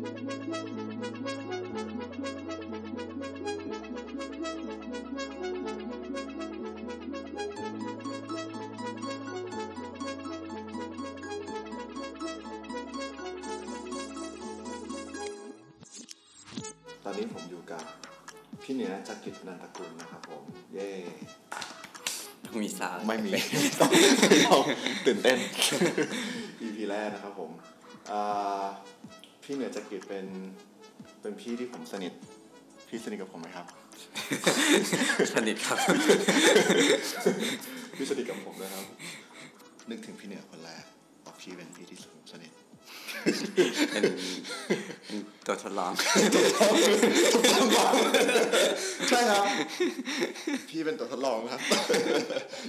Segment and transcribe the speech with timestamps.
[0.00, 0.06] ตอน
[17.18, 17.82] นี้ผมอยู่กับ
[18.62, 20.42] พี่เหนือจักริดนันทกุลนะครับผม
[20.72, 20.88] เย้
[22.44, 23.30] ต้องมีสาวไม่มี
[23.80, 23.90] ต้อง
[24.46, 24.62] ต้อง
[25.06, 25.38] ตื่นเต้น
[26.62, 27.50] EP แรกนะครับผม
[28.10, 28.64] อ่า
[29.52, 30.26] พี่เหนือจักริดเป็น
[31.20, 32.12] เป็นพี่ที่ผมสนิท
[32.88, 33.66] พี่สนิทกับผมไหมครับ
[35.34, 35.78] สนิทครับ
[37.96, 38.84] พี่สนิทกับผมนะครับ
[39.90, 40.84] นึกถึงพี่เหนือคนแรก
[41.24, 42.09] บอกพี่เป็นพี่ที่ผมสนิท
[43.92, 44.02] เป็น
[45.06, 45.92] เป็นตัวทดลอง
[49.08, 49.44] ใช่ครับ
[50.68, 51.60] พี่เป็นตัวทดลองครับ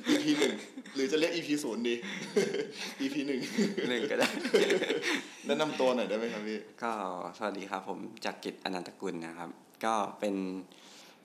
[0.10, 0.54] EP หนึ่ง
[0.96, 1.96] หรือจะเรียก EP ศูนย์ดี
[3.02, 3.40] EP หนึ่ง
[3.90, 4.30] หนึ่งก็ได้
[5.46, 6.92] แนะนำตัวหน่อยได้ไหมครับพี่ ก็
[7.38, 9.50] สวัสดีครับผมจากกิจอนันตกุลนะครับ
[9.86, 10.36] ก็เป็น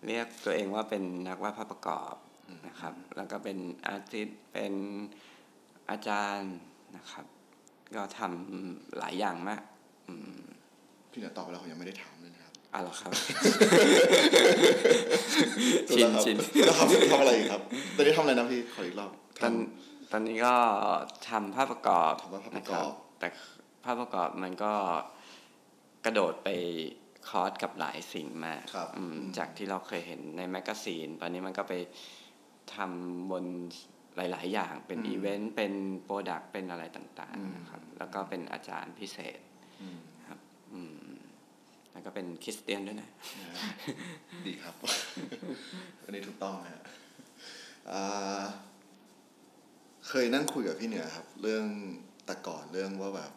[0.06, 2.14] เรียกตัวเองว่าเป็นนักวาดภาพประกอบ
[2.66, 4.74] นะครับ แล้วก็เป็นอาร์ติสต์เป็น
[5.90, 6.56] อาจารย์
[6.96, 7.26] นะครับ
[7.94, 9.62] ก็ทำหลายอย่างมาก
[10.08, 10.40] อืม
[11.10, 13.12] พี่เหนือตอบไปแล้วผมยังไม่ได้ถามเลยนะครับอะเหรอครับ
[15.90, 17.62] ชินชินแล้วครับทำอะไรอีกครับ
[17.96, 19.10] ตอนนี้ทำอะไรนะพี่ขออีกรอบ
[19.42, 19.52] ตอน
[20.12, 20.54] ตอนนี้ก็
[21.28, 23.28] ทำภาพประกอบทำภาพประกอบนคแต่
[23.84, 24.72] ภาพประกอบมันก็
[26.04, 26.48] กระโดดไป
[27.28, 31.74] cross กับหลายสิ่งมากครับอืมจากที่เราเคยเห็นใน magazine ตอนนี้มันก็ไป
[32.74, 33.44] ทำบน
[34.16, 35.72] หลาย ๆ อย่างเป็นอืมอีเวนต์เป็น
[36.04, 39.40] product เป็นอะไรต่างอืมๆนะครับ แล้วก็เป็นอาจารย์พิเศษ
[39.82, 40.38] อืมครับ
[40.72, 40.98] อืม
[41.92, 43.58] แล้วก็เป็นคริสเตียนด้วยนะนะฮะ
[44.46, 44.74] ดีครับ
[46.04, 46.82] อันนี้ถูกต้องนะฮะ
[47.92, 48.42] อ่า
[50.08, 51.66] เคยนั่งคุยกับพี่เหนือครับ เรื่อง
[52.26, 53.32] แต่ก่อนเรื่องว่าแบบ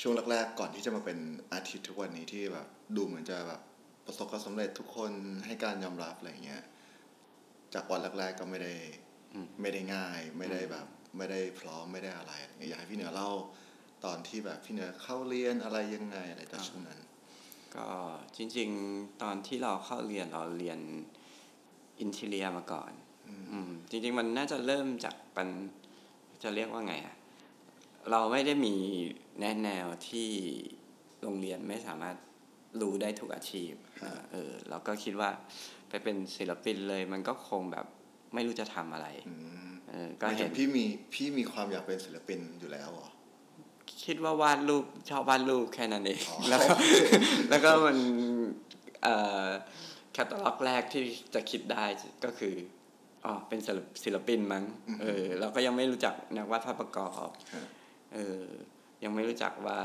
[0.00, 1.18] ช่วงแรก ๆ ก่อนที่จะมาเป็น
[1.52, 2.66] อาทิตย์ทุกวันนี้ที่แบบ
[2.96, 3.60] ดูเหมือนจะแบบ
[4.06, 5.12] ประสบความสำเร็จทุกคน
[5.46, 6.62] ให้การยอมรับอะไรเงี้ย
[7.74, 9.11] จากวันแรก ๆ ก็ไม่ได้อืม
[9.60, 13.30] ไม่ได้ง่ายไม่ได้แบบ ไม่ได้พร้อมไม่ได้อะไรอะไรเงี้ยอยากให้พี่เหนือเล่า
[14.04, 17.00] ตอนที่แบบพี่เหนือเข้าเรียนอะไรยังไงอะไรตอนช่วงนั้น
[17.76, 17.88] ก็
[18.36, 20.78] จริง ๆ ตอนที่เราเข้าเรียนเราเรียน
[22.00, 22.92] อินเทเลียมาก่อน
[23.52, 25.48] อืมจริง ๆ มันน่าจะเริ่มจากปัน
[26.42, 27.16] จะเรียกว่าไงอะ
[28.10, 28.74] เราไม่ได้มี
[29.40, 30.28] แนะแนวที่
[31.22, 32.16] โรงเรียนไม่สามารถ
[32.80, 35.30] รู้ได้ทุกอาชีพครับเออเราก็คิดว่า
[35.88, 37.86] ไปเป็นศิลปินเลยมันก็คงแบบ
[38.34, 39.34] ไม่รู้จะทำอะไรอื
[39.68, 40.84] มเออหก็มายถึเห็นงพี่มี
[41.14, 43.08] พี่มีความอยากเป็นศิลปินอยู่แล้วเหรอ
[44.04, 46.74] คิดว่าวาดรูปชอบวาดรูปแค่นั้นเองอ๋อแล้วก็
[47.50, 47.98] แล้วก็มัน
[49.02, 49.46] เอ่อ
[50.12, 51.02] แคตตาล็อกแรกที่
[51.34, 51.84] จะคิดได้
[52.24, 52.54] ก็คือ
[53.24, 54.64] อ๋อเป็นศิลปศิลปินมั้ง
[55.00, 57.66] เออเราก็ยังไม่รู้จักนักวาดภาพประกอบฮะ
[58.14, 58.44] เออ
[59.04, 59.80] ยังไม่รู้จักว่า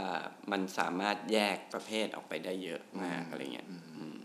[0.51, 4.21] มันสามารถแยกประเภทออกไปได้เยอะมากอะไรเงี้ยอืม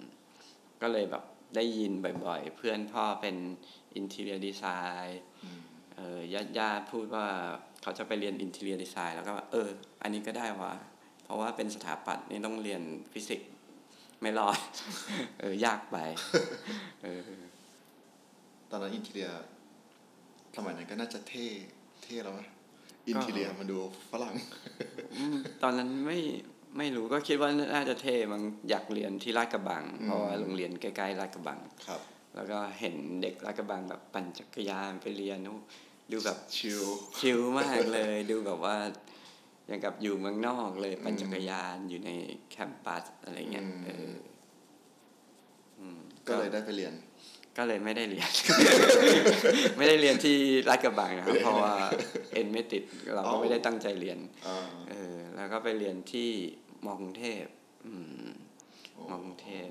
[0.83, 1.25] ก็เลยแบบ
[1.56, 1.93] ได้ยิน
[2.25, 3.37] บ่อย ๆ เพื่อนพ่อเป็น
[3.97, 4.64] อินเท i รียดีไซ
[5.06, 5.60] น์อืม
[5.97, 7.26] เออญาติญาติพูดว่า
[7.82, 9.69] เขาจะไปเรียนอินเท i รียดีไซน์แล้วก็ว่าเออ
[10.03, 10.72] อันนี้ก็ได้วะ
[11.25, 12.82] เพราะว่าเป็นสถาปัตย์นี่ต้องเรียน
[13.12, 13.50] ฟิสิกส์
[14.20, 14.58] ไม่รอด
[15.41, 15.97] เออ ยากไป
[17.03, 17.30] เออ
[18.70, 19.28] ตอนนั้น interior
[20.56, 21.47] สมัยนั้นก็น่าจะเท่
[22.03, 22.41] เท่แล้วไหม
[23.09, 23.78] interior มันดู
[24.10, 24.34] ฝรั่ง
[25.19, 26.19] อืมตอนนั้นไม่
[26.78, 32.00] ไม่รู้ก็คิดว่าน่าจะเท่มังอยากเรียนที่ลาดกระบัง เพราะว่าโรงเรียนใกล้ๆลาดกระบัง ครับ
[32.34, 35.56] แล้วก็เห็นเด็กลาดกระบังแบบปั่นจักรยานไปเรียนโอ้
[36.12, 36.82] ดูแบบชิล
[37.19, 38.76] ชิลมากเลย ดูแบบว่า
[39.66, 42.10] อย่างกับอยู่เมืองนอกเลยปั่นจักรยานอยู่ใน
[42.50, 44.12] แคมปัสอะไรเงี้ยเออ
[45.78, 46.94] อืมก็เลยได้ไปเรียน
[47.59, 48.31] ก็เลยไม่ได้เรียน
[49.76, 50.37] ไม่ได้เรียนที่
[50.69, 51.75] ลาดกระบังนะครับ เพราะว่า
[52.32, 52.82] เอ็นไม่ติด
[53.15, 54.59] เราก็ไม่ได้ตั้งใจเรียนอ่า
[54.91, 56.31] เออ แล้วก็ไปเรียนที่
[56.84, 57.44] มอกรุงเทพ
[57.87, 57.92] อื
[58.25, 58.26] ม
[58.92, 59.69] โอ้มอกรุงเทพ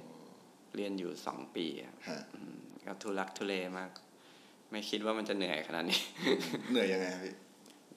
[0.75, 3.91] เรียนอยู่สองปีอะฮะอืมก็ทุลักทุเลมาก
[4.71, 6.01] ไม่คิดว่ามันจะเหนื่อยขนาดนี้
[6.71, 7.35] เหนื่อยยังไงครับพี่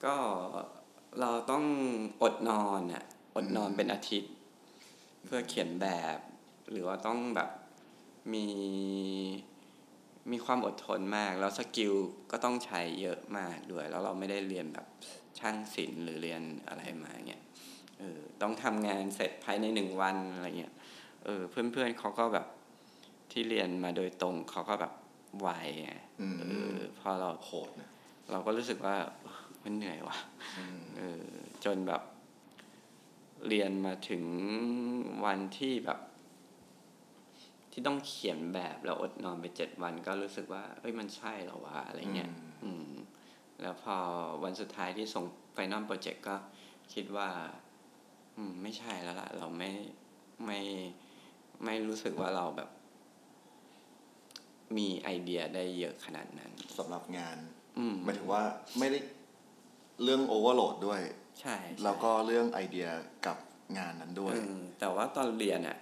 [0.05, 0.15] ก็
[1.19, 1.65] เราต้อง
[2.21, 3.03] อดนอนอะ
[3.35, 4.31] อดนอนเป็นอาทิตย์
[5.25, 6.17] เพื่อเขียนแบบ
[6.71, 7.49] หรือว่าต้องแบบ
[8.33, 8.45] มี
[10.31, 11.93] มีความอดทนมาก แล้วสกิล
[12.31, 14.87] ก็ต้องใช้เยอะมากด้วย แล้วเราไม่ได้เรียนแบบ
[15.39, 17.43] ช่างศิลป์หรือเรียนอะไรมาเงี้ย
[17.99, 20.73] เออต้องทำงานเสร็จภายในหนึ่งวันอะไรเงี้ย
[21.25, 22.47] เออเพื่อนๆเขาก็แบบ
[23.31, 24.93] ที่เรียนมาโดยตรงเขาก็แบบ
[25.39, 25.49] ไว
[25.83, 26.45] ไงอืมเอ
[26.75, 27.89] อพอเราโหดนะ
[28.31, 30.17] เราก็รู้สึกว่าเออมันเหนื่อยว่ะ
[30.57, 31.23] อืมเออ
[31.65, 32.01] จนแบบ
[33.47, 34.23] เรียนมาถึง
[35.25, 35.99] วันที่แบบ
[37.71, 42.31] ที่ต้องเขียนแบบแล้วอดนอนไปเจ็ดวันก็รู้สึกว่าเอ้ยมันใช่เหรอวะอะไรเงี้ย
[42.63, 42.89] อืม
[43.61, 43.95] แล้วพอ
[44.43, 46.35] วันสุดท้ายที่ส่ง final project ก็
[46.93, 47.29] คิดว่า
[48.37, 49.71] อืม ไม่ใช่แล้วล่ะ เราไม่
[50.45, 50.59] ไม่
[51.65, 52.69] ไม่รู้สึกว่าเราแบบ
[54.77, 57.37] มีไอเดียได้เยอะขนาดนั้นสำหรับงาน
[57.77, 58.43] อืมหมายถึงว่า
[58.79, 58.99] ไม่ได้
[60.03, 61.01] เรื่อง overload ด้วย
[61.39, 62.87] ใช่ใช่แล้วก็เรื่องไอเดีย
[63.25, 63.37] กับ
[63.77, 65.77] งานนั้นด้วยเออแต่ว่าตอนเรียนอะ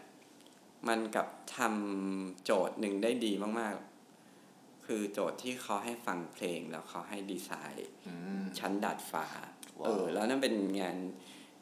[0.88, 1.28] มันกับ
[1.58, 3.76] ทำโจทย์หนึ่งได้ดีมาก
[4.30, 9.28] ๆ คือโจทย์ที่เขาให้ฟังเพลงแล้วเขาให้ดีไซน์อืมชั้นดาดฟ้า
[9.80, 10.98] ว้าวเออ แล้วนั่นเป็นงาน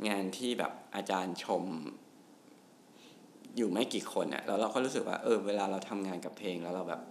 [0.10, 1.64] งานที่แบบอาจารย์ชม
[3.58, 7.02] อยู่ไม่กี่คนอะแล้วเราก็รู้สึกว่าเออเวลาเราทำงานกับเพลงแล้วเราแบบ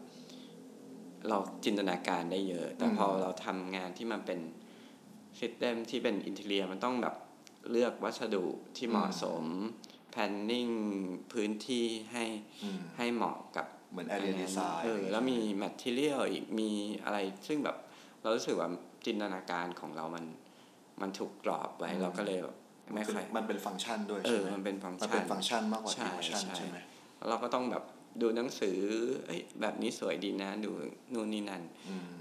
[1.29, 4.41] เราจินตนาการได้เยอะ แต่พอเราทำงานที่มันเป็น
[5.39, 7.15] ซิสเต็มที่เป็นอินเทเรียมันต้องแบบ
[7.71, 8.47] เลือกวัสดุ
[8.77, 9.45] ที่เหมาะสม
[10.11, 10.69] แพนนิ่ง
[11.33, 12.25] พื้นที่ให้
[12.65, 16.71] อืมให้เหมาะกับเหมือน area นนั้น design เออแล้วมี material อีกมี
[17.05, 17.77] อะไร ซึ่งแบบ
[18.23, 18.69] เรารู้สึกว่า
[19.07, 20.25] จินตนาการของเรามัน
[21.01, 22.57] มันถูกกรอบไว้ เราก็เลยแบบ
[22.95, 26.79] ไม่ค่อยมันเป็นฟังก์ชันด้วยเอใช่อไหมมันเป็นฟังก์มันชัเป็นนฟังก์ชันมากกว่าใช่ฟังก์ชันใช่ใช่ไหม
[27.17, 27.85] แล้วเราก็ต้องแบบ
[28.21, 28.79] ดูหนังสือ
[29.27, 30.71] เอ้ยแบบนี้สวยดีนะ ดู
[31.13, 32.13] นู่นนี่นั่นอืม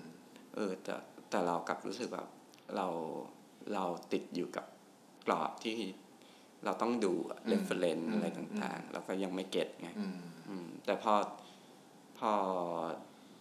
[0.55, 0.93] เออแต่
[1.29, 2.27] แต่เรากลับรู้สึกแบบ
[2.75, 2.87] เรา
[3.73, 3.83] เรา
[4.13, 4.65] ติดอยู่กับ
[5.27, 5.77] กรอบที่
[6.65, 7.13] เราต้องดู
[7.47, 10.19] reference อืมอะไรต่างๆ เราก็ยังไม่ get ไงอืม
[10.49, 11.13] อืมแต่พอ
[12.19, 12.31] พอ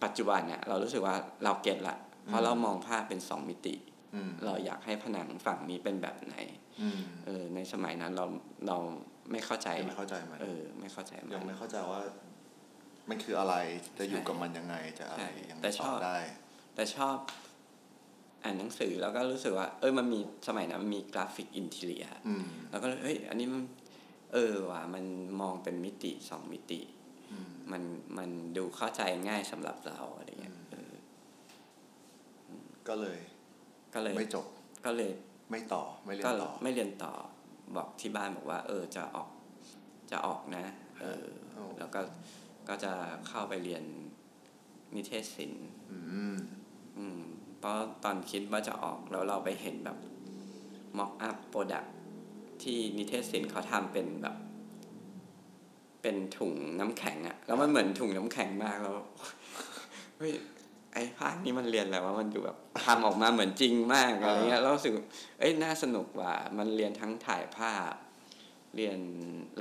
[0.03, 3.75] ปัจจุบันเนี่ยเรารู้สึกว่าเรา get ละเพราะเรามองภาพเป็นสองมิติ
[4.15, 6.35] อืมเราอยากให้ผนังฝั่งนี้เป็นแบบไหน
[6.68, 6.68] อืม
[7.25, 8.25] เออ ในสมัยนั้นเรา
[8.67, 8.77] เรา
[9.31, 12.01] ไม่เข้าใจยังไม่เข้าใจมันเออ ไม่เข้าใจมันยังไม่เข้าใจว่า
[13.09, 13.55] มันคืออะไร
[13.97, 16.17] จะอยู่กับมันยังไงจะอะไรใช่ยังไงแต่ชอบได้ต่อ
[16.75, 17.17] แต่ชอบ
[18.43, 23.63] อ่านหนังสือแล้วก็รู้สึกว่า เออมันมีสมัยนั้นมันมี graphic interior อืมแล้วก็เลยเฮ้ยอันนี้มัน
[24.33, 25.05] เออว่ะมัน
[25.41, 26.81] มองเป็นมิติสองมิติ
[27.31, 27.83] อืมมัน
[28.17, 30.93] มันดูเข้าใจง่ายสำหรับเราอะไรเงี้ยเออ
[32.87, 33.19] ก็เลย
[33.93, 34.45] ก็เลยไม่จบ
[34.85, 35.11] ก็เลย
[35.49, 37.13] ไม่ต่อก็ไม่เรียนต่อไม่เรียนต่อ
[37.75, 39.29] บอกที่บ้านบอกว่า เออจะออก
[40.11, 40.65] จะออกนะ
[40.99, 42.01] เออโอ้แล้วก็
[42.67, 42.93] ก็จะ
[43.27, 43.83] เข้าไปเรียน
[44.95, 45.97] นิเทศศิลป์อื
[46.33, 46.37] ม
[46.97, 47.19] อืม
[47.59, 49.97] เพราะตอนคิดว่าจะออกแล้วเราไปเห็นแบบ
[50.97, 51.89] mock up product
[52.63, 54.35] ที่นิเทศศิลป์เขาทำเป็นแบบ
[56.01, 58.93] เป็นถุงน้ำแข็งอะแล้วมันเหมือนถุงน้ำแข็งมากแล้ว
[60.17, 64.93] เฮ้ยไอ้ภาคนี้มันเรียนอะไรว่ามันดูแบบทำออกมาเหมือนจริงมากอะไรเงี้ยแล้วรู้สึก
[65.39, 67.93] เอ้ยน่าสนุกว่ะมันเรียนทั้งถ่ายภาพ
[68.75, 68.97] เรียน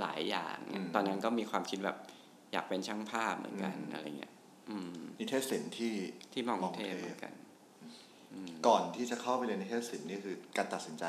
[0.00, 1.96] หลายอย่างเนี่ยตอนนั้นก็มีความคิดแบบ
[2.52, 4.32] อยากเป็นช่างภาพเหมือนกันอะไรเงี้ย
[4.68, 5.94] อืมนิเทศศิลป์ที่
[6.32, 7.32] ที่มองมองเทพเทพเหมือนกัน
[8.66, 11.04] ก่อนที่จะเข้าไปเรียนนิเทศศิลป์นี่คือการตัดสินใจ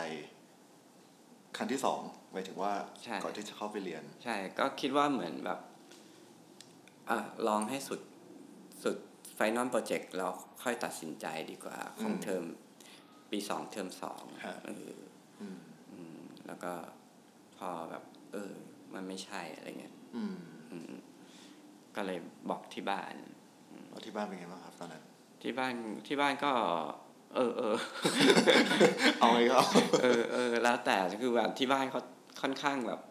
[1.57, 1.99] ครั้งที่สอง
[2.31, 2.73] หมายถึงว่า
[3.03, 5.59] ใช่ก่อนที่จะเข้าไปเรียน ใช่ ก็คิดว่าเหมือนแบบ
[7.09, 7.17] อะ
[7.47, 8.01] ลองให้สุด
[8.83, 8.97] สุด
[9.41, 10.31] final project แล้ว
[10.63, 12.43] ค่อยตัดสินใจดีกว่าของอืมเทอม
[13.31, 14.91] ปีสองเทอมสองฮะเออ
[15.41, 15.59] อืม
[15.91, 16.73] อืมแล้วก็
[17.57, 18.03] พอแบบ
[18.33, 18.53] เออ
[18.93, 20.37] มันไม่ใช่อะไรเงี้ยอืม
[20.71, 20.91] อืม
[21.95, 22.19] ก็เลย
[22.49, 23.13] บอกที่บ้าน
[23.89, 25.03] แล้วที่บ้านเป็นไงบ้างครับตอนนั้น
[25.41, 25.73] ที่บ้าน
[26.07, 26.51] ที่บ้านก็
[27.35, 27.75] เออเออ
[29.19, 29.67] เอาไงก็เอา
[30.03, 32.01] เออเออแล้วแต่คือแบบที่บ้านเขา
[32.41, 33.01] ค่อนข้างแบบ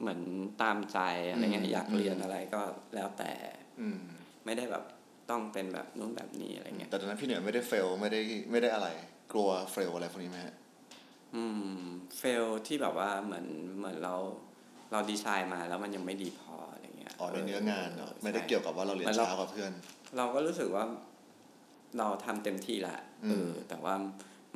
[0.00, 0.20] เหมือน
[0.62, 0.98] ตามใจ
[1.30, 2.60] อะไรเงี้ยอยากเรียนอะไรก็
[2.94, 3.32] แล้วแต่
[3.80, 3.98] อืม
[4.44, 4.84] ไม่ได้แบบ
[5.30, 8.88] ต้องเป็นแบบนู้นแบบนี้อะไรเงี้ยแต่ตอนนั้นพี่เหนือไม่ได้เฟลไม่ได้ไม่ได้อะไร
[9.32, 10.54] กลัวเฟลอะไรพวกนี้ไหมฮะ
[11.34, 11.44] อื
[11.78, 11.82] ม
[12.18, 13.46] เฟลที่แบบว่าเหมือน
[13.78, 14.14] เหมือนเรา
[14.92, 19.72] เราดีไซน์มาแล้วมันยังไม่ดีพออะไรเงี้ยอ๋อในเนื้องานเนาะไม่ได้ใช่เกี่ยวกับว่าเราเรียนมันเราช้ากว่าเพื่อน
[20.16, 20.84] เราก็รู้สึกว่า
[21.98, 23.94] เราทำเต็มที่ละอืมเออแต่ว่า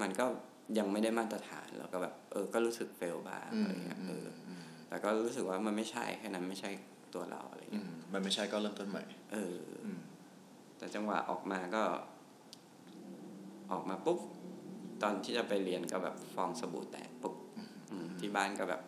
[0.00, 0.24] มันก็
[0.78, 6.70] ยังไม่ได้มาตรฐานเราก็แบบ เออ ก็รู้สึกเฟลบ้างอือะไรมเงี้ยอืเอมออืมแต่ก็รู้สึกว่ามันไม่ใช่แค่นั้นไม่ใช่
[7.14, 10.00] ตัวเราอะไรอืเงี้ยมมันไม่ใช่ก็เริ่มต้นใหม่ เอออืม
[10.84, 11.82] แต่จังหวะออกมาก็
[13.72, 14.18] ออกมาปุ๊บ
[15.02, 17.34] ตอนที่จะไปเรียนก็แบบฟองสบู่แตกปุ๊บ
[17.90, 18.82] อืมที่บ้านก็แบบ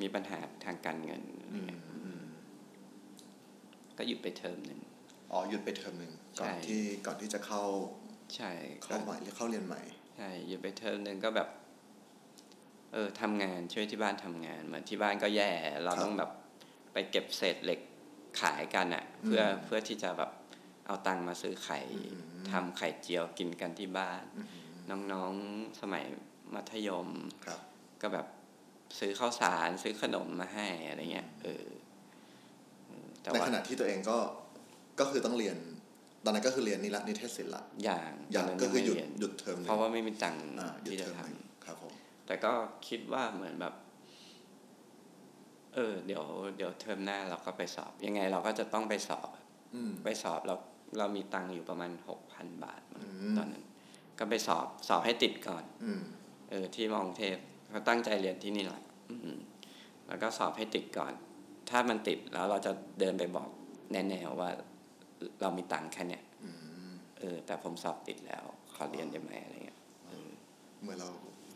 [0.00, 2.24] มีปัญหาทางการเงินอะไรอืมเงี้ยอืม
[3.98, 4.80] ก็หยุดไปเทอมหนึ่ง
[5.32, 7.62] อ๋อหยุดไปเทอมหนึ่งก่อนใช่ที่ก่อนที่จะเข้า
[8.36, 8.50] ใช่
[8.82, 9.82] ก็เข้าใหม่หรือเข้าเรียนใหม่
[10.16, 11.48] ใช่หยุดไปเทอมหนึ่งก็แบบ
[12.92, 15.50] เออทำงานช่วยที่บ้านทำงานเหมือนที่บ้านก็แย่
[15.84, 16.30] เราครับต้องแบบ
[16.92, 17.80] ไปเก็บเศษเหล็ก
[18.40, 20.30] ขายกันอะ่ะ เพื่อเพื่อที่จะแบบ
[20.86, 21.78] เอาตังค์มาซื้อไข่
[22.50, 24.42] ทำไข่เจียวกินกันที่บ้านอื
[24.98, 26.04] มน้องๆสมัย
[26.54, 27.08] มัธยม
[27.44, 27.60] ครับ
[28.02, 28.26] ก็แบบ
[28.98, 31.66] ซื้อข้าวสารซื้อขนมมาให้อะไรเงี้ยเออ
[32.86, 34.18] เออแต่ในว่าขณะที่ตัวเองก็
[35.00, 35.56] ก็คือต้องเรียน
[36.24, 41.92] ตอนนั้นก็คือเรียนนิรัตนิเทศศิลป์ละอย่างอย่างตนนั้นก็คือหยุดไม่เรีนหยุดเทอมหนึ่งเพราะว่าไม่มีตังค์อ่าหยุดที่เทจะอมทำหนึ่งครับผม
[42.26, 42.52] แต่ก็
[42.88, 43.74] คิดว่าเหมือนแบบ
[45.74, 46.24] เออ เดี๋ยว
[46.56, 49.28] เดี๋ยวเทอมหน้าเราก็ไปสอบ ยังไงเราก็จะต้องไปสอบ
[49.74, 50.54] อืมไปสอบเรา
[50.98, 53.64] เรามีตังค์อยู่ประมาณหกพันบาทมั้งอืมตอนนั้น
[54.18, 56.02] ก็ไปสอบสอบให้ติดก่อนอืม
[56.50, 57.36] เออ ที่มองเทพ
[57.70, 59.38] เขาตั้งใจเรียนที่นี่แหละอืม
[60.06, 61.12] แล้วก็สอบให้ติดก่อน
[61.70, 63.48] ถ้ามันติดแล้วเราจะเดินไปบอก
[63.92, 64.50] แน่ ๆ ว่า
[65.40, 66.50] เรามีตังค์แค่เนี้ยอื
[66.90, 69.78] มเออ แต่ผมสอบติดแล้ว ขอเรียนได้ไหมอะไรเงี้ย
[70.82, 71.08] เหมือนเรา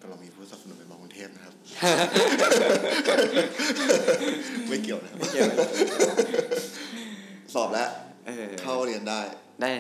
[0.03, 1.55] กำลังมีผู้สนับสนุนเป็นมอกรุงเทพนะครับ
[4.69, 5.69] ไม่เกี่ยวนะครับไม่เกี่ยวสอบ
[7.73, 7.89] แล้ว
[8.27, 9.21] เออเข้าเรียนได้
[9.61, 9.71] ได้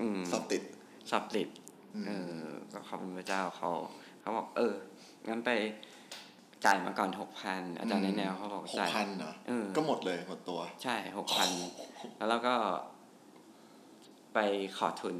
[0.00, 0.62] อืมสอบติด
[1.10, 1.48] สอบติด
[1.94, 3.70] อืมเออก็ขอบคุณพระเจ้าเขา
[4.20, 4.74] เขาบอกเออ
[5.28, 5.50] งั้นไป
[6.64, 11.50] จ่ายมาก่อนหกพันอาจารย์ในแนวเขาบอกหกจ่ายพันเหรอเออก็หมดเลยหมดตัว ใช่หกพัน
[12.16, 12.54] แล้วเราก็
[14.34, 14.38] ไป
[14.78, 15.16] ขอทุน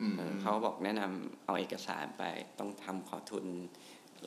[0.00, 2.24] อืมเออเขาบอกแนะนำเอาเอกสารไป
[2.58, 3.44] ต้องทำขอทุน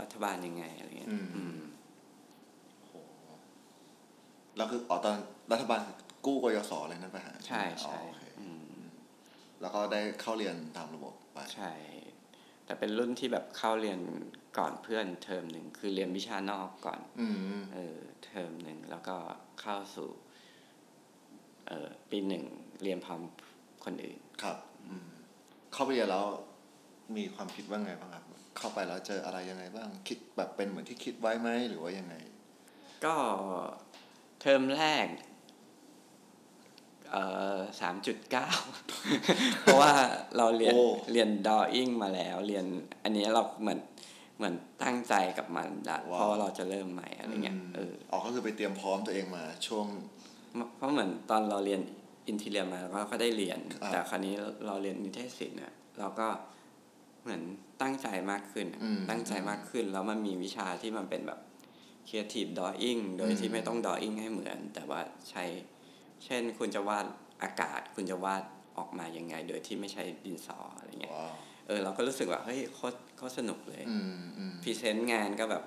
[0.02, 1.58] รัฐบาลยังไงอะไรเงี้ยอืมอืม
[2.80, 2.94] โอ้โห
[4.56, 5.16] แล้วคืออ๋อตอน
[5.52, 5.80] รัฐบาล
[6.26, 8.48] กู้กยศอะไรนั่นไปหาใช่อ๋อใช่โอเคอื
[8.80, 8.80] ม
[9.62, 11.72] แล้วก็ได้เข้าเรียนตามระบบไปใช่
[12.66, 14.00] แต่เป็นรุ่นที่แบบเข้าเรียน
[14.58, 17.28] ก่อนเพื่อนเทอมหนึ่งคือเรียนวิชานอกก่อนอื
[17.58, 19.16] มเออเทอมหนึ่งแล้วก็
[19.62, 20.10] เข้าสู่
[21.68, 22.44] เออปีหนึ่ง
[22.84, 23.22] เรียนพร้อม
[23.86, 24.58] คนอื่นครับ
[24.90, 25.08] อืม
[25.74, 26.26] เข้าไปเรียนแล้ว
[27.18, 28.24] มีความคิดว่าไงบ้างครับ
[28.58, 32.16] เข้าไปแล้วเจออะไรยังไงบ้าง คิดแบบเป็นเหมือนที่คิดไว้ไหมหรือว่ายังไง
[33.06, 33.16] ก็
[34.42, 35.08] เทอมแรก
[37.12, 37.24] เอ่
[37.56, 38.50] อสามจุดเก้า
[39.62, 39.94] เพราะว่า
[40.38, 42.66] เราเรียนโอ้เรียนดออิ่งมาแล้วเรียน
[43.04, 43.80] อันนี้เราเหมือน
[44.38, 49.88] เหมือนตั้งใจกับมันละเพราะว่าเราจะเริ่มใหม่อะไรเงี้ยมเอออ๋อก็คือไปเตรียมพร้อมตัวเองมาช่วง
[50.78, 51.82] เพราะเหมือนตอนเราเรียน
[52.28, 54.34] อินทีเรียมาเราก็ได้เรียนครับแต่คราวนี้
[54.66, 56.28] เราเรียนนิเทศศิลป์เนี่ยเราก็
[57.24, 57.42] เหมือน
[57.82, 61.40] ตั้งใจมากขึ้นอะอืมตั้งใจมากขึ้นแล้วมันมีวิชาที่มันเป็นแบบ
[62.08, 65.44] creative drawing โดยอืที่มไม่ต้อง drawing ให้เหมือน แต่ว่าใช้
[66.26, 67.06] เช่นคุณจะวาด
[67.44, 68.44] อากาศ คุณจะวาด
[68.78, 71.36] ออกมายังไง โดยที่ไม่ใช้ดินสออะไรเงี้ยว้าว
[71.68, 75.64] เออเราก็รู้สึกว่าเฮ้ยโคตรโคตรสนุกเลยอืมอืมพรีเซนต์งานก็แบบ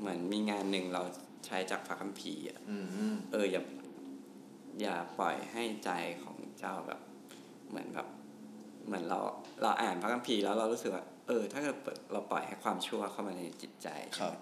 [0.00, 1.02] เหมือนมีงานหนึ่งเรา
[1.46, 3.62] ใช้จากพระคัมภีร์อะอืมอืมเอออย่า
[4.80, 5.90] อย่าปล่อยให้ใจ
[6.24, 7.00] ของเจ้าแบบ
[7.68, 8.08] เหมือนแบบ
[8.86, 9.18] เหมือนเรา
[9.62, 11.76] เราอ่านพระคัมภีร์แล้วเรารู้สึกว่าเออ ถ้าเกิด
[12.12, 14.34] เราปล่อยให้ความชั่วเข้ามาในจิตใจครับ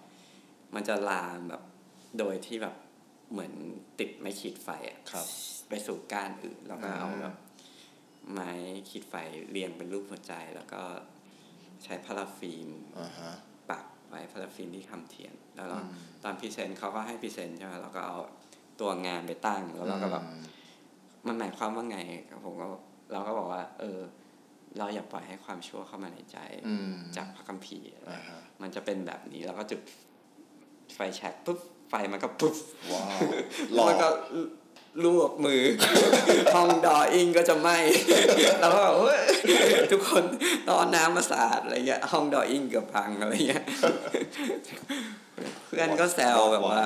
[0.75, 1.63] มันจะลามแบบ
[2.19, 2.75] โดยที่แบบ
[3.33, 3.53] เหมือน
[3.99, 5.27] ติดไม้ขีดไฟอะครับ
[5.69, 7.37] ไปสู่ก้านอื่นแล้วก็เอาอืมแบบ
[8.33, 8.51] ไม้
[8.91, 9.15] ขีดไฟ
[9.51, 10.83] เรียงเป็นรูปหัวใจ แล้วก็
[11.85, 12.69] ใช้พาราฟิล์ม
[13.01, 13.33] อ่าฮะ
[13.71, 15.91] ปักไว้พาราฟิล์มที่ทำเทียน แล้วเราอืม
[16.25, 18.19] ตอน present เขาก็ให้ present ใช่ไหมเราก็เอา
[18.81, 20.45] ตัวงานไปตั้งแล้วเราก็แบบอืม
[21.27, 21.99] มันหมายความว่าไง
[22.45, 22.67] ผมก็
[23.13, 24.01] เราก็บอกว่า เออ
[24.79, 29.81] เราอย่าปล่อยให้ความชั่วเข้ามาในใจอืมจากพระคัมภีร์อ่าฮะมันจะเป็นแบบนี้แล้วก็จุด
[30.95, 32.55] ไฟแช็กปุ๊บ ไฟมันก็ปุ๊บ
[32.93, 33.19] ว้าว
[33.75, 34.09] หแล้ล่วอมันก็
[35.05, 35.63] ลวกมือ
[36.55, 37.77] ห้องดออิงก็จะไหม้
[38.61, 39.21] แล้วก็แบบเฮ้ย
[39.93, 40.25] ทุกคน
[40.69, 43.65] ตอนน้ำมาสาดอะไรเงี้ยห้องดออิงเกือบพังอะไรเงี้ย
[45.67, 46.83] เพื่อนก็แซวแบบว่า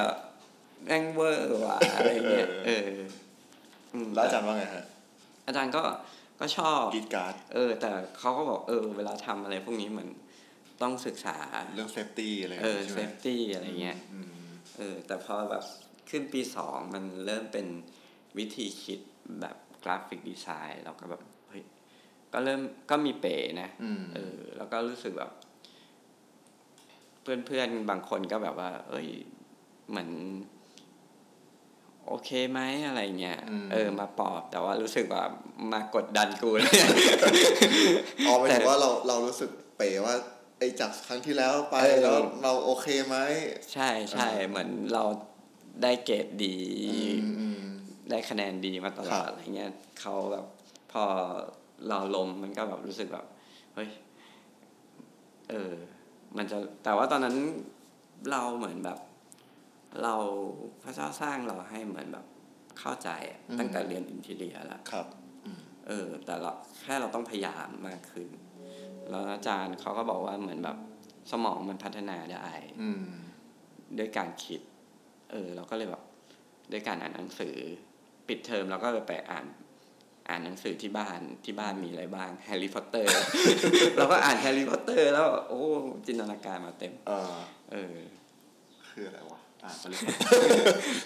[0.84, 2.88] แม่งเวอร์ว่ะอะไรเงี้ยเออ
[3.92, 4.84] อืมแล้วอาจารย์ว่าไงฮะ
[5.46, 5.82] อาจารย์ก็
[6.40, 10.08] ก็ชอบกรีดการ์ดเออ แต่เขาก็บอกเออ เวลาทำอะไรพวกนี้เหมือน
[10.82, 11.36] ต้องศึกษา
[11.74, 14.31] เรื่อง safety อะไรเออใช่เซไหม safety อะไรเงี้ยอืม
[14.78, 15.64] เออแต่พอแบบ
[16.10, 17.66] ขึ้นปีสองมันเริ่มเป็น
[18.38, 19.00] วิธีคิด
[19.40, 21.62] แบบ graphic design เราก็แบบเฮ้ย
[22.32, 22.60] ก็เริ่ม
[22.90, 25.30] ก็มีเป๋นะอืมเออ แล้วก็รู้สึกแบบ
[27.22, 29.08] เพื่อนๆบางคนก็แบบว่า เอ้ย
[29.90, 30.10] เหมือน
[32.06, 35.22] โอเคไหมอะไรเงี้ยอืมเออมาปลอบ แต่ว่ารู้สึกว่า
[35.72, 36.74] มากดดันกูเลย
[38.26, 40.14] อ๋อหมายถึแต่งว่าเราเรารู้สึกเป๋ว่า
[40.62, 43.16] ไอ้จากครั้งที่แล้วไปเออแล้วเราโอเคไหม
[43.72, 45.04] ใช่ใช่เออเหมือนเรา
[45.82, 46.56] ได้เกรดดี
[46.92, 47.62] อืมอืม
[48.10, 50.46] ได้คะแนนดีมาตลอครัดบอะไรเงี้ยเขาแบบ
[50.92, 51.04] พอ
[51.88, 53.26] เราลมมันก็แบบรู้สึกแบบ
[53.74, 53.88] เฮ้ย
[55.50, 55.72] เออ
[56.36, 57.36] มันจะแต่ว่าตอนนั้น
[58.30, 58.98] เราเหมือนแบบ
[60.02, 60.14] เรา
[60.82, 62.26] พระเจ้าสร้างเราให้เหมือนแบบ
[62.78, 65.06] เข้าใจอะตั้งแต่เรียนอินทีเรียแล้วครับ
[65.46, 66.52] อืมเออ แต่เรา
[66.82, 68.28] แค่เราต้องพยายามมากขึ้น
[69.10, 70.76] แล้วอาจารย์เขาก็บอกว่าเหมือนแบบ
[71.30, 72.46] สมองมันพัฒนาได้
[72.82, 73.04] อืม
[73.98, 74.60] ด้วยการคิด
[75.30, 76.02] เออ เราก็เลยแบบ
[76.72, 77.56] ด้วยการอ่านหนังสือ
[78.28, 79.46] ปิดเทอมเราก็ไปอ่าน
[80.28, 83.08] อ่านหนังสือที่บ้านที่บ้านมีอะไรบ้างแฮร์รี่พอตเตอร์
[83.96, 85.62] เราก็อ่านแฮร์รี่พอตเตอร์แล้ว โอ้
[86.06, 87.32] จินตนาการมาเต็ม เออ
[87.72, 87.96] เออ
[88.88, 90.00] คืออะไรวะอ่านไปเลย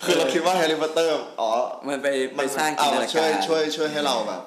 [0.05, 1.51] คือเราคิดว่าแฮร์รี่พอตเตอร์อ๋อ
[1.89, 4.43] มันไปไปสร้างจินตนาการช่วยช่วยช่วยให้เราแบบ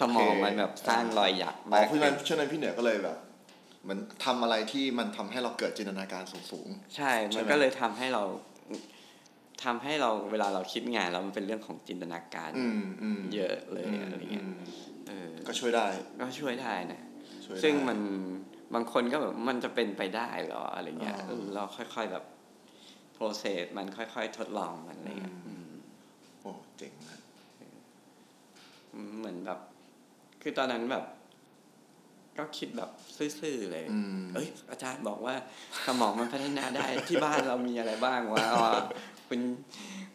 [0.00, 3.16] สมองโอเคมันแบบสร้างรอยหยักอ๋อมากเพราะฉะนั้นช่วงนั้นพี่เหนือก็เลยแบบ
[3.82, 8.22] เหมือนทำอะไรที่มันทำให้เราเกิดจินตนาการสูงใช่ใช่ มันไหมก็เลยทำให้เรา
[9.64, 14.56] ทำให้เราเวลาเราคิดงานแล้วมันเป็นเรื่องของจินตนาการๆอืมอืมเยอะเลยมอะไรเงี้ยอืม
[15.08, 15.86] เออก็ช่วยได้
[16.20, 17.00] ก็ช่วยได้นะ
[17.46, 17.98] ช่วยได้ซึ่งมัน
[18.74, 22.24] บางคนก็แบบมันจะเป็นไปได้เหรออะไรเงี้ยอ่าเออเราค่อยๆแบบ
[23.16, 25.80] process มันค่อย ๆ ทดลองมันอะไรเงี้ยอืมอืม
[26.40, 27.18] โอ้เจ๋งนะ
[29.18, 29.60] เหมือนแบบ
[30.42, 31.04] คือตอนนั้นแบบ
[32.38, 32.90] ก็คิดแบบ
[33.40, 35.34] ซื่อๆเลยอืมเอ้ย อาจารย์บอกว่า
[35.86, 38.66] สมองมันพัฒนาได้ที่บ้านเรามีอะไรบ้างวะอ๋อ
[39.28, 39.40] คุณ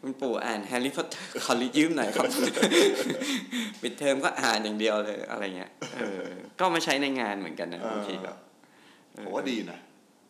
[0.00, 2.24] คุณปู่อ่านแฮร์รี่พอตเตอร์ขอรียืมหน่อยครับ
[3.82, 6.24] ปิดเทอมก็อ่านอย่างเดียวเลยอะไรเงี้ยเออ
[6.58, 8.36] ก็มาใช้ในงานเหมือนกันนะเออบางทีแบบ
[9.12, 9.78] เออผมว่าดีนะ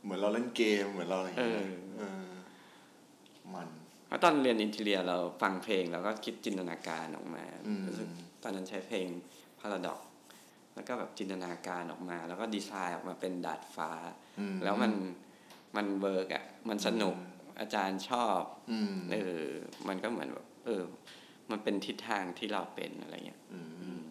[0.04, 2.24] เหมือนเราเล่นเกมเหมือนเราอะไรอย่างเงี้ยเออเออ
[3.54, 3.68] มัน
[4.06, 8.08] เพราะตอนเรียน interior เราฟังเพลงเราก็คิดจินตนาการออกมาอืมรู้สึก
[8.42, 9.06] ตอนนั้นใช้เพลง
[9.64, 10.00] Paradox
[10.75, 13.90] แล้วก็แบบจินตนาการออกมา แล้วก็ดีไซน์ออกมาเป็นดาดฟ้า
[14.38, 14.92] อืมแล้วมัน
[15.76, 17.16] มัน work อะมันสนุก
[17.61, 18.40] อาจารย์ชอบ
[18.71, 19.44] อืมเออ
[19.88, 20.83] มันก็เหมือนแบบเออ
[21.50, 24.02] มันเป็นทิศทางที่เราเป็นอะไรเงี้ยอืมอืม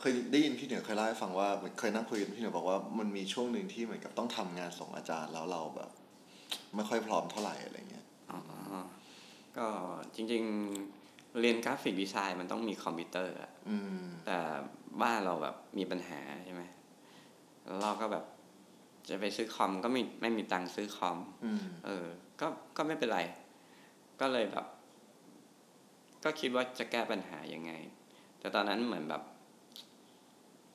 [0.00, 5.90] เคยได้ยินพี่เหนือเคยเล่าให้ฟังว่าเคยนั่งคุยกันพี่เหนือบอกว่ามันมีช่วงหนึ่งที่เหมือนกับต้องทำงานส่งอาจารย์แล้วเราแบบ
[6.74, 8.38] ไม่ค่อยพร้อมเท่าไหร่อะไรเงี้ยอ๋อ
[9.56, 9.66] ก็
[10.14, 10.42] จริง
[10.80, 11.03] ๆ
[11.40, 14.38] เรียนกราฟิกดีไซน์มันต้องมีคอมพิวเตอร์อะอืมแต่
[15.02, 16.62] บ้านเราแบบมีปัญหาใช่ไหม
[17.64, 18.24] แล้วเราก็แบบ
[19.08, 22.06] จะไปซื้อคอมก็ไม่ไม่มีตังค์ซื้อคอมอืมเออ
[22.40, 23.20] ก็ก็ไม่เป็นไร
[24.20, 24.66] ก็เลยแบบ
[26.24, 27.72] ก็คิดว่าจะแก้ปัญหายังไง
[28.38, 29.22] แต่ตอนนั้นเหมือนแบบ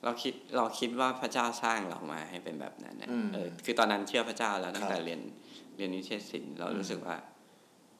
[0.04, 5.20] เราคิดเราคิดว่าพระเจ้าสร้างเรามาให้เป็นแบบนั้นนะอืมเออ คือตอนนั้นเชื่อพระเจ้าแล้วตั้ครังบแต่เรียน
[5.76, 7.16] เรียนนิเทศศิลป์เราอืมรู้สึกว่า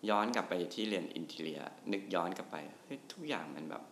[0.09, 1.61] ย้อนกลับไปที่เรียนอินเทเรีย
[1.92, 3.83] นึกย้อนกลับไปเฮ้ยทุกอย่างมันแบบ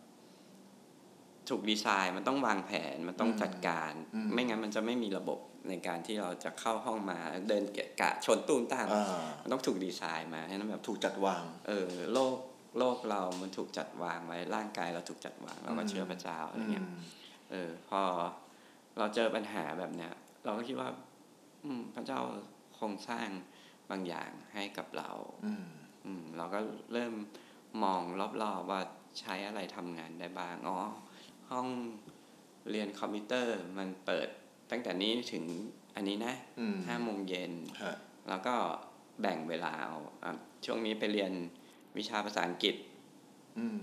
[1.49, 5.39] ถูกดีไซน์มันต้องวางแผนมันต้องจัดการอืมไม่งั้นมันจะไม่มีระบบ
[5.69, 9.05] ในการที่เราจะเข้าห้องมาเดินเกะกะชนตูมตามอ่า
[9.43, 12.37] มันต้องถูกดีไซน์มาให้นั้นแบบถูกจัดวาง เออโลก
[12.79, 16.89] โลกเรามันถูกจัดวางไว้ร่างกายเราถูกจัดวางเราก็เชื่อพระเจ้าอะไรเงี้ยม
[17.51, 18.01] เออ พอ
[18.97, 20.13] เราเจอปัญหาแบบเนี้ย
[20.45, 20.89] เราก็คิดว่า
[21.63, 22.19] อืมพระเจ้า
[22.79, 23.29] คงสร้าง
[23.89, 25.11] บางอย่างให้กับเรา
[25.45, 25.65] อืม
[26.05, 26.59] อืมเราก็
[26.93, 27.13] เริ่ม
[27.83, 28.01] มอง
[28.41, 28.81] รอบๆว่า
[29.19, 30.77] ใช้อะไรทำงานได้บ้าง อ๋อ
[31.49, 31.67] ห้อง
[32.69, 34.27] เรียนคอมพิวเตอร์มันเปิด
[34.71, 35.45] ตั้งแต่นี้ถึง
[35.95, 37.95] อันนี้นะอืมห้าโมงเย็นฮะ
[38.29, 38.55] แล้วก็
[39.21, 40.31] แบ่งเวลาเอาอะ
[40.65, 41.31] ช่วงนี้ไปเรียน
[41.97, 42.75] วิชาภาษาอังกฤษ
[43.57, 43.79] อืม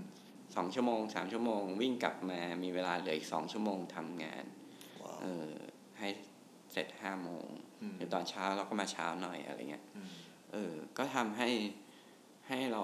[0.56, 4.44] สองชั่วโมงสามชั่วโมง วิ่งกลับมามีเวลาเหลืออีกสองชั่วโมงทำงาน
[5.02, 5.50] ว้าวเออ
[5.98, 6.08] ให้
[6.72, 7.46] เสร็จห้าโมง
[7.82, 10.10] อืมเดี๋ยวตอนเช้าเราก็มาเช้าหน่อยอะไรเงี้ยอืม
[10.52, 11.48] เออ ก็ทำให้
[12.48, 12.82] ให้เรา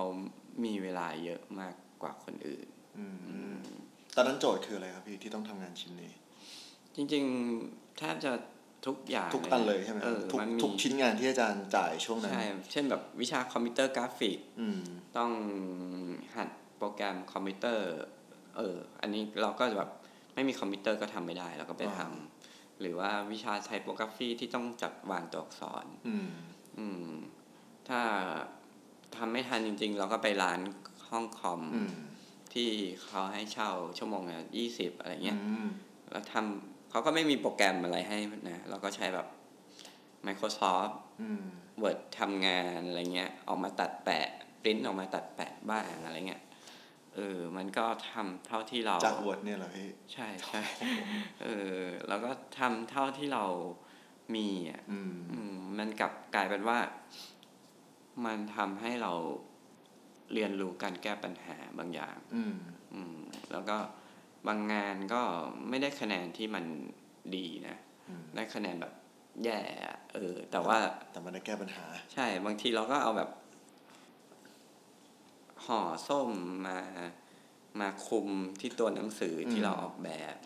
[0.65, 2.67] มีเวลาเยอะมากกว่าคนอื่น
[2.99, 3.07] อื
[3.57, 3.61] ม
[4.17, 6.13] ตอนนั้นโจทย์คืออะไรครับพี่ที่ต้องทำงานชิ้นนี้
[6.97, 8.33] จริงๆแทบจะ
[8.87, 14.81] ทุกอย่างทุกอันเลยใช่ไหมเออทุกมันมีทุกชิ้นงานที่อาจารย์จ่ายช่วงนั้นใช่เช่นแบบวิชาคอมพิวเตอร์กราฟิกอืม
[15.17, 15.31] ต้อง
[16.37, 16.49] หัด
[16.79, 17.87] โปรแกรมคอมพิวเตอร์
[18.57, 19.91] เออ อันนี้เราก็แบบ
[20.35, 26.29] ไม่มีคอมพิวเตอร์ก็ทำไม่ได้เราก็ไปทำหรือว่าวิชา typography ที่ต้องจัดวางตัวอักษร อืม
[26.79, 27.07] อืม
[27.89, 28.01] ถ้า
[29.17, 30.61] ทำไม่ทันจริง ๆ เราก็ไปร้าน
[31.11, 31.93] ห้องคอมอืม
[32.55, 32.71] ที่
[33.05, 35.69] เขาให้เช่าชั่วโมงละยี่สิบอะไรเงี้ยอืม
[36.11, 38.19] แล้วทำเขาก็ไม่มีโปรแกรมอะไรให้
[38.51, 39.27] นะ เราก็ใช้แบบ
[40.27, 41.43] Microsoft อืม
[41.83, 44.27] Word ทำงานอะไรเงี้ย ออกมาตัดแปะ
[44.63, 46.43] ปริ้นออกมาตัดแปะบ้างอะไรเงี้ย
[47.15, 50.63] เออ มันก็ทำเท่าที่เราจากวดเนี่ยเหรอพี่ ใช่ใช่
[51.43, 53.45] เออ แล้วก็ทำเท่าที่เรา
[54.37, 56.79] มีอะอืมอืม มันกลับกลายเป็นว่า
[58.25, 59.13] มันทำให้เรา
[60.33, 62.57] เรียนรู้การแก้ปัญหาบางอย่าง อืม
[62.95, 63.17] อืม
[63.53, 63.77] แล้วก็
[64.47, 65.23] บางงานก็
[65.69, 66.65] ไม่ได้คะแนนที่มัน
[67.37, 67.77] ดีนะ
[68.09, 68.93] อืม ได้คะแนนแบบ
[69.45, 70.79] แย่อะเออ แต่ว่า
[71.11, 73.31] แต่มันได้แก้ปัญหา ใช่ บางทีเราก็เอาแบบ
[75.65, 76.31] ห่อส้ม
[76.67, 76.79] มา
[77.81, 78.29] มาคุม
[78.61, 80.37] ที่ตัวหนังสือที่อืม เราออกแบบ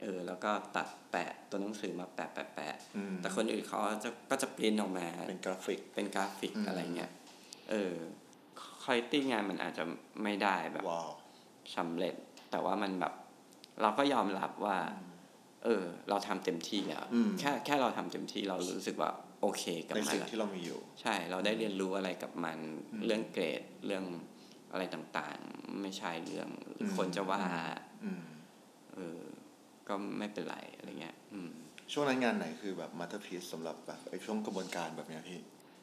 [0.00, 7.10] เออแล้วก็ตัดแปะตัวหนังสือมาแปะแปะแปะอืมแต่คนอื่นเขาจะก็จะปริ้นออกมาเป็นกราฟิกเป็นกราฟิกอืมอะไรเงี้ย
[7.70, 7.94] เออ
[8.62, 9.84] คุณภาพงานมันอาจจะ
[10.22, 11.10] ไม่ได้แบบ wow
[11.76, 12.14] สำเร็จ
[12.50, 13.14] แต่ว่ามันแบบ
[13.82, 14.76] เราก็ยอมรับว่า
[15.64, 19.10] เออ เราทำเต็มที่แล้วอืมแค่แค่เราทำเต็มที่เรารู้สึกว่า
[19.42, 22.58] โอเคกับในมันสิ่งละที่เรามีอยู่ ใช่ เราได้เรียนรู้อะไรกับมัน
[22.92, 24.04] อืมเรื่องเกรดเรื่อง
[24.72, 26.48] อะไรต่างๆ ไม่ใช่เรื่อง
[26.80, 27.42] อืมคนจะว่า
[28.04, 28.22] อืม
[28.94, 29.22] เออ
[29.88, 31.50] ก็ไม่เป็นไรอะไรเงี้ยอืม
[31.92, 35.40] ช่วงนั้นงานไหนคือแบบ masterpiece สำหรับแบบไอ้ช่วงกระบวนการแบบเนี้ยพี่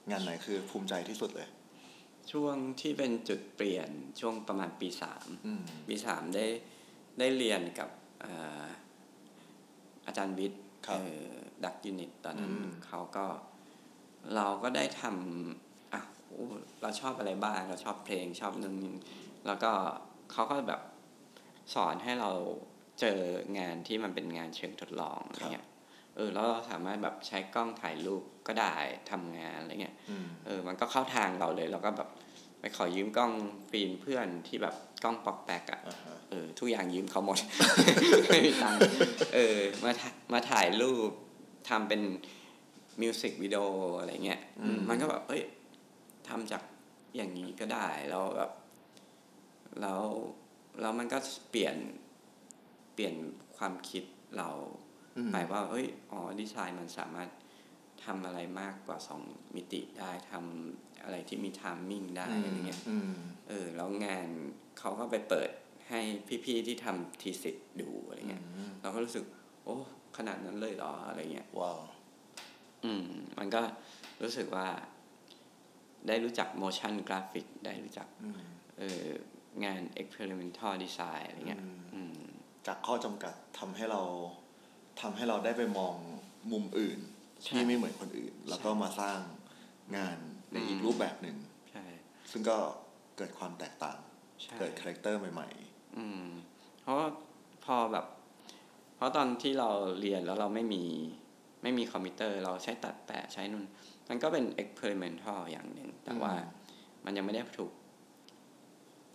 [0.09, 1.49] งานไหนคือภูมิใจที่สุดเลย
[2.31, 3.89] ช่วงที่เป็นจุดเปลี่ยน
[4.19, 6.45] ช่วงประมาณปีสามอืมปีสามได้
[7.19, 7.89] ได้เรียนกับ
[8.21, 8.65] เอ่อ
[10.05, 10.99] อาจารย์วิทย์ครับ
[11.63, 13.25] Duckunit ตอนนั้นอืม เขาก็
[14.35, 16.45] เราก็ได้ทำอะโอ้
[16.81, 18.75] เราชอบอะไรบ้าง เราชอบเพลงชอบนึง
[19.45, 19.71] แล้วก็
[20.31, 20.81] เขาก็แบบ
[21.73, 22.31] สอนให้เรา
[22.99, 23.19] เจอ
[23.59, 25.67] งานที่มันเป็นงานเชิงทดลองอะไรเงี้ย
[26.15, 28.73] เออแล้วเราสามารถแบบใช้กล้องถ่ายรูปก็ได้
[29.11, 32.09] ทำงานอะไรเงี้ยอืมเออมันก็เข้าทางเราเลยเราก็แบบ
[32.59, 33.31] ไปขอยืมกล้อง
[33.71, 37.37] ฟิล์มเพื่อนที่แบบกล้องปอกแปกอะอ่าฮะเออทุกอย่างยืมเขาหมด
[38.29, 38.79] ไม่มีตังค์
[39.35, 41.11] เออมาถ่ามาถ่ายรูป
[41.69, 42.01] ทำเป็น
[43.01, 43.63] มิวสิกวิดีโอ
[43.99, 45.43] อะไรเงี้ยอืมมันก็แบบเอ้ย
[46.27, 46.61] ทำจาก
[47.15, 48.51] อย่างนี้ก็ได้แล้วแบบ
[49.81, 50.01] แล้ว
[50.81, 51.17] แล้วมันก็
[51.51, 51.75] เปลี่ยน
[52.95, 53.15] เปลี่ยน
[53.57, 54.03] ความคิด
[54.37, 54.49] เรา
[55.17, 57.29] อืมไปว่า เอ้ย อ๋อ ดีไซน์มันสามารถ
[58.05, 59.21] ทำอะไรมากกว่าสอง
[59.55, 63.13] มิติได้ทำอะไรที่มี timing ได้อะไรเงี้ยอืม
[63.49, 64.27] เออ แล้วงาน
[64.79, 65.49] เขาก็ไปเปิด
[65.89, 66.01] ให้
[66.45, 69.25] พี่ๆที่ทำ thesis ดูอะไรเงี้ยอืมเราก็รู้สึก
[69.63, 69.75] โอ้
[70.17, 71.79] ขนาดนั้นเลยเหรออะไรเงี้ย wow
[72.83, 73.07] อืม
[73.39, 73.61] มันก็
[74.23, 74.67] รู้สึกว่า
[76.07, 78.39] ได้รู้จัก motion graphic ได้รู้จักอืม
[78.77, 79.05] เออ
[79.65, 82.24] งาน experimental design อะไรเงี้ย อืมอืม
[82.67, 84.01] จากข้อจำกัดทำให้เรา
[85.01, 85.95] ทำให้เราได้ไปมอง
[86.51, 86.99] มุมอื่น
[87.43, 89.19] ใช่ที่ไม่เหมือนคนอื่น แล้วก็มาสร้าง
[89.97, 90.17] งาน
[90.51, 91.37] ในอีกอืมรูปแบบหนึ่ง
[91.71, 91.85] ใช่
[92.31, 92.57] ซึ่งก็
[93.17, 93.99] เกิดความแตกต่าง
[94.41, 95.49] ใช่เกิด character ใหม่
[95.97, 96.25] อืม
[96.81, 97.07] เพราะว่า
[97.65, 98.05] พอแบบ
[98.95, 100.83] เพราะตอนที่เราเรียนแล้วเราไม่มี
[101.63, 103.65] ไม่มีคอมพิวเตอร์เราใช้ตัดแปะใช้นุ่น
[104.09, 106.33] มันก็เป็น experimental อย่างหนึ่งแต่ว่า
[107.05, 107.71] มันยังไม่ได้ถูก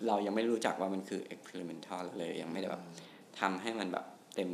[0.07, 2.83] เรายังไม่รู้จักว่ามันคือ experimental เลยยังไม่ได้แบบ
[3.41, 4.51] ทำให้มันแบบเต็ม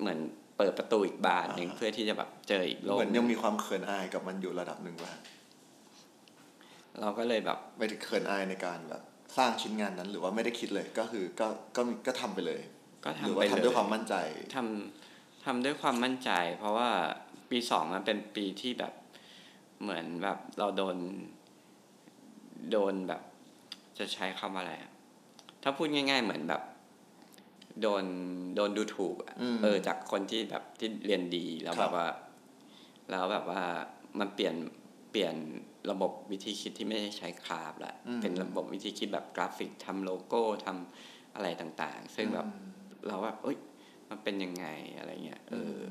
[0.00, 0.18] เหมือน
[0.56, 5.14] เปิดประตูอีกบานหนึ่งอ่าฮะเพื่อที่จะแบบเจออีกๆโลกเหมือนหยังนึ่งมีความเขินอายกับมันอยู่ระดับหนึ่งว่า
[7.00, 9.02] เราก็เลยแบบไม่ถึงเขินอายในการแบบ
[9.36, 12.60] สร้างชิ้นงานนั้น หรือว่าไม่ได้คิดเลยก็คือก็ก็มีก็ทำไปเลย
[13.04, 14.14] ก็หรือทำไปว่าเลทำยด้วยความมั่นใจ
[14.54, 16.90] ทำทำด้วยความมั่นใจ เพราะว่า
[17.50, 18.92] ปีสองมันเป็นปีที่แบบ
[19.82, 20.96] เหมือนแบบเราโดน
[22.70, 23.22] โดนแบบ
[23.98, 24.92] จะใช้คำว่าอะไรอะ
[25.62, 26.62] ถ้าพูดง่าย ๆ เหมือนแบบ
[27.82, 28.04] โดน
[28.56, 32.08] โดนดูถูกอะอืมเออ จากคนที่แบบที่เรียนดีแล้วครัแบบบว่า
[33.10, 33.60] แล้วแบบว่า
[34.20, 34.54] มันเปลี่ยน
[35.10, 35.34] เปลี่ยน
[35.90, 42.46] ระบบวิธีคิดที่ไม่ได้ใช้คราฟละอืมเป็นระบบวิธีคิดแบบกราฟิกทำโลโก้ทำอะไรต่างๆ ซึ่งแบบ
[43.08, 43.56] เราแบบเอ้ย
[44.10, 44.66] มันเป็นยังไง
[44.98, 45.82] อะไรเงี้ยเอออ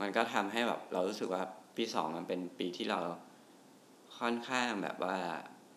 [0.00, 1.42] มันก็ทำให้แบบ เรารู้สึกว่า
[1.76, 2.98] ปีสองมันเป็นปีที่เรา
[4.18, 5.16] ค่อนข้างแบบว่า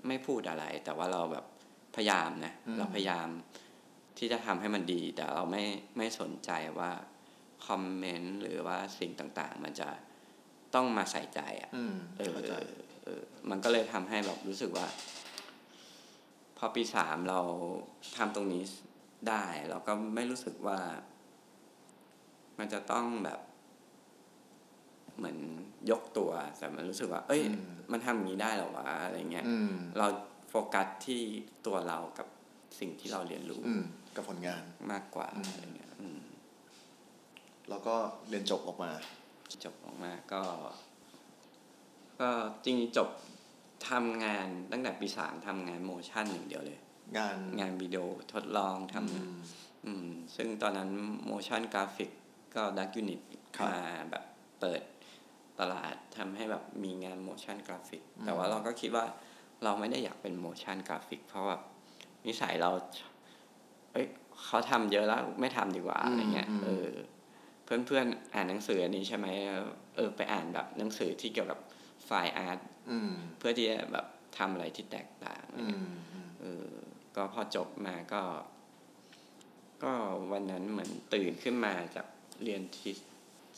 [0.08, 1.46] ไม่พูดอะไร แต่ว่าเราแบบ
[1.96, 3.28] พยายามนะอืมเราพยายาม
[4.24, 5.64] ที่จะทำให้มันดี แต่เราไม่
[5.98, 6.92] ไม่สนใจว่า
[7.68, 9.90] คอมเมนต์หรือว่าสิ่งต่างๆ มันจะ
[10.76, 12.54] ต้องมาใส่ใจอะอืมเออเข้าใจ
[13.04, 14.88] เออ มันก็เลยทำให้แบบรู้สึกว่า
[16.58, 17.40] พอปีสามเรา
[18.18, 18.64] ทำตรงนี้
[19.30, 20.80] ได้ เราก็ไม่รู้สึกว่า
[22.60, 23.40] มันจะต้องแบบ
[25.18, 25.38] เหมือน
[25.92, 30.08] ยกตัวแต่มันรู้สึกว่า เอ้ยอืมมันทำอย่างนี้ได้เหรอวะอะไรเงี้ยอืมเรา
[30.50, 31.22] โฟกัสที่
[31.68, 32.28] ตัวเรากับ
[32.80, 33.84] สิ่งที่เราเรียนรู้อืม
[34.16, 36.20] กับผลงานมากกว่าอืมอะไรเงี้ยอืม
[37.70, 37.96] แล้วก็
[38.30, 38.92] เรียนจบออกมา
[39.64, 40.42] จบออกมาก็
[42.20, 42.30] ก็
[42.64, 43.10] จริงๆจบ
[43.90, 46.80] ทำงานตั้งแต่ปีสามทำงาน motion อย่างเดียวเลย
[47.18, 50.90] งานงานวิดีโอทดลองทอืมำอืม ซึ่งตอนนั้น
[51.28, 52.10] motion graphic
[52.56, 53.20] ก็ Duckunit
[53.56, 53.78] ครับมา
[54.12, 54.24] แบบ
[54.60, 54.82] เปิด
[55.60, 59.06] ตลาดทำให้แบบมีงาน motion graphic อืมแต่ว่าเราก็คิดว่า
[59.64, 61.58] เราไม่ได้อยากเป็น motion graphic เพราะว่า
[62.28, 62.72] นิสัยเรา
[63.94, 64.08] เอ้ย
[64.46, 66.90] เขาทำเยอะแล้วไม่ทำดีกว่าอะไรเงี้ยอืมเออ
[67.64, 69.28] เพื่อนเพื่อนๆอ่านหนังสืออันนี้ใช่ไหม
[69.96, 71.60] เออ ไปอ่านแบบหนังสือที่เกี่ยวกับ
[72.06, 72.60] fine art
[72.92, 74.06] อืมเพื่อที่จะแบบ
[74.38, 76.70] ทำอะไรที่แตกต่างอะไรอืเงี้ยมอืมเออ
[77.16, 78.22] ก็พอจบมาก็
[79.84, 79.94] ก็
[80.32, 82.08] วันนั้นเหมือนตื่นขึ้นมาจาก
[82.44, 82.90] เรียนที่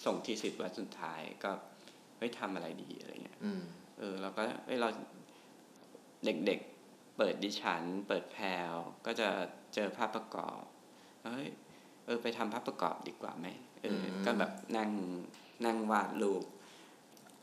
[0.06, 1.52] ส่ง thesis วันสุดท้ายก็
[2.17, 3.62] เฮ้ยทำอะไรดีอะไรเงี้ยอืม
[4.00, 4.89] เออเราก็เอ้ยเรา
[6.26, 8.74] เด็กๆเปิดดิฉัน เปิดแพลว
[9.06, 9.30] ก็จะ
[9.75, 10.61] เจอภาพประกอบ
[11.25, 11.47] เฮ้ย
[12.05, 13.47] เออไปทำภาพประกอบดีกว่าไหม
[13.81, 14.89] เอออมก็แบบนั่ง
[15.65, 16.43] นั่งวาดรูป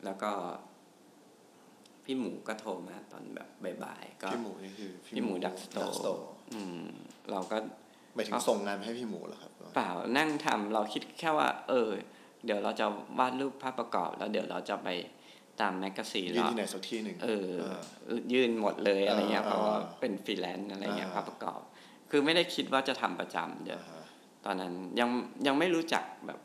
[0.05, 0.31] แล้วก็
[2.05, 3.49] พี่หมูก็โทรมาตอนแบบ
[3.83, 6.09] บ่ายๆก็พี่หมูนี่คือพี่หมูดักสโตดักสโต
[6.53, 6.83] อืม
[7.31, 7.57] เราก็
[8.15, 11.89] หมายถึงส่งงานให้พี่หมูเหรอครับ เปล่านั่งทำเราคิดแค่ว่า เออ
[12.45, 12.85] เดี๋ยวเราจะ
[13.19, 14.89] วาดรูปภาพประกอบ แล้วเดี๋ยวเราจะไป
[15.61, 17.51] ตาม magazine ยื่นแล้วที่ไหนสักที่หนึ่งเออ
[18.05, 21.61] เออยื่นหมดเลยอะไรเงี้ยอ่าเพราะว่าอ่าเป็นฟรีแลนซ์อะไรเงี้ยอ่าภาพประกอบ
[22.15, 24.03] คือไม่ได้คิดว่าจะทำประจำเดี๋ยวอ่าฮะ
[24.45, 25.09] ตอนนั้นยัง
[25.47, 26.39] ยังไม่รู้จักแบบ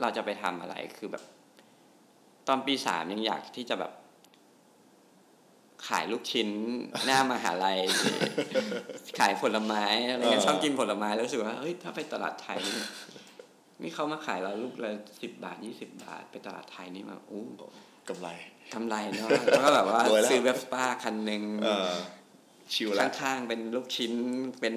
[0.00, 1.24] เราจะไปทำอะไรคือแบบ
[2.48, 3.92] ตอนปีสามยังอยากที่จะแบบ
[5.88, 6.48] ขายลูกชิ้น
[7.04, 7.78] หน้ามหาลัย
[9.18, 12.76] ขายผลไม้อะไรเงี้ยเออชอบกินผลไม้แล้วรู้สึกว่าเฮ้ยถ้าไปตลาดไทยนี่
[13.82, 14.90] นี่เขามาขายเราลูกละ
[15.22, 17.44] สิบบาทยี่สิบาท ไปตลาดไทยนี่มาอู้
[18.08, 18.28] กำไร
[18.74, 21.90] กำไรเนาะแล้วก็แบบว่ารวยแล้วซื้อเวฟป้าคันหนึ่งเออ
[22.74, 24.12] ชิวแล้วข้างๆเป็นลูกชิ้น
[24.60, 24.74] เป็น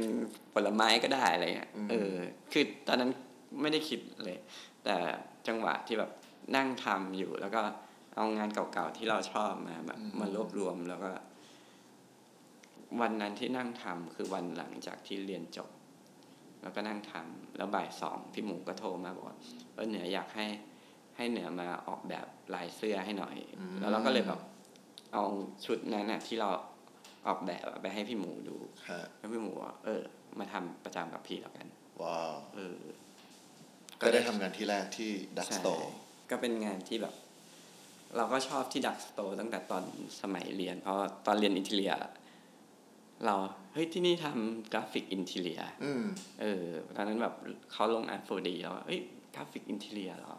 [0.54, 2.16] ผลไม้ก็ได้อะไรเงี้ยอืมเออ
[2.52, 3.12] คือตอนนั้น
[3.62, 4.38] ไม่ได้คิดเลย
[4.84, 4.96] แต่
[5.48, 6.12] จังหวะที่แบบ
[6.56, 7.62] นั่งทำอยู่แล้วก็
[8.16, 11.12] เอางานเก่าๆที่เราชอบมาแบบอืมมารวบรวมแล้วก็
[13.02, 15.70] วันนั้นที่นั่งทำคือวันหลังจากที่เรียนจบ
[16.62, 19.38] แล้วก็นั่งทำแล้วบ่ายสองพี่หมูก็โทรมาบอกว่า
[19.74, 20.46] เออเหนืออยากให้
[21.18, 24.40] ให้เหนือมาออกแบบลายเสื้อให้หน่อยอืมแล้วเราก็เลยแบบ
[25.14, 25.24] เอา
[25.66, 26.50] ชุดนั้นน่ะที่เรา
[27.28, 28.58] ออกแบบไปให้พี่หมูดู
[28.90, 30.02] ฮะแล้วพี่หมูว่าเออ
[30.40, 31.68] มาทำประจำกับพี่แล้วกัน
[32.02, 32.78] ว้าวเออ
[34.02, 37.16] ก็ได้ทำงานที่แรกที่ดักสโตร์ใช่ก็เป็นงานที่แบบ
[38.18, 39.84] เราก็ชอบที่ Duckstore ตั้งแต่ตอน
[40.22, 41.94] สมัยเรียน เพราะตอนเรียน interior
[43.26, 43.36] เรา
[43.74, 46.06] เฮ้ยที่นี่ทำกราฟิก interior อืม
[46.42, 47.34] เออตอนนั้นแบบ
[47.72, 49.00] เขาลง art4d แล้วเอ้ย
[49.36, 50.36] กราฟิก interior เหรอ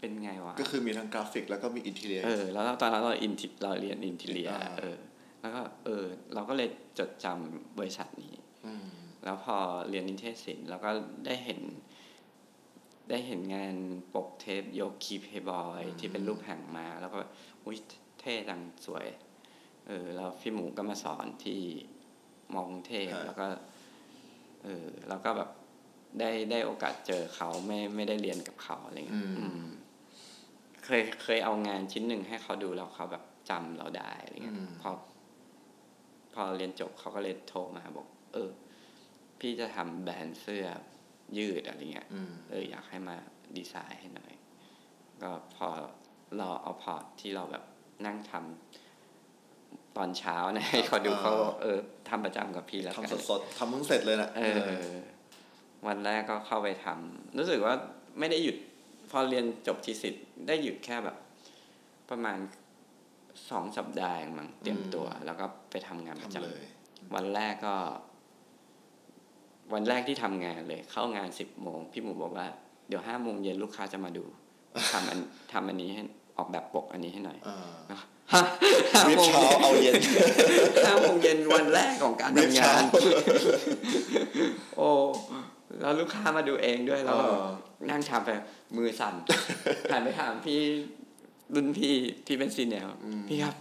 [0.00, 4.98] เป็นไงวะ ก็คือมีทั้งกราฟิกแล้วก็มี interior เออ แล้วตอนนั้นเราอินทิเราเรียน interior อ่าเออ
[5.46, 6.04] แล้วก็เออ
[6.34, 8.34] เราก็เลยจดจำบริษัทนี้
[8.82, 8.86] ม
[9.24, 9.56] แล้วพอ
[9.88, 10.90] เรียนนิเทศศิลป์เราก็
[11.26, 11.60] ได้เห็น
[13.10, 13.74] ได้เห็นงาน
[14.14, 17.18] ปกเทปโยคีเพย์บอยที่เป็นรูปแห่งมา แล้วก็
[17.64, 17.78] อุ้ย
[18.20, 19.06] เท่จังสวย
[19.86, 21.60] เออแล้วพี่หมูก็มาสอนที่
[22.54, 23.46] มอกรุงเทพฮะแล้วก็
[24.64, 25.50] เออแล้วก็แบบ
[26.20, 29.66] ได้ได้โอกาสเจอเขาไม่ไม่ได้เรียนกับเขาอะไรเงี้ยอืม
[30.84, 34.90] เคยเคยเอางานชิ้นหนึ่งให้เขาดูแล้วเขาแบบจำเราได้อะไรเงี้ยพอ
[36.36, 38.50] พอเรียนจบเขาก็เลยโทรมาบอก เออ
[39.40, 40.66] พี่จะทำแบรนด์เสื้อ
[41.38, 43.16] ยืดอะไรเงี้ยอืมเอออยากให้มา
[43.56, 44.32] ดีไซน์ให้หน่อย
[45.22, 45.68] ก็พอ
[46.38, 47.64] เราเอาพอร์ตที่เราแบบ
[48.06, 54.58] นั่งทำตอนเช้านะให้เขาดูเขาเออทำประจำกับพี่แล้วกันทำสดๆทำเพิ่งเสร็จเลยนะเออ
[55.86, 57.74] วันแรกก็เข้าไปทำรู้สึกว่า
[58.18, 58.56] ไม่ได้หยุด
[59.10, 61.16] พอเรียนจบทีสิทธิ์ได้หยุดแค่แบบ
[62.10, 62.38] ประมาณ
[63.50, 66.66] สองสัปดาห์เองมั้งเตรียมตัว แล้วก็ไปทำงานประทำเลย
[66.98, 67.74] จำวันแรกก็
[69.74, 72.46] วันแรกที่ทำงานเลย เข้างานสิบโมงพี่หมูบอกว่า
[72.88, 74.24] เดี๋ยวห้าโมงเย็นลูกค้าจะมาดู
[74.92, 75.18] ทำอัน
[75.52, 76.02] ทำอันนี้ให้
[76.38, 77.98] ออกแบบปกอันนี้ให้หน่อยอ่า
[78.32, 78.40] ห้า
[78.92, 80.00] ห้าวิบโมงเช้าเย็นเอาเย็น
[80.86, 82.84] ห้าโมงเย็นวันแรกของการวิบทำเช้างาน
[84.76, 84.88] โอ้
[85.80, 87.44] แล้วลูกค้ามาดูเองด้วยแล้วเออ
[87.90, 88.30] นั่งทำไป
[88.76, 89.14] มือสั่น
[89.92, 90.60] หันไปถามพี่
[91.54, 91.94] รุ่นพี่
[92.26, 92.88] ที่เป็นซีเนียร์
[93.28, 93.54] พี่ครับ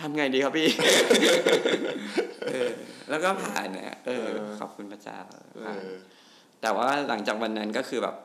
[0.00, 0.68] ทำไงดีครับพี่
[2.52, 2.70] เออ
[3.10, 4.26] แล้วก็ผ่านนะเออ
[4.60, 5.18] ขอบคุณพระเจ้า
[5.54, 5.88] เอผ่านอ
[6.60, 8.16] แต่ว่าหลังจากวันนั้นก็คือแบบ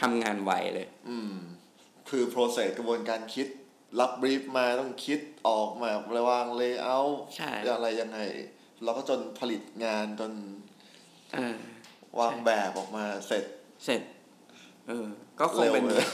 [0.00, 1.34] ทำงานไวเลย อืม
[2.08, 3.46] คือ process กระบวนการคิด
[4.00, 8.18] รับบรีฟมาต้องคิดออกมาระวาง layout ใช่อะไรยังไง
[8.84, 10.32] แล้วก็จนผลิตงานจน
[11.32, 11.56] เออ
[12.20, 13.44] วางแบบออกมาเสร็จ
[13.84, 14.02] เสร็จ
[14.88, 15.06] เออ
[15.40, 16.08] ก็คงเป็นเร็วเลย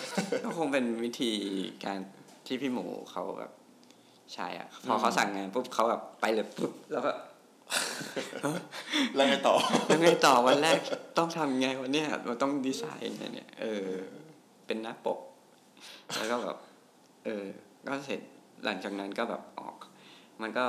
[0.45, 1.33] ก็คงเป็นวิธี
[1.85, 1.99] การ
[2.47, 3.53] ที่พี่หมูเขาแบบ
[4.35, 7.11] ใช่อะ พอเขาสั่งงานปุ๊บเขาแบบไปเลยปุ๊บแล้วก็
[9.15, 9.55] แล้วไงต่อ
[9.87, 10.79] แล้วไงต่อวันแรก
[11.19, 13.91] ต้องทำไงวันเนี้ยมันต้องดีไซน์ยังไงเนี่ย เออ
[14.67, 15.19] เป็นหน้าปก
[16.17, 16.57] แล้วก็แบบ
[17.25, 17.45] เออ
[17.87, 18.21] ก็เสร็จ
[18.65, 19.77] หลังจากนั้นก็แบบออก
[20.43, 20.67] มันก็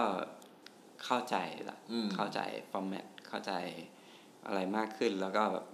[1.06, 1.36] เข้าใจ
[1.70, 2.40] ละอืมเข้าใจ
[2.72, 3.54] ฟอร์แมตเข้าใจ
[4.46, 5.66] อะไรมากขึ้นแล้วก็แบบ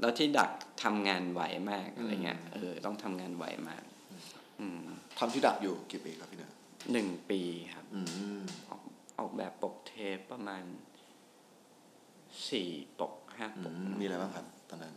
[0.00, 0.50] แล้วที่ดัก
[0.82, 3.89] ทำงานไหวมากอะไรเงี้ยเออต้องทำงานไหวมากอืม
[5.22, 6.52] ทำที่ดักอยู่กี่ปีครับพี่เนย
[6.92, 7.40] หนึ่งปี
[7.74, 8.00] ครับอื
[8.38, 8.82] มออก
[9.18, 10.64] ออกแบบปกเทปประมาณ
[12.50, 14.94] สี่ปกห้าอืปกมมีอะไรบ้างครับตอนนั้น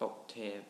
[0.00, 0.60] ปกเทป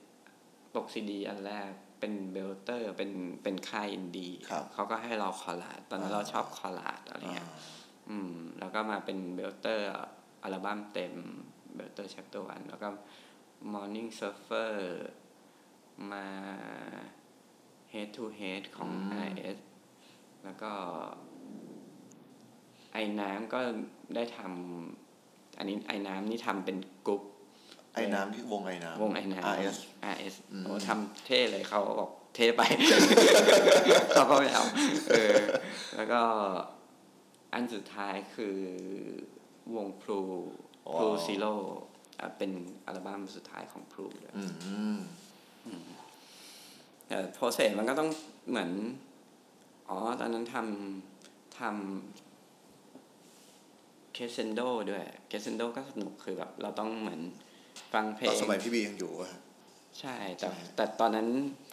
[0.75, 3.11] ปกซีดี อันแรกเป็นเบลเตอร์เป็น
[3.43, 7.49] เป็นค่ายอินดี้ครับเขาก็ให้เราคอลลาดตอนนั้นอ่าเราชอบคอลลาดอะไรเงี้ย
[8.11, 9.89] อืม แล้วก็มาเป็นเบลเตอร์
[10.43, 11.15] อัลบั้มเต็ม
[11.75, 12.89] เบลเตอร์ chapter one แล้วก็
[13.73, 14.73] morning surfer
[16.13, 16.27] มา
[17.95, 18.91] head to head ของ
[19.29, 19.59] IS
[20.45, 20.73] แล้วก็
[22.93, 23.59] ไอ้น้ำก็
[24.15, 26.77] ได้ทำอันนี้ไอ้น้ำนี่ทำเป็น
[27.07, 27.23] กรุ๊ป
[27.95, 29.77] ไอน้ำที่วงไอ้น้ำวงไอ้น้ำ RS
[30.15, 32.63] RS อืมโอ้ทำเท่เลยเขาบอกเท่ไป
[34.13, 34.65] เขาก็ไม่เอา
[35.11, 35.37] เออ
[35.97, 36.23] แล้วก็
[37.53, 38.57] อันสุดท้ายคือ
[39.77, 40.21] วงพรู
[40.95, 41.55] พรู Zero
[42.39, 42.53] เป็น
[42.87, 44.43] อัลบั้มสุดท้ายของพรูด้วยอื
[44.97, 44.99] ม
[47.09, 48.11] แต่ process มันก็ต้อง
[48.49, 48.71] เหมือน
[49.89, 51.75] อ๋อ ตอนนั้นทำทำ
[54.15, 57.21] เคสเซนโดด้วยเคสเซนโดก็สนุกคือแบบเราต้องเหมือน
[57.93, 59.31] ฟังเพลตองนสมัยพี่บียังอยู่อะ
[60.01, 61.29] ใช่ แต่ใช่แต่ตอนนั้น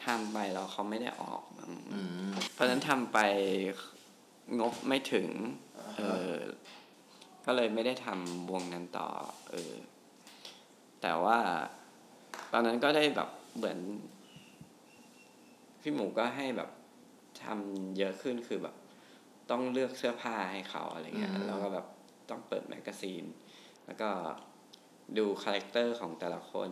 [0.06, 3.20] ทำไปแล้วเขาไม่ได้ออกมั้งอืมเพราะฉะนั้นทำไป
[4.60, 5.28] งบไม่ถึง
[5.98, 6.34] เออ
[7.46, 9.08] ก็เลยไม่ได้ทำวงนั้นต่อ
[9.50, 9.74] เออ
[11.02, 11.38] แต่ว่า
[12.54, 13.80] ตอนนั้นก็ได้แบบเหมือน
[15.82, 16.70] พี่หมูก็ให้แบบ
[17.44, 18.76] ทำเยอะขึ้นคือแบบ
[19.52, 21.86] ต้องเลือกเสื้อผ้าให้เขาอะไรเงี้ยอืมแล้วก็แบบ
[22.30, 23.24] ต้องเปิด magazine
[23.86, 24.10] แล้วก็
[25.18, 26.72] ดู character ของแต่ละคน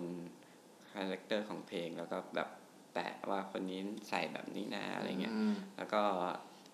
[0.91, 2.49] character ของเพลงแล้วก็แบบ
[2.93, 6.01] แปะว่าคนนี้ใส่แบบนี้นะอะไรเงี้ยอืมแล้วก็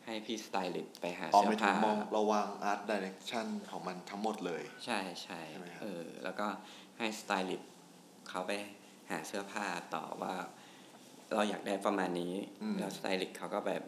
[0.05, 6.47] ให้พี่สไตลิสต์ไปหาอ๋อเสื้อไม่ถึผ้างมองเราวาง art direction ของมันทั้งหมดเลย ใช่ใช่ใช่ไหมครับเออแล้วก็
[6.97, 7.71] ให้สไตลิสต์
[8.29, 8.51] เขาไป
[9.11, 10.35] หาเสื้อผ้าต่อว่า
[11.35, 13.83] เราอยากได้ประมาณนี้อืมแล้วสไตลิสต์เขาก็แบบ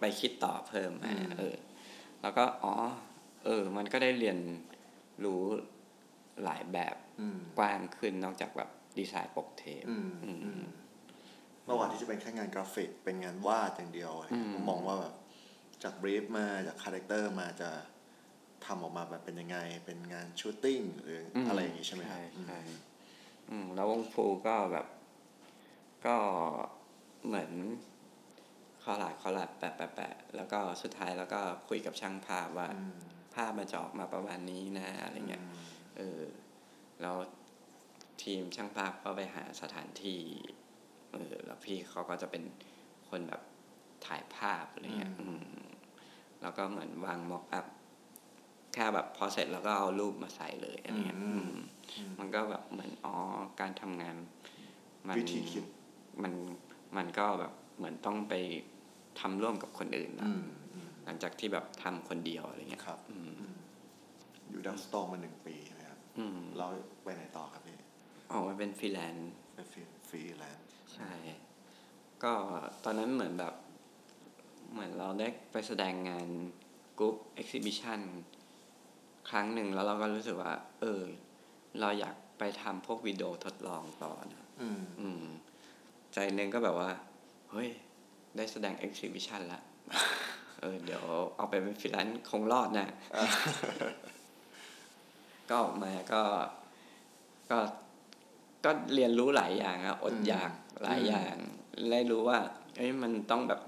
[0.00, 1.56] ไปคิดต่อเพิ่มมาอืมเออ
[2.22, 2.74] แล้วก็อ๋อ
[3.44, 4.38] เออ มันก็ได้เรียน
[5.24, 5.42] รู้
[6.44, 10.64] หลายแบบอืมกว้างขึ้นนอกจากแบบดีไซน์ปกเทปอืมอืมอืม
[11.64, 15.14] เมื่อวานที่จะเป็นแค่งานกราฟิกเป็นงานวาดอย่างเดียวอะไรเงี้ยอืมผมมองว่าแบบ
[15.82, 17.70] จาก brief มาจาก character มาจะ
[18.66, 22.60] ทำออกมาแบบเป็นยังไง เป็นงานชูตติ้งหรืออะไรอย่างงี้ใช่ไหมครับใช่อืมใช่
[23.50, 24.86] อืมแล้ววงฟูก็แบบ
[26.06, 26.16] ก็
[27.26, 27.50] เหมือน
[28.82, 32.96] คอลลาดคอลลาดแปะแปะแปะแล้วก็สุดท้ายแล้วก็คุยกับช่างภาพว่าอืม
[33.34, 35.44] ภาพมันจะออกมาประมาณนี้นะอะไรเงี้ย
[35.96, 36.22] เออ
[37.02, 37.16] แล้ว
[38.22, 40.20] ทีมช่างภาพก็ไปหาสถานที่
[41.12, 42.42] เออแล้วพี่เขาก็จะเป็น
[43.08, 43.42] คนแบบ
[44.06, 45.68] ถ่ายภาพอะไรเงี้ยอืมอืม
[46.42, 47.66] แล้วก็เหมือนวาง mock up
[48.74, 51.46] แค่แบบพอเสร็จแล้วก็เอารูปมาใส่เลยอะไรเงี้ยอืม
[51.96, 53.16] อืมมันก็แบบเหมือนอ๋อ
[53.60, 54.16] การทำงาน
[55.08, 55.64] มันวิธีคิด
[56.22, 56.32] มัน
[56.96, 58.34] มันก็แบบเหมือนต้องไป
[59.20, 63.30] ทำร่วมกับคนอื่นนะอืมอืมหลังจากที่แบบทำคนเดียวอะไรเงี้ยครับอืม
[64.50, 66.66] อยู่ดังสตอร์มาหนึ่งปีใช่ไหมครับอืมเรา
[67.02, 67.76] ไปไหนต่อครับพี่
[68.30, 71.12] ออกมาเป็นฟรีแลนซ์ไปฟรีฟรีแลนซ์ใช่
[72.22, 72.32] ก็
[72.84, 73.54] ตอนนั้นเหมือนแบบ
[74.72, 76.28] เหมือนเราได้ไปแสดงงาน
[76.98, 78.00] group exhibition
[79.30, 81.02] ครั้งหนึ่งแล้วเราก็รู้สึกว่า เออ
[81.80, 85.24] เราอยากไปทำพวกวิดีโอทดลองต่อนะอืมอืม
[86.18, 86.90] ใจหนึ่งก็แบบว่า
[87.50, 87.68] เฮ้ย
[88.36, 89.60] ได้แสดง exhibition ละ
[90.60, 91.02] เออเดี๋ยว
[91.36, 92.88] เอาไปเป็นฟรีแลนซ์คงรอดนะ
[95.48, 96.22] ก็ออกมาก็
[97.50, 97.58] ก็
[98.64, 100.50] ก็เรียนรู้หลายอย่างอะอดอืมอยาก
[100.82, 101.34] หลายอืมอย่าง
[101.92, 102.38] ได้รู้ว่า
[102.76, 103.60] เอ้ยมันต้องแบบ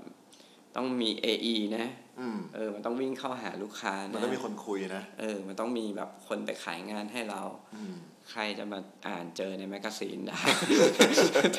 [0.76, 1.86] ต้องมี AE นะ
[2.20, 7.40] อืมเออ มันต้องวิ่งเข้าหาลูกค้านะมันต้องมีคนคุยนะ เออ มันต้องมีแบบคนไปขายงานให้เรา
[7.76, 7.94] อืม
[8.30, 10.40] ใครจะมาอ่านเจอใน magazine ได้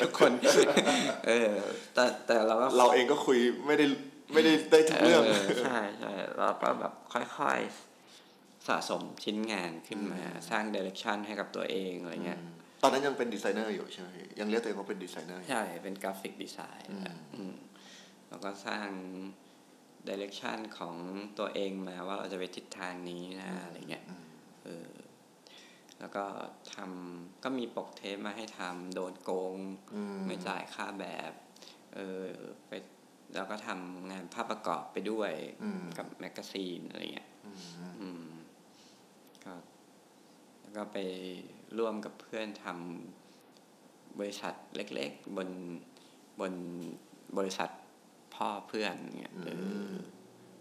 [0.00, 0.32] ทุกคน
[1.26, 1.52] เออ
[1.94, 3.86] แต่แต่เราก็เราเองก็คุยไม่ได้
[4.32, 5.22] ไม่ได้ได้ทุกเรื่อง
[5.62, 6.92] ใช่ใช่เราก็แบบ
[7.38, 12.40] ค่อยๆ สะสมชิ้นงานขึ้นมาสร้าง direction ให้กับตัวเองอะไรเงี้ย
[12.82, 17.02] ตอนนั้นยังเป็นดีไซเนอร์อยู่ใช่ไหมพี่ยังเรียกตัวเองว่าเป็นดีไซเนอร์อยู่ใช่ เป็นกราฟิกดีไซน์อืม
[17.34, 17.54] อืม
[18.28, 18.88] แล้วก็สร้าง
[20.04, 20.96] direction ของ
[21.38, 24.24] ตัวเองมาว่าเราจะไปทิศทางนี้นะอะไรเงี้ยอืม
[24.64, 24.90] เออ
[26.00, 26.24] แล้วก็
[26.74, 29.58] ทำก็มีปกเทปมาให้ทำโดนโกง
[29.94, 31.32] อืมไม่จ่ายค่าแบบ
[31.94, 32.26] เออ
[32.68, 32.72] ไป
[33.34, 35.32] แล้วก็ทำงานภาพประกอบไปด้วย
[35.62, 37.60] อืมกับ magazine อะไรเงี้ยอืม
[38.00, 38.24] อืม
[39.44, 39.52] ก็
[40.60, 40.98] แล้วก็ไป
[41.78, 45.48] ร่วมกับเพื่อนทำบริษัทเล็ก ๆ บน
[46.40, 46.52] บน
[47.38, 47.70] บริษัท
[48.34, 49.48] พ่อเพื่อนเงี้ยเอ
[49.90, 49.94] อ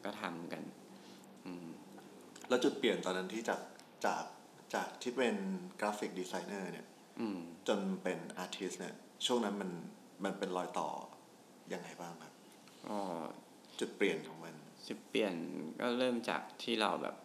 [0.05, 0.63] ก็ทำกัน
[1.45, 1.67] อืม
[2.49, 3.61] แล้วจุดเปลี่ยนตอนนั้นที่จาก
[4.05, 4.23] จาก
[4.73, 5.35] จากที่เป็น
[5.79, 6.87] กราฟิกดีไซเนอร์เนี่ย
[7.19, 9.71] อืมจนเป็น artist เนี่ย ช่วงนั้นมัน
[10.23, 10.89] มันเป็นรอยต่อ
[11.73, 12.33] ยังไงบ้างครับ
[12.87, 12.97] ก็
[13.79, 14.55] จุดเปลี่ยนของมัน
[14.87, 15.35] จุดเปลี่ยน
[15.79, 17.15] ก็เริ่มจากที่เราแบบ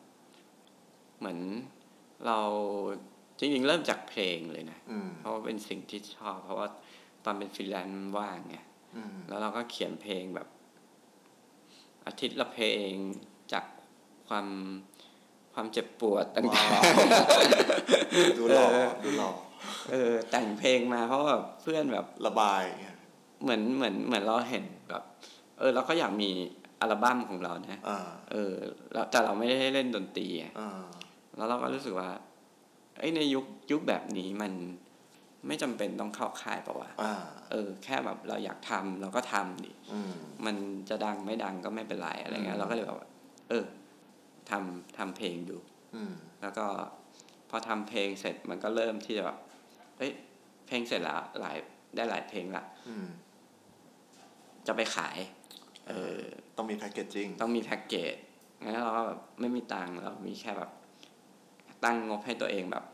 [1.18, 1.38] เหมือน
[2.26, 2.38] เรา
[3.38, 6.68] จริงๆ เริ่มจากเพลงเลยนะอืมเพราะว่าเป็นสิ่งที่ชอบ เพราะว่า
[7.24, 8.56] ตอนเป็นฟรีแลนซ์ว่างไง
[8.96, 10.48] อืมแล้วเราก็เขียนเพลงแบบ
[12.06, 12.92] อาทิตย์ละเพลง
[13.52, 13.64] จาก
[14.28, 14.46] ความ
[15.54, 16.82] ความเจ็บปวดต่างว้าว
[18.38, 18.68] ดูหล่อ
[19.04, 22.98] ดูหล่อๆเออแต่งเพลงมาเพราะว่าเพื่อนแบบระบายเงี้ย
[23.42, 25.02] เหมือนเหมือนเหมือนเราเห็นแบบ
[25.58, 26.30] เออเราก็อยากมี
[26.80, 27.98] อัลบั้มของเรานะอ่า
[28.32, 28.54] เออ
[28.92, 30.70] แล้วแต่เราไม่ได้เล่นดนตรีไงอ่า
[31.36, 32.10] แล้วเราก็รู้สึกว่า
[32.98, 34.52] เอ้ยในยุคยุคแบบนี้มัน
[35.46, 37.14] ไม่จำเป็นต้องเข้าค่ายปะวะอ่า
[37.50, 40.12] เออ แค่แบบเราอยากทำเราก็ทำดิอืม
[40.44, 40.56] มัน
[40.88, 43.08] จะดังไม่ดังก็ไม่เป็นไรอะไรเงี้อืยมเราก็เลยแบบว่า
[43.50, 43.64] เออ
[44.50, 45.58] ทำทำเพลงดู
[45.94, 46.66] อืมแล้วก็
[47.50, 49.38] พอทำเพลงเสร็จมันก็เริ่มที่จะแบบ
[49.98, 50.12] เอ้ย
[50.66, 51.56] เพลงเสร็จแล้วหลาย
[51.94, 53.06] ได้หลายเพลงละอืม
[54.66, 55.16] จะไปขาย
[55.88, 56.18] เออ
[56.56, 58.14] ต้องมีแพคเกจจิ้งต้องมีแพ็กเกจ
[58.62, 60.70] งั้นเราก็แบบไม่มีตังค์เรามีแค่แบบ
[61.84, 62.84] ตั้งงบให้ตัวเองแบบ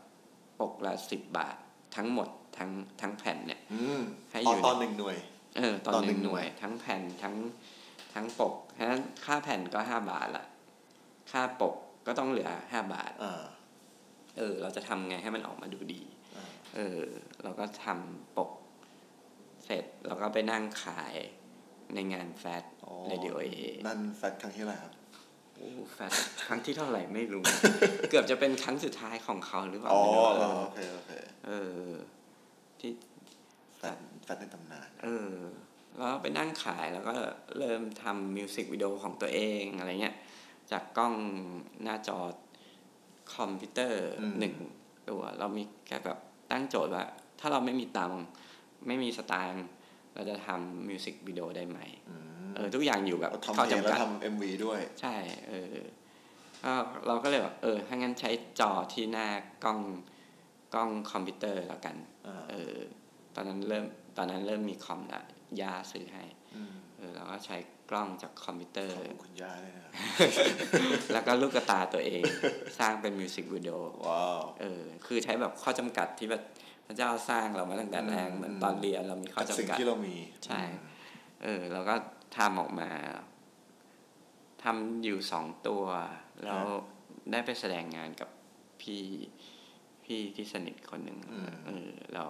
[0.59, 1.55] ปกละสิบบาท
[1.95, 2.69] ทั้งหมดทั้ง
[3.01, 4.01] ทั้งแผ่นเนี่ยอืม
[4.31, 5.17] ให้อยู่ตอนตอนหนึ่งหน่วย
[5.57, 7.35] เออ ตอนตอนหหนึ่นึ่งงหน่วยหน่วย ทั้งแผ่นทั้ง
[8.13, 10.45] ทั้งปกฉะนั้นค่าแผ่นก็ห้าบาทละ
[11.31, 11.75] ค่าปก
[12.07, 13.43] ก็ต้องเหลือห้าบาทอ่า
[14.37, 16.01] เออ เราจะทำไงให้มันออกมาดูดี
[16.35, 17.01] อ่าเออ
[17.43, 18.51] เราก็ทำปก
[19.65, 21.13] เสร็จเราก็ไปนั่งขาย
[21.93, 23.49] ในงานแฟชอ๋อเรดิโอเอ
[23.87, 24.93] นั่นแฟตครั้งที่อะไหรครับ
[25.55, 26.13] โอ้แฟช
[26.47, 27.43] ครั้งที่เท่าไหร่ไม่รู้
[28.09, 31.11] เกือบจะเป็นครั้งสุดท้ายของเขาหรือเปล่าอ๋อไม่รู้อ๋อเออโอเคโอเค
[31.47, 31.51] เอ
[31.89, 31.91] อ
[32.79, 32.91] ที่
[33.77, 35.33] แฟนแฟนในตำนาน เออ
[35.97, 37.13] แล้วไปนั่งขายแล้วก็
[37.57, 40.15] เริ่มทำ music video ของตัวเองอะไรเงี้ย
[40.71, 41.13] จากกล้อง
[41.83, 42.19] หน้าจอ
[43.35, 44.55] คอมพิวเตอร์อืมหนึ่ง
[45.09, 46.17] ตัวเรามีแค่แบบ
[46.51, 47.05] ตั้งโจทย์ว่า
[47.39, 48.21] ถ้าเราไม่มีตังค์
[48.87, 49.65] ไม่มีสตางค์
[50.13, 52.15] เราจะทำ music video ได้ไหมอื
[52.47, 55.15] มเออทุกอย่างอยู่แบบเราทำข้อเพลงจำแล้วกัดทำ MV ด้วย ใช่
[55.49, 55.77] เออ
[56.63, 56.73] ก็
[57.07, 59.27] เราก็เลยแบบเออถ้างั้นใช้จอที่หน้า
[59.63, 59.79] กล้อง
[60.73, 61.95] กล้องคอมพิวเตอร์แล้วกัน
[62.27, 62.75] อ่าเออ
[63.35, 63.85] ตอนนั้นเริ่ม
[64.17, 65.21] ตอนนั้นเริ่มมีคอมละ
[65.61, 66.23] ยาซื้อให้
[66.55, 67.57] อืมเออเราก็ใช้
[67.91, 69.93] กล้องจากคอมพิวเตอร์ขอบคุณคุณย่าด้วยนะครับ
[71.13, 72.21] แล้วก็ลูกกระตาตัวเอง
[72.79, 73.75] สร้างเป็น music video
[74.07, 76.43] ว้าวเออคือใช้แบบข้อจำกัดที่แบบ
[76.87, 80.15] พระเจ้าสร้างเรามาตั้งแต่แรกอืมเหมือนตอนเรียนเรามีข้อจากสิ่งจำกัดที่เรามี
[80.45, 80.61] ใช่
[81.43, 81.95] เออแล้วก็
[82.37, 82.89] ทำออกมา
[84.63, 85.83] ทำอยู่สองตัว
[86.43, 86.63] แล้ว
[87.31, 88.29] ได้ไปแสดงงานกับ
[88.81, 89.03] พี่
[90.03, 91.17] พี่ที่สนิทคนหนึ่ง
[91.67, 92.29] เออแล้ว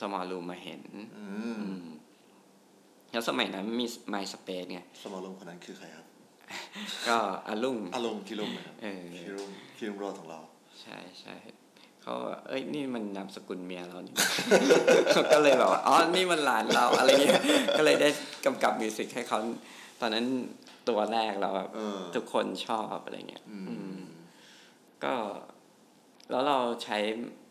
[0.00, 1.65] สมอลรูมมาเห็น อืมอืม
[3.16, 6.06] แล้วสมัยนั้นมี MySpace ไงสมอลงคนนั้นคือใครครับ
[7.08, 7.16] ก็
[7.48, 10.40] อารุ่งอารมณ์พี่รุ่มนะครับเออพี่รุ่มพี่รุ่มโรดของเรา
[10.82, 11.34] ใช่ใช่
[12.02, 14.14] เขาว่าเอ้ยนี่มันนามสกุลเมียเรานี่
[15.12, 17.42] เขาก็เลยแบบว่าอ๋อนี่มันหลานเราอะไรเงี้ย
[17.78, 18.08] ก็เลยได้
[18.44, 19.38] กำกับ music ให้เขา
[20.00, 20.26] ตอนนั้น
[20.88, 24.00] ตัวแรกเราแบบเออทุกคนชอบอะไรเงี้ยอือืมม
[25.04, 25.14] ก็
[26.30, 26.98] แล้วเราใช้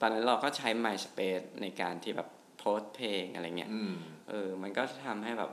[0.01, 3.95] ตอนนั้นเราก็ใช้ MySpace ในการที่แบบโพสต์เพลงอะไรเงี้ยอืม
[4.29, 5.51] เออ มันก็ทำให้แบบ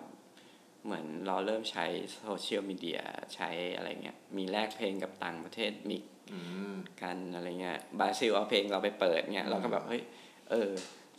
[0.85, 1.85] เหมือนเราเริ่มใช้
[2.23, 3.01] โซเชียลมีเดีย
[3.35, 5.99] ใช้อะไรเงี้ย มีแลกเพลงกับต่างประเทศมี
[6.33, 6.39] อื
[6.73, 10.03] มกันอะไรเงี้ยบราซิลเอาเพลงเราไปเปิดเงี้ยเราก็แบบ เฮ้ย
[10.51, 10.71] เออ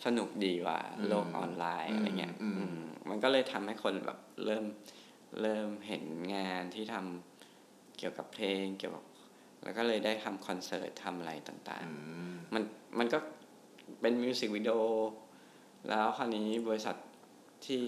[0.05, 2.77] สนุกดีว่ะอืมโลกออนไลน์อะไรเงี้ยอืมอืม
[3.09, 4.65] มันก็เลยทำให้คนแบบเริ่ม
[5.41, 6.03] เริ่มเห็น
[6.35, 9.03] งานที่ทำเกี่ยวกับเพลงเกี่ยวกับ
[9.63, 11.93] แล้วก็เลยได้ทำคอนเสิร์ตทำอะไรต่างอื
[12.33, 12.63] มๆมัน
[12.99, 13.19] มันก็
[14.01, 14.77] เป็นมิวสิกวิดีโอ
[15.89, 16.95] แล้วคราวนี้บริษัท
[17.65, 17.79] ที่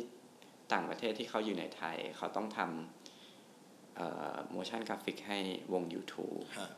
[0.74, 5.40] ต่างประเทศที่เขาอยู่ในไทย เขาต้องทำเอ่อ motion graphic ให้
[5.74, 6.70] วง YouTube ฮะ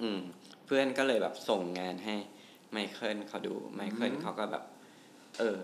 [0.00, 0.20] อืม
[0.64, 2.14] เพื่อนก็เลยแบบส่งงานให้
[2.72, 4.64] ไมเคิลเขาดูไมเคิลอืมเขาก็แบบ
[5.38, 5.56] เออ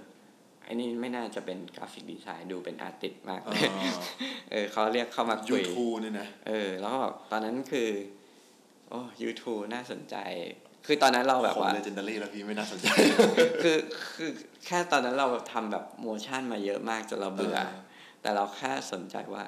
[0.64, 3.88] ไอ้นี่ไม่น่าจะเป็นกราฟิกดีไซน์ดูเป็นอาร์ติสต์มากเอเลยอ
[4.50, 7.90] เออเขาเรียกเข้ามายูคุยทูเนี่ยนะ เออ แล้วก็แบบตอนนั้นคือ
[8.88, 10.16] โอ้ยูทูน่าสนใจ
[10.86, 12.88] คือตอนนั้นเราแบบคนว่าเลเจนดารี่แล้วพี่ไม่น่าสนใจ
[13.62, 13.78] คือ
[14.16, 14.30] คือ
[14.66, 17.80] แค่ตอนนั้นเราแบบทำแบบโมชั่นมาเยอะมากจนเราเบื่อเออ
[18.22, 19.42] แต่เราแค่สนใจว่า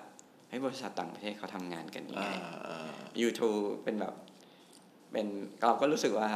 [0.48, 2.36] เฮ้ยบริษัทต่างประเทศเขาทำงานกันยังอ่าไง
[2.66, 2.90] อ่า
[3.22, 4.14] YouTube เป็นแบบ
[5.12, 5.26] เป็น
[5.62, 6.28] เราก็รู้สึกว่า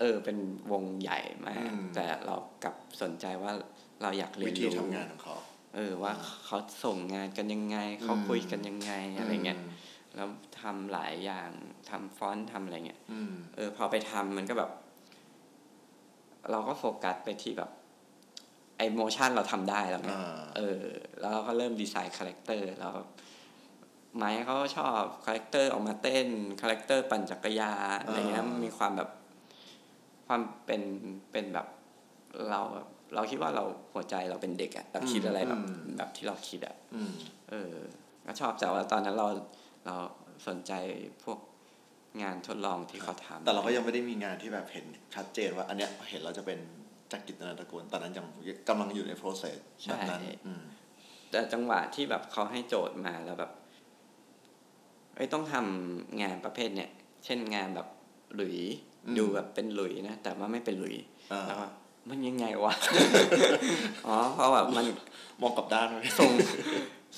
[0.00, 0.36] เออเป็น
[0.72, 3.52] วงใหญ่มาก แต่เรากลับสนใจว่า
[4.02, 5.36] เราอยากเรีวิยนธีรู้ทำงานของเขา
[5.74, 6.12] เออว่า
[6.44, 9.60] เขาส่งงานกันยังไง เขาอืมคุยกันยังไงอะไรเงี้ยม
[10.16, 10.28] แล้ว
[10.60, 11.50] ทำหลายอย่าง
[11.90, 14.70] ทำฟอนต์ทำอะไรเงี้ยอืมเออ พอไปทำมันก็แบบ
[16.50, 17.70] เราก็โฟกัสไปที่แบบ
[18.78, 20.82] ไอ motion เราทำได้แล้วไงอ่าเออ
[21.20, 22.92] แล้วเราก็เริ่มดีไซน์ character แล้ว
[24.16, 26.26] ไมค์เขาก็ชอบ character ออกมาเต้น
[26.62, 29.10] character ปั่นจักรยานอะไรเงี้ยอ่ามันมีความแบบ
[30.26, 30.82] ความเป็น
[31.32, 31.66] เป็นแบบ
[32.50, 35.62] เราแบบเราคิดว่าเราหัวใจเราเป็นเด็กอะเราคิดอะไรแบบ
[35.98, 37.12] แบบที่เราคิดอะอืม
[37.50, 37.74] เออ
[38.26, 39.26] ก็ชอบแต่ว่าตอนนั้นเรา
[39.86, 39.94] เรา
[40.48, 40.72] สนใจ
[41.24, 41.38] พวก
[42.22, 46.58] งานทดลองที่เขาทำแต่เราก็ยังไม่ได้มีงานที่แบบเห็นชัดเจนว่า อันเนี้ยเห็นเราจะเป็น
[47.12, 48.26] จักริตนาตระกูลตอนนั้นยัง
[48.68, 49.56] กำลังอยู่ใน process
[49.86, 50.62] แบบนั้นอืม
[51.30, 53.52] แต่จังหวะที่แบบเขาให้โจทย์มาแล้วแบบ
[55.16, 56.90] ไอ้ยต้องทำงานประเภทเนี่ย
[57.24, 57.88] เช่นงานแบบ
[58.34, 58.56] หลุย
[59.06, 60.94] อืมดูแบบเป็นหลุยนะแต่ว่าไม่เป็นหลุย
[61.32, 61.66] อ่าแล้วก็
[62.08, 62.74] มันยังไงวะ
[64.06, 64.84] อ๋อเพราะแบบมัน
[65.40, 66.30] มองกลับด้านไหมส่ง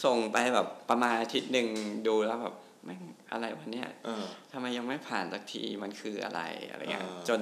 [0.05, 1.69] ส่งไปแบบประมาณอาทิตย์หนึ่ง
[2.09, 3.01] ดูแล้วแบบแม่ง
[3.33, 6.41] อะไรวะเนี่ยเออทำไมยังไม่ผ่านสักทีมันคืออะไร
[6.71, 7.41] อะไรเงี้ยอ่าจน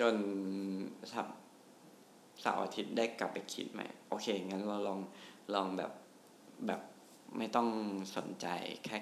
[0.00, 0.14] จน
[1.12, 1.26] สัป
[2.40, 5.00] เสาร์อาทิตย์ได้กลับไปคิดใหม่ โอเค งั้นเราลอง
[5.54, 5.92] ลองแบบ
[6.66, 6.80] แบบ
[7.38, 7.68] ไม่ต้อง
[8.16, 8.46] สนใจ
[8.84, 8.98] แค่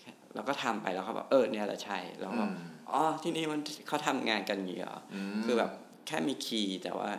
[0.00, 2.54] แค่เราก็ทำไปแล้วเขาบอกเออเนี่ยแหละใช่แล้วก็อืม
[2.90, 4.98] อ๋อที่นี่มันเขาทำงานกันอย่างนี้เหรอ
[5.38, 5.70] มคือแบบ
[6.06, 7.10] แค่มีคีย์แต่ว่า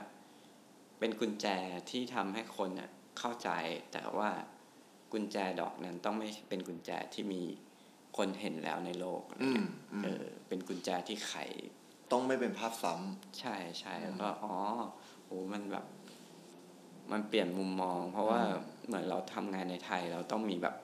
[0.99, 1.47] เป็นกุญแจ
[1.89, 3.49] ที่ทำให้คนน่ะเข้าใจ
[3.93, 4.29] แต่ว่า
[5.13, 7.41] กุญแจดอกนั้นต้องไม่เป็นกุญแจที่มี
[8.17, 11.33] คนเห็นแล้วในโลกอะไรอืมเงี้ยอืมเออเป็นกุญแจที่ไข
[12.11, 12.93] ต้องไม่เป็นภาพซ้
[13.39, 14.55] ใช่ใช่แล้วก็อ๋อ
[15.25, 15.85] โหมันแบบ
[17.11, 18.41] มันเปลี่ยนมุมมอง เพราะว่า
[18.87, 20.75] เหมือนเราทำงานในไทยเราต้องมีแบบ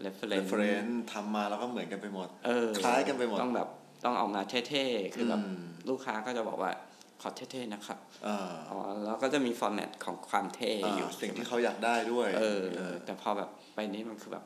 [0.00, 3.68] ำ reference reference ทำมาแล้วก็เหมือนกันไปหมด เออ คล้ายกันไปหมด ต้องแบบ
[4.04, 6.72] ต้องออกมาเท่ๆ คือแบบมลูกค้าก็จะบอกว่า
[7.20, 8.38] ขอเท่ๆนะครับอ่า
[8.70, 14.44] อ๋อแล้วก็จะมี format ของความเท่อยู่สิ่งที่ใช่ไหมเขาอยากได้ด้วยเออเออ แต่พอแบบไปนี้มันคือแบบ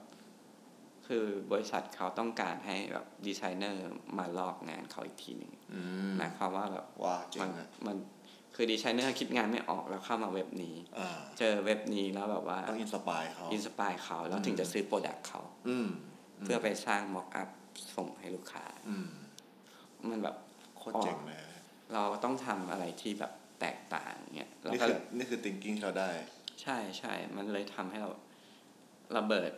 [1.07, 3.83] คือบริษัทเขาต้องการให้แบบดีไซเนอร์
[4.19, 7.97] มาลอกงานเขาอีกทีหนึ่งอืมหมายความว่าแบบว้าเจ๋มันงอะมัน
[8.55, 15.89] คือดีไซเนอร์คิดงานไม่ออกแล้วเข้ามาเว็บนี้อ่าเจอเว็บนี้แล้วแบบว่าต้อง inspire เขา inspire เขาแล้วถึงจะซื้อ product เขาอืม
[16.45, 17.49] เพื่อไปสร้าง mockup
[17.97, 19.09] ส่งให้ลูกค้าอืม
[20.11, 20.37] มันแบบ
[20.79, 21.44] โคตรเจ๋งเลย
[21.93, 26.11] เราต้องทำอะไรที่แบบแตกต่างเนี่ยเรานี่ก็คือนี่คือ thinking ที่เราได้
[26.63, 28.11] ใช่ใช่ มันเลยทำให้เรา
[29.17, 29.51] ระเบิด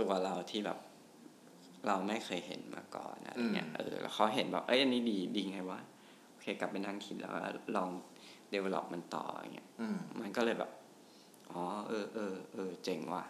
[0.00, 0.78] ตัวเราที่แบบ
[1.86, 5.80] เราไม่เคยเห็นมาก่อนอะไรเงี้ยอืมเออแล้วเขาเห็นแบบเอ้ยอันนี้ดีดีไงวะ
[6.30, 7.38] โอเค กลับไปนั่งคิดแล้วก็
[7.76, 7.90] ลอง
[8.52, 10.70] develop มันต่ออย่างเงี้ยอืมมันก็เลยแบบ
[11.50, 13.24] อ๋อเออเออเออเจ๋งว่ะ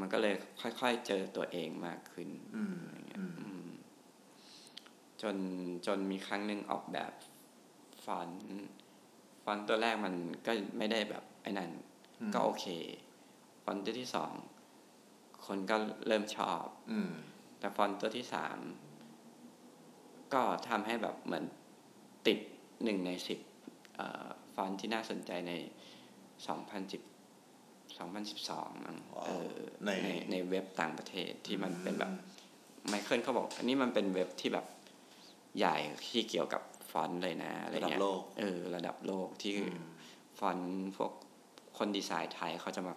[0.00, 3.70] มันก็เลยค่อย ๆ เจอตัวเองมากขึ้นอืมอะไรเงี้อืยมอืม
[5.22, 5.36] จน
[5.86, 7.29] จนมีครั้งหนึ่งออกแบบฟ
[8.16, 8.38] อนต์
[9.44, 10.14] ฟอนต์ตัวแรกมัน
[10.46, 11.70] ก็ไม่ได้แบบไอ้นั่น
[12.20, 12.66] อืมก็โอเค
[13.64, 14.32] ฟอนต์ตัวที่สอง
[15.46, 15.76] คนก็
[16.06, 17.10] เริ่มชอบ อืม
[17.58, 18.58] แต่ฟอนต์ตัวที่สาม
[20.34, 21.44] ก็ทำให้แบบเหมือน
[22.26, 22.38] ติด
[22.84, 23.38] หนึ่งในสิบ
[23.96, 25.52] เอ่อฟอนต์ที่น่าสนใจใน
[26.46, 27.02] สองพันสิบ
[27.98, 32.12] สองพันสิบสองมั้งว้าวเออในในในเว็บต่างประเทศที่มันเป็นแบบ
[32.88, 34.66] ไมเคิลเขาบอก อันนี้มันเป็นเว็บที่แบบ
[35.58, 35.76] ใหญ่
[36.08, 39.80] ที่เกี่ยวกับ ฟอนต์เลยนะอะไรระดับเงี้ยโลกเออระดับโลกที่อืม
[40.38, 41.12] ฟอนต์พวก
[41.78, 42.94] คนดีไซน์ไทยเขาจะมา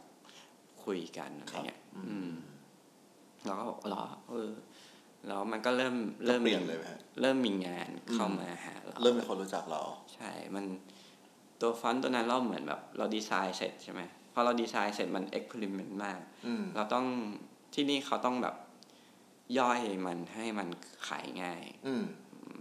[0.83, 2.31] คุยกันอะไรเงี้ยครับอืม
[3.45, 4.51] แล้วก็บอกเหรอเออ
[5.27, 9.81] แล้วมันก็เริ่มเริ่เริ่มมเปลี่ยนเลยไหมฮะเริ่มมีงานเข้ามาหาเราเริ่มมีคนรู้จักเรา
[10.15, 10.65] ใช่ มัน
[11.61, 14.01] ตัวฟอนต์ตัวนั้นเราเหมือนแบบ เราดีไซน์เสร็จใช่ไหม
[14.33, 17.05] พอเราดีไซน์เสร็จมันเอ็กเพร์เมนต์มากอืมเราต้อง
[17.73, 18.55] ที่นี่เขาต้องแบบ
[19.59, 20.67] ย่อยมันให้มัน
[21.07, 21.61] ขายง่าย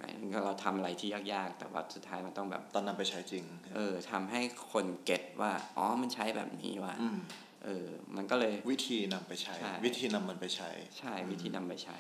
[0.02, 3.44] อืมหมายถึงเราทำอะไรที่ยากๆ แต่ว่าสุดท้ายมันต้องแบบตอนนั้นไปใช้จริง
[3.76, 4.40] เออทำให้
[4.72, 7.18] คนเก็ตว่า อ๋อ มันใช้แบบนี้ว่ะอืม
[7.64, 7.86] เออ
[8.16, 11.96] มันก็เลยวิธีนำไปใช้ใช่วิธีนำมันไปใช้ ใช่ วิธีนำไปใช้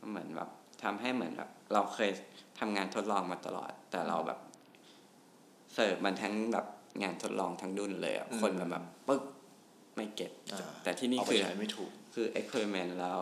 [0.00, 0.48] มันเหมือนแบบ
[0.82, 2.10] ทำให้เหมือนแบบ เราเคย
[2.58, 4.38] ทำงานทดลองมาตลอด แต่เราแบบ
[5.74, 6.66] เสิร์ฟมันทั้งแบบ
[7.02, 9.22] งานทดลองทั้งดุ้นเลยอะอืมคนแบบแบบปึ๊ก
[9.96, 13.18] ไม่เก็ตอ่าแต่ที่นี่เอาไปคือใช้ไม่ถูกคือ experiment แล้ว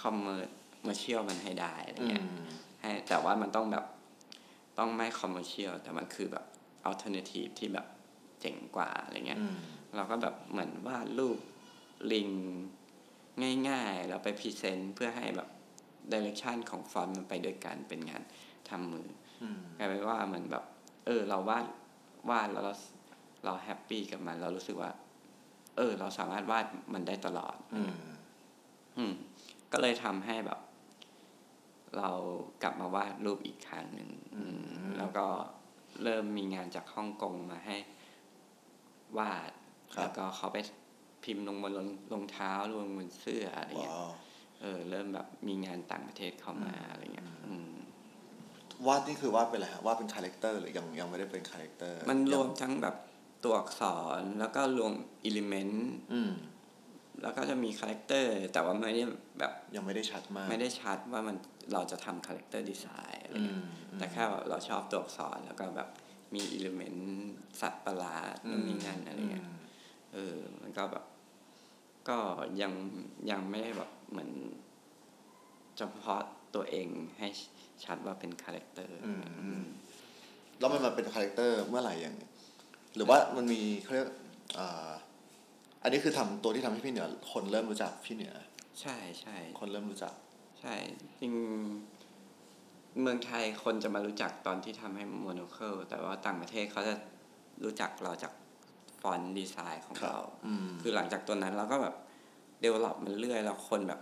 [0.00, 2.50] commercial มันให้ได้อะไรอืเงี้ยม
[2.80, 3.84] ให้แต่ว่ามันต้องแบบ
[4.78, 6.44] ต้องไม่ commercial แต่มันคือแบบ
[6.84, 7.86] alternative ที่แบบ
[8.40, 9.56] เจ๋งกว่าอะไรเงี้ยอืม
[9.96, 11.38] เราก็แบบเหมือนวาดรูป
[12.12, 12.28] ลิง
[13.68, 15.48] ง่ายๆ แล้วไป present เพื่อให้แบบ
[16.12, 18.22] direction ของฟอนต์มันไปด้วยกันเป็นงาน
[18.68, 19.08] ทำมือ
[19.42, 20.64] อืมกลายเป็นว่าเหมือนแบบ
[21.06, 21.64] เออ เราวาด
[22.30, 22.74] วาดแล้วเรา
[23.44, 24.90] เรา happy กับมัน เรารู้สึกว่า
[25.76, 27.92] เออ เราสามารถวาดมันได้ตลอด อืม
[28.96, 29.12] อืม
[29.72, 30.58] ก็เลยทำให้แบบ
[31.98, 32.10] เรา
[32.62, 34.42] กลับมาวาดรูปอีกครั้งหนึ่งอื
[34.80, 35.26] มแล้วก็
[36.02, 37.76] เริ่มมีงานจากฮ่องกงมาให้
[39.18, 39.50] วาด
[39.94, 40.58] ครับแล้วก็เขาไป
[41.24, 44.12] พิมพ์ลงบนรองรองเท้าลงบนเสื้ออะไรเงี้ยว้าว
[44.60, 47.72] เออเริ่มแบบมีงานต่างประเทศเข้ามาอะไรเงี้ยอืม
[48.86, 52.96] วาดนี่คือวาดเป็นอะไรฮะวาดเป็น character หรือยังยังไม่ได้เป็น character มันรวมทั้งแบบ
[53.44, 53.82] ตัวอักษ
[54.18, 54.92] รแล้วก็รวม
[55.24, 56.32] element อืม
[57.22, 59.02] แล้วก็จะมี character แต่ว่าไม่ได้
[59.38, 61.36] แบบยังไม่ได้ชัดมาก ไม่ได้ชัดว่ามัน
[61.72, 65.88] เราจะทำ character design อะไรอืเงี้ยมอืมแต่แค่แบบเราชอบตัวอักษรแล้วก็แบบ
[66.34, 67.30] มี element
[67.60, 69.54] สัตว์ประหลาดนู่นนี่นั่นอะไรเงี้ยม
[70.12, 71.04] เออมันก็แบบ
[72.08, 72.18] ก็
[72.62, 72.72] ยัง
[73.30, 74.30] ยังไม่ได้แบบเหมือน
[75.78, 76.22] เฉพาะ
[76.54, 76.88] ตัวเอง
[77.18, 77.28] ให้
[77.84, 79.64] ชัดว่าเป็น character อืมอืม
[80.58, 82.16] แล้วมันมาเป็น charac ter เมื่อไหร่อย่าง
[82.96, 84.08] หรือว่ามันมีเขาเรียก
[85.80, 88.34] อ่าอันนี้คือทำตัวที่ทำให้พี่เหนือ คนเริ่มรู้จักพี่เหนือ
[88.80, 90.14] ใช่ใช่คนเริ่มรู้จัก
[90.60, 90.74] ใช่
[91.20, 91.32] จริง
[93.00, 96.94] เมืองไทยคนจะมารู้จักตอนที่ทำให้ Monocle แต่ว่าต่างประเทศเขาจะ
[97.64, 98.32] รู้จักเราจาก
[99.00, 101.94] font design ของครับเราอืมคือหลังจากตัวนั้นเราก็แบบ
[102.60, 104.00] develop มันเรื่อยแล้วคนแบบ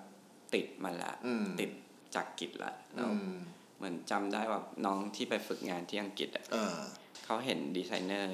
[0.55, 1.70] ติดมันละอืมติด
[2.14, 3.37] จากกิจละแล้วอืม
[3.76, 6.76] เหมือนจำได้ว่าน้องที่ไปฝึกงานที่อังกฤษอะอ่า
[7.24, 8.33] เขาเห็นดีไซเนอร์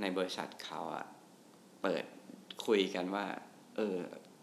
[0.00, 1.06] ในบริษัทเขาอะ
[1.82, 2.04] เปิด
[2.66, 3.24] คุยกันว่า
[3.76, 3.96] เออ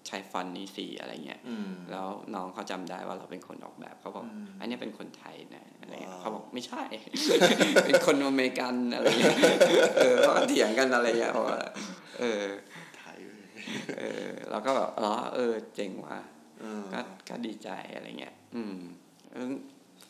[0.07, 6.83] ใช้ฟอนต์นี้สีอะไรเงี้ยอืมแล้วน้องเขาจำได้ว่าเราเป็นคนออกแบบเขาบอกอืมอันนี้เป็นคนไทยนะอะไรเงี้ยว้าวเขาบอกไม่ใช่
[7.85, 9.37] เป็นคนอเมริกันอะไรเงี้ย
[9.97, 11.61] เออเขาก็เถียงกันอะไรเงี้ยบอกว่า
[12.19, 12.43] เออ
[12.97, 13.17] ไทย
[13.99, 16.19] เออเราก็แบบอ๋อเออ เจ๋งว่ะ
[16.59, 16.99] เออก็
[17.29, 18.77] ก็ดีใจอะไรเงี้ย อืม
[19.31, 19.53] เออ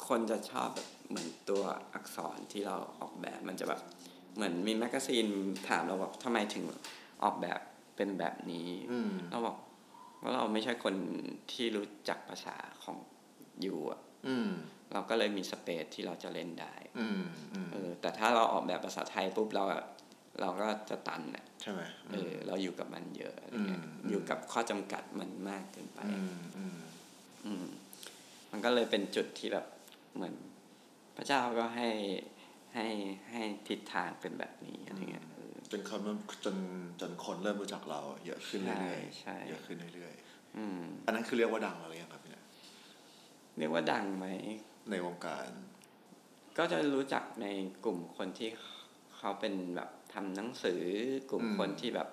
[0.07, 3.81] คนจะชอบแบบเหมือนตัวอักษรที่เราออกแบบมันจะแบบ
[4.35, 5.25] เหมือนมีแมกกาซีน
[5.69, 6.65] ถามเราว่าทำไมถึง
[7.23, 7.59] ออกแบบ
[7.95, 9.57] เป็นแบบนี้อืมเราบอก
[10.21, 10.95] ว่าเราไม่ใช่คน
[11.51, 12.97] ที่รู้จักภาษาของ
[13.65, 14.51] ยูอะอืม
[14.93, 17.21] เราก็เลยมีสเปซที่เราจะเล่นได้อืม
[17.53, 19.83] อืมเออ แต่ถ้าเราออกแบบภาษาไทยปุ๊บเราอะ
[20.41, 21.81] เราก็จะตันอะใช่ไหม
[22.11, 26.77] เออ เราอยู่กับมันเยอะอะไรเงี้ยอืมอืมอยู่กับข้อจำกัดมันมากเกินไปอืมอืม
[27.45, 27.65] อืม
[28.51, 29.65] มันก็เลยเป็นจุดที่แบบ
[30.15, 30.35] เหมือน
[31.15, 31.89] พระเจ้าก็ให้
[32.73, 32.87] ให้
[33.31, 35.25] ให้ทิศทางเป็นแบบนี้อะไรเงี้ย
[35.71, 36.01] เออจนคน
[36.45, 36.55] จน
[37.01, 40.13] จนคนเริ่มรู้จักเรา เยอะขึ้นเรื่อยใช่ๆเยอะขึ้นเรื่อย
[40.57, 42.45] อืมๆอันนั้นคือเรียกว่าดังแล้วหรือยังครับพี่เนี่ย
[43.57, 44.25] เรียกว่าดังไหม
[44.89, 45.49] ในวงการ
[46.57, 47.47] ก็จะรู้จักใน
[47.85, 48.49] กลุ่มคนที่
[49.17, 50.81] เขาเป็นแบบทำหนังสือ
[51.31, 52.09] กลุ่มอืมคนที่แบบ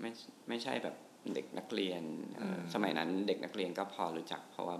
[0.00, 0.10] ไม่
[0.48, 0.96] ไม่ใช่แบบ
[1.34, 2.02] เด็กนักเรียน
[2.36, 4.76] เอ่ออมสมัยนั้นเด็กนักเรียนก็พอรู้จัก เพราะว่า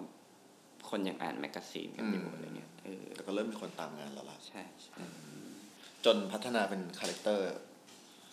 [0.91, 4.97] คนยังอ่าน magazine กันอยู่อืมอะไรเงี้ยเออแต่ก็เริ่มมีคนตามงานแล้วล่ะใช่ใช่
[6.05, 7.47] จนพัฒนาเป็น character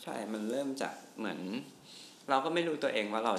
[0.04, 1.40] ใช่มันเริ่มจากเหมือน
[2.30, 3.34] เราก็ไม่รู้ตัวเองว่าเรา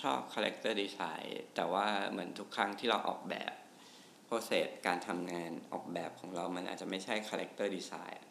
[0.00, 3.52] ชอบ character design แต่ว่าเหมือนทุกครั้งที่เราออกแบบ
[4.24, 8.24] process การทำงานออกแบบของเรามันอาจจะไม่ใช่ character design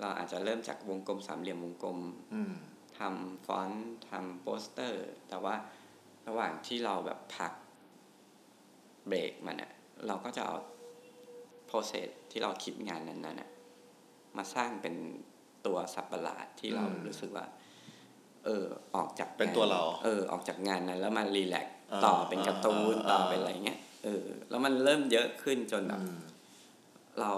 [0.00, 1.98] เราอาจจะเริ่มจากวงกลมสามเหลี่ยมวงกลม
[2.34, 2.54] อืม
[2.98, 5.54] ทำฟอนต์ทำโปสเตอร์ แต่ว่า
[6.28, 7.52] ระหว่างที่เราแบบพัก
[9.08, 9.72] เบรกมันอะ
[10.06, 10.56] เราก็จะเอา
[11.66, 13.50] โปรเซสที่เราคิดงานนั้นๆอะ
[14.36, 14.94] มาสร้างเป็น
[15.68, 17.46] ตัวสับประหลาดที่เราอืมรู้สึกว่า
[18.44, 18.64] เออ
[18.96, 26.18] ออกจากเป็นงตัวเรา เออ ออกจากงานนั้นแล้วมารีแลกซ์อ่าต่อเป็นการ์ตูนอ่าต่ออ่าเป็นอะไรเงี้ยเออ แล้วมันเริ่มเยอะขึ้นจนแบบอืม
[27.20, 27.32] เรา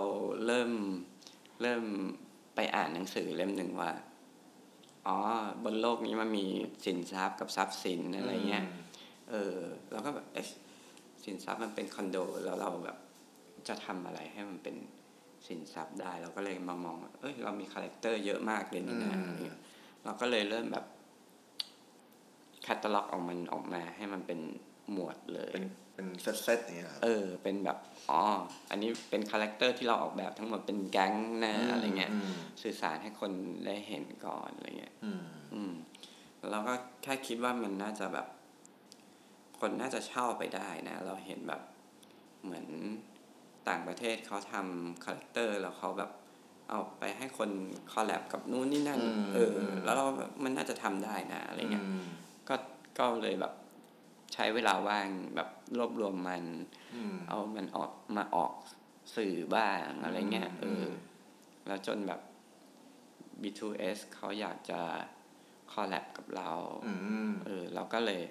[0.46, 0.70] เริ่ม
[1.62, 1.82] เริ่ม
[2.54, 3.90] ไปอ่านหนังสือเล่มหนึ่งว่า
[5.06, 5.16] อ๋อ
[5.64, 6.46] บนโลกนี้มันมี
[6.84, 8.64] สินทรัพย์กับทรัพย์สินอะไรเงี้ย
[9.30, 9.56] เออ
[9.90, 10.48] เราก็แบบเอ๊ะ
[11.24, 12.98] สินทรัพย์มันเป็นคอนโดแล้วเราแบบ
[13.68, 14.76] จะทำอะไรให้มันเป็น
[15.46, 19.58] สินทรัพย์ได้เราก็เลยมามองว่าเอ้ยเรามี character เยอะมากเลยนี่นะอืมอะไรเงี้ย
[20.04, 20.84] เราก็เลยเริ่มแบบ
[22.66, 24.40] catalog ออกมันออกมาให้มันเป็น
[24.92, 27.78] หมวดเลย เป็นเป็นเซตๆอย่างเงี้ยครับเออ เป็นแบบ
[28.10, 28.20] อ๋อ
[28.70, 31.14] อันนี้เป็น character ที่เราออกแบบทั้งหมดเป็นแก๊ง
[31.46, 32.32] นะอะไรเงี้ยม
[32.62, 33.32] สื่อสารให้คน
[33.66, 35.22] ได้เห็นก่อนอะไรเงี้ยอืม
[35.54, 35.72] อืม
[36.50, 38.26] แล้วก็แค่คิดว่ามันน่าจะแบบ
[39.60, 41.62] คนน่าจะเช่าไปได้นะ เราเห็นแบบ
[42.44, 42.66] เหมือน
[43.68, 46.10] ต่างประเทศเขาทำคาแรคเตอร์แล้วเขาแบบ
[46.70, 47.50] เอาไปให้คน
[47.92, 52.04] คอลแลบกับนู้นนี่นั่นอืมเออแล้วเราแบบมันน่าจะทำได้นะอะไรเงี้ยอืม
[52.48, 52.54] ก็
[52.98, 53.52] ก็เลยแบบ
[54.34, 55.48] ใช้เวลาว่างแบบ
[55.78, 56.44] รวบรวมมัน
[56.94, 58.52] อืมเอามันออกมาออก
[59.16, 60.90] สื่อบ้างอะไรเงี้ยเอออม
[61.66, 62.20] แล้วจนแบบ
[63.42, 64.80] B2S เขาอยากจะ
[65.72, 66.50] collab กับเรา
[66.86, 66.92] อื
[67.28, 68.22] มเออเราก็เลย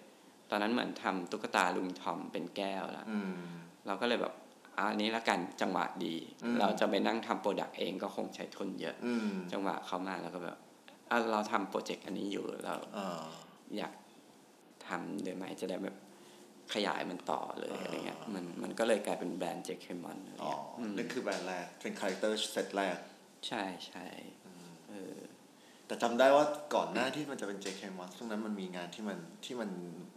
[0.49, 3.34] ตอนนั้นเหมือนทำตุ๊กตาลุงทอมเป็นแก้วแล้วอืม
[3.88, 4.34] เราก็เลยแบบ
[4.80, 10.57] อะอันนี้ละกันจังหวะดีอืมเราจะไปนั่งทำ product เองก็คงใช้ทุนเยอะอืมจังหวะเข้ามาแล้วก็แบบ
[11.11, 13.23] อะเราทำ project อันนี้อยู่เราอ่า
[13.77, 13.93] อยาก
[14.88, 15.95] ทำเดี๋ยวไหมจะได้แบบ
[16.73, 22.97] ขยายมันต่อเลยอ่าอะไรเงี้ยมันมันก็เลยกลายเป็นแบรนด์ JKmon อ๋ออนั่นคือแบรนด์แรกเป็น character set แรก
[23.47, 24.07] ใช่ใช่
[24.89, 25.17] เออ
[25.88, 29.69] แต่จำได้ว่าก่อนหน้าที่มันจะเป็น JK m o n ช่วงนั้นมันมีงานที่มันที่มัน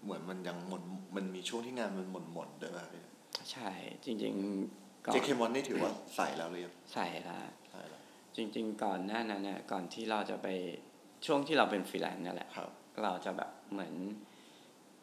[0.03, 0.83] เหมือนมันยังหมด
[1.17, 3.03] มันมีช่วงที่งานมันหมดหมดๆด้วยป่ะพี่
[3.51, 3.71] ใช่
[4.05, 7.39] จริงๆก่อน JK m o n นี่ถือว่าใส่แล้วหรือยังใส่ละ
[7.71, 8.03] ใส่แล้ว
[8.37, 10.49] จริง ๆ ก่อนหน้านั้นเนี่ยก่อนที่เราจะไป
[11.27, 12.71] ช่วงที่เราเป็นฟรีแลนซ์นั่นแหละครับ
[13.03, 13.95] เราจะแบบเหมือน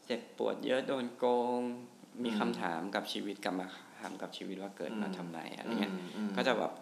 [0.06, 1.26] เจ็บปวดเยอะโดนโก
[1.60, 1.62] ง
[2.24, 3.68] มีอืมคำถามกับชีวิตกลับมา
[4.00, 6.74] ถามกับชีวิตว่าเกิดมาอืมทำไมอะไรเงี้ยอืมอืมก็จะแบบ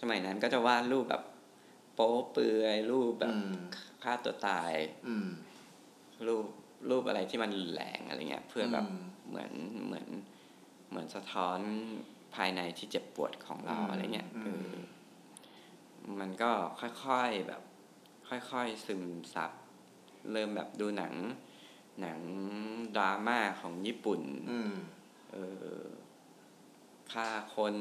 [0.00, 1.22] สมัยนั้นก็จะวาดรูปแบบ
[1.94, 3.54] โป๊เปลือยรูปแบบอืม
[4.02, 4.72] ฆ่าตัวตาย
[5.06, 5.28] อืม
[6.26, 6.46] รูป
[6.90, 9.52] รูปอะไรที่มันรุนแรงอะไรเงี้ย เพื่อแบบอืม เหมือน
[9.86, 10.08] เหมือน
[10.90, 11.58] เหมือนสะท้อน
[12.34, 14.76] ภายในที่เจ็บปวดของเราอืมอะไรเงี้ยอืเอมอ
[16.20, 16.50] มันก็
[16.80, 17.62] ค่อยๆแบบ
[18.28, 19.02] ค่อยๆซึม
[19.34, 19.50] ซับ
[20.32, 21.14] เริ่มแบบดูหนัง
[22.00, 22.18] หนัง
[22.96, 24.20] ดราม่าของญี่ปุ่น
[24.50, 24.74] อืม
[25.32, 25.36] เอ
[25.76, 25.80] อ
[27.12, 27.74] ฆ่าคน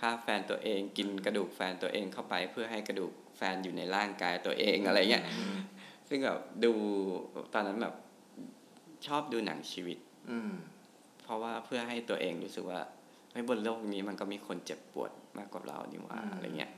[0.00, 5.24] ฆ่าแฟนตัวเองกินกระดูกแฟนตัวเองเข้าไปเพื่อให้กระดูกแฟนอยู่ในร่างกายตัวเองอะไรเงี้ย
[6.08, 6.72] ซึ่งแบบดู
[7.54, 7.94] ตอนนั้นแบบ
[9.06, 9.98] ชอบดูหนังชีวิต
[10.30, 10.52] อืม
[11.24, 12.80] เพราะว่าเพื่อให้ตัวเองรู้สึกว่า
[13.32, 16.72] เฮ้ยบนโลกนี้มันก็มีคนเจ็บปวดมากกว่าเรานี่หว่าอะไรเงี้ย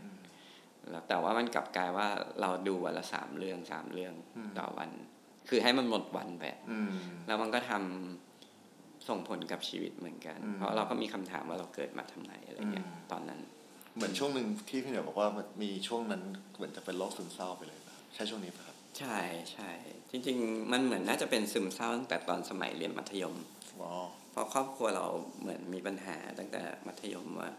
[0.91, 2.09] แล้วแต่ว่ามันกลับกลายว่า
[2.41, 4.91] เราดูวันละสามเรื่องสามเรื่องอืมต่อวัน
[5.49, 6.91] คือให้มันหมดวันไปอืม
[7.27, 13.41] แล้วมันก็ทำส่งผลกับชีวิตเหมือนกันอืมเพราะเราก็มีคำถามว่าเราเกิดมาทำไมอะไรเงี้ยอืมตอนนั้น
[13.97, 16.23] เหมือนช่วงหนึ่งที่พี่เหนือบอกว่ามันมีช่วงนั้น
[16.57, 18.66] เหมือนจะเป็นโรคซึมเศร้าไปเลยป่ะใช่ช่วงนี้ป่ะครับ
[18.99, 19.19] ใช่
[19.53, 19.71] ใช่
[20.11, 23.37] จริง ๆ มันเหมือนน่าจะเป็นซึมเศร้าตั้งแต่ตอนสมัยเรียนมัธยม
[23.81, 23.93] อ๋อ
[24.31, 25.07] เพราะครอบครัวเรา
[25.41, 27.51] เหมือนมีปัญหาตั้งแต่มัธยมว่า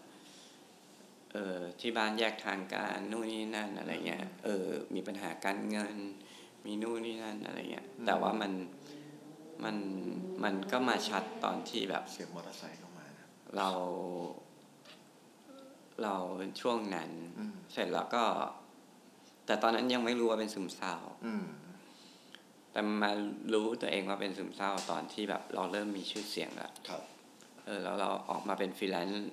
[1.34, 4.66] เออที่บ้านแยกทางการนู่นนี่นั่นอะไรเงี้ยเออ
[4.96, 5.96] มีปัญหาการเงิน
[6.66, 8.52] มีนู่นนี่นั่นอะไรเงี้ยแต่ว่ามัน
[9.64, 9.78] มัน
[10.44, 13.28] มันก็มาชัดตอนที่แบบเสียงมอเตอร์ไซค์เข้ามานะ
[13.58, 13.70] เรา
[16.04, 16.16] เรา
[16.62, 18.24] ช่วงนั้นอืมเสร็จแล้วก็
[19.48, 20.96] แต่ตอนนั้นยังไม่รู้ว่าเป็นซึมเศร้า
[21.26, 21.46] อืม
[22.72, 23.12] แต่มา
[23.54, 27.02] รู้ตัวเองว่าเป็นซึมเศร้าตอนที่แบบเราเริ่มมีชื่อเสียงแล้วครับ
[27.66, 29.32] เออแล้วเราออกมาเป็นฟรีแลนซ์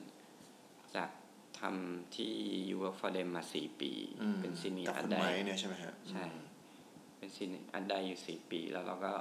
[0.97, 1.11] จาก
[1.61, 2.33] ทำที่
[2.69, 3.93] You Work for Them มาสี่ปี
[4.23, 6.25] อืมเป็น senior กับอัคุนณไดไม้เนี่ยใช่ไหมฮะใช่
[7.19, 9.13] เป็น senior อันไดอยู่สี่ปี แล้วเราก็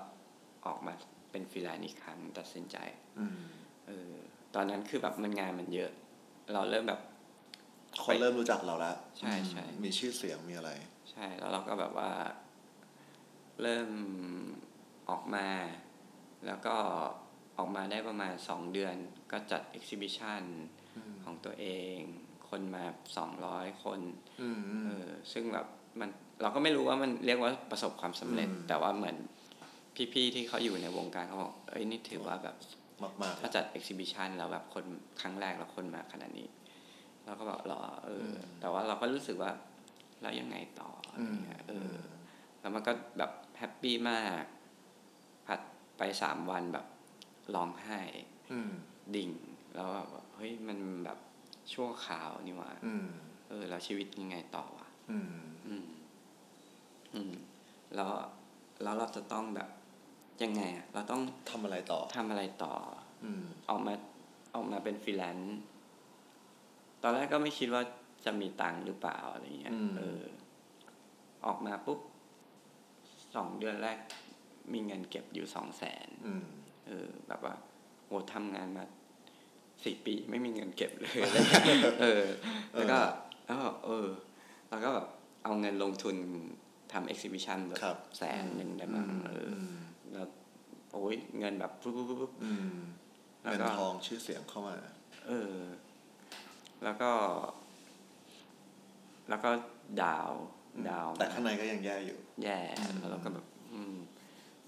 [0.66, 0.94] ออกมา
[1.32, 2.78] เป็นฟรีแลนซ์อีกครั้งตัดสินใจ
[3.20, 3.38] อืม
[3.88, 4.12] เออ
[4.56, 5.92] ตอนนั้นคือแบบมันงานมันเยอะ
[6.54, 7.02] เราเริ่มแบบ
[8.06, 10.72] คนเริ่มรู้จักเราแล้วใช่ใช่อืมมีชื่อเสียงมีอะไร
[11.12, 12.12] ใช่แล้วเราก็แบบว่า
[13.62, 13.90] เริ่ม
[15.10, 15.48] ออกมา
[16.46, 16.76] แล้วก็
[17.58, 18.96] ออกมาได้ประมาณสองเดือน
[19.32, 20.42] ก็จัดเอ็กซิบิชัน
[21.24, 21.98] ของตัวเอง
[22.50, 22.84] คนมา
[23.18, 24.00] สองร้อยคน
[24.42, 25.68] อืมอืมเออซึ่งแบบ
[26.00, 26.10] มัน
[26.42, 29.16] เราก็ไม่รู้ว่ามันเรียกว่าประสบความสำเร็จอืมแต่ว่าเหมือน
[30.14, 32.56] พี่ๆที่เขาอยู่ในวงการเขาบอกเอ้ยนี่ถือว่าแบบ
[33.04, 34.86] มากมากถ้าจัดเอ็กซิบิชันแล้วแบบคน
[35.22, 36.48] ครั้งแรกแล้วคนมาขนาดนี้
[37.26, 39.52] เราก็บอกหรอเอออ แต่ว่าเราก็รู้สึกว่า
[40.22, 41.98] แล้วยังไงต่ออะไรเงี้ยเอออ
[42.60, 44.44] แล้วมันก็แบบแฮปปี้มาก
[45.48, 45.60] ผัด
[45.98, 46.86] ไปสามวันแบบ
[47.56, 48.00] ร้องไห้
[48.52, 48.72] อืม
[49.16, 49.30] ดิ่ง
[49.76, 51.20] แล้วแบบเฮ้ยมันแบบ
[51.74, 53.08] ชั่วคราวนี่หว่าอืม
[53.50, 55.34] เออ แล้วชีวิตยังไงต่อวะอืม
[55.68, 55.86] อืม
[57.16, 57.34] อืม
[57.96, 58.12] แล้ว
[58.84, 59.70] แล้วเราจะต้องแบบ
[60.44, 62.74] ยังไงอะเราต้องทำอะไรต่อทำอะไรต่อ
[63.24, 63.94] อืม ออกมา
[64.56, 65.58] ออกมาเป็นฟรีแลนซ์
[67.04, 67.84] ตอนแรกก็ไม่คิดว่า
[68.26, 70.24] จะมีตังค์หรือเปล่าอะไรเงี้ยอืมเออ
[71.46, 72.00] ออกมาปุ๊บ
[73.36, 73.98] สองเดือนแรก
[74.74, 76.46] มีเงินเก็บอยู่สองแสนอืม
[76.88, 77.54] เออ แบบว่า
[78.06, 78.84] โหทำงานมา
[79.84, 81.18] สี่ปีไม่มีเงินเก็บเลย
[82.02, 82.24] เออ
[82.74, 83.00] แล้วก็
[83.46, 84.08] แล้วก็เออ
[84.70, 85.08] แล้วก็แบบ
[85.44, 86.16] เอาเงินลงทุน
[86.92, 89.54] ทำเอ็กซิบิชันแบครับบแสนหนึ่งได้มั้งเอออ
[90.14, 90.28] แล้ว
[90.94, 92.76] โอ้ยเงินแบบปุ๊บปุ๊บปุ๊บปุ๊บอืม
[93.42, 94.76] แล้วเงินก็ทองชื่อเสียงเข้ามา
[95.28, 95.56] เออ
[96.84, 97.12] แล้วก็
[99.30, 99.50] แล้วก็
[100.04, 100.32] ดาว
[100.90, 102.60] ดาว แต่ข้างในก็ยังแย่อยู่ แย่
[103.00, 103.96] แล้วเราก็แบบอืม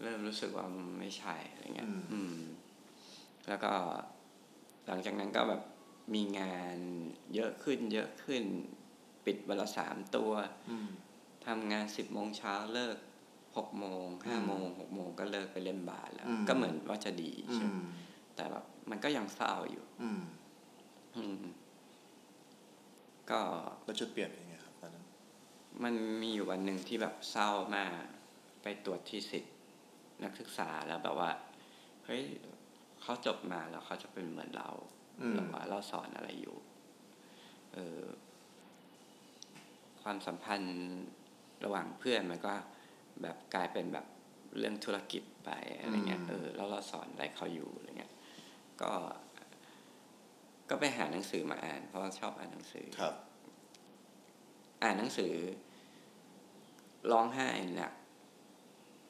[0.02, 2.38] เริ่มรู้สึกว่ามันไม่ใช่อะไรเงี้ยอืมอืม
[3.48, 3.74] แล้วก็
[4.88, 5.62] หลังจากนั้นก็แบบ
[6.16, 6.78] มีงาน
[7.36, 8.44] เยอะขึ้น เยอะขึ้น
[9.26, 10.32] ปิดวันละสามตัว
[10.70, 10.88] อืม
[11.46, 12.98] ทำงานสิบโมงเช้าเลิก
[13.58, 17.86] หกโมงห้าโมงหกโมงก็เลิกไปเล่นบาสแล้วอืมก็เหมือนว่าจะดีอืใช่ไหมม
[18.36, 20.22] แต่แบบมันก็ยังเศร้าอยู่ อืม
[21.16, 21.44] อืม
[23.32, 23.40] ก็
[23.84, 25.06] แล้วจุดเปลี่ยนเป็นยังไงครับตอนนั้น
[25.84, 27.92] มันมีอยู่วันหนึ่งที่แบบเศร้ามาก
[28.62, 29.54] ไปตรวจที่สิทธิ์
[30.24, 31.32] นักศึกษาแล้วแบบว่า
[32.06, 32.24] เฮ้ย
[33.02, 34.70] เขาจบมาแล้วเขาจะเป็นเหมือนเรา
[35.22, 36.58] อืมแบบว่าเราสอนอะไรอยู่
[37.74, 38.02] เออ
[40.02, 40.76] ความสัมพันธ์
[41.64, 42.54] ระหว่างเพื่อนมันก็
[43.22, 44.06] แบบกลายเป็นแบบ
[44.58, 45.50] เรื่องธุรกิจไป
[45.80, 48.14] อะไรเงี้ยอืมเออแล้วเราสอนอะไรเขาอยู่อะไรเงี้ย
[48.82, 48.92] ก็
[50.70, 53.14] ก็ไปหาหนังสือมาอ่าน เพราะว่าชอบอ่านหนังสือครับ
[54.84, 55.34] อ่านหนังสือ
[57.12, 57.94] ร้องไห้หนัก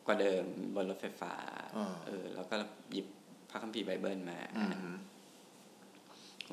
[0.05, 0.43] กว่าเดิม
[0.75, 1.33] บนรถไฟฟ้า
[1.77, 2.55] อ่าเออ แล้วก็
[2.91, 3.07] หยิบ
[3.49, 4.95] พระคัมภีร์ไบเบิลมาอือ่านม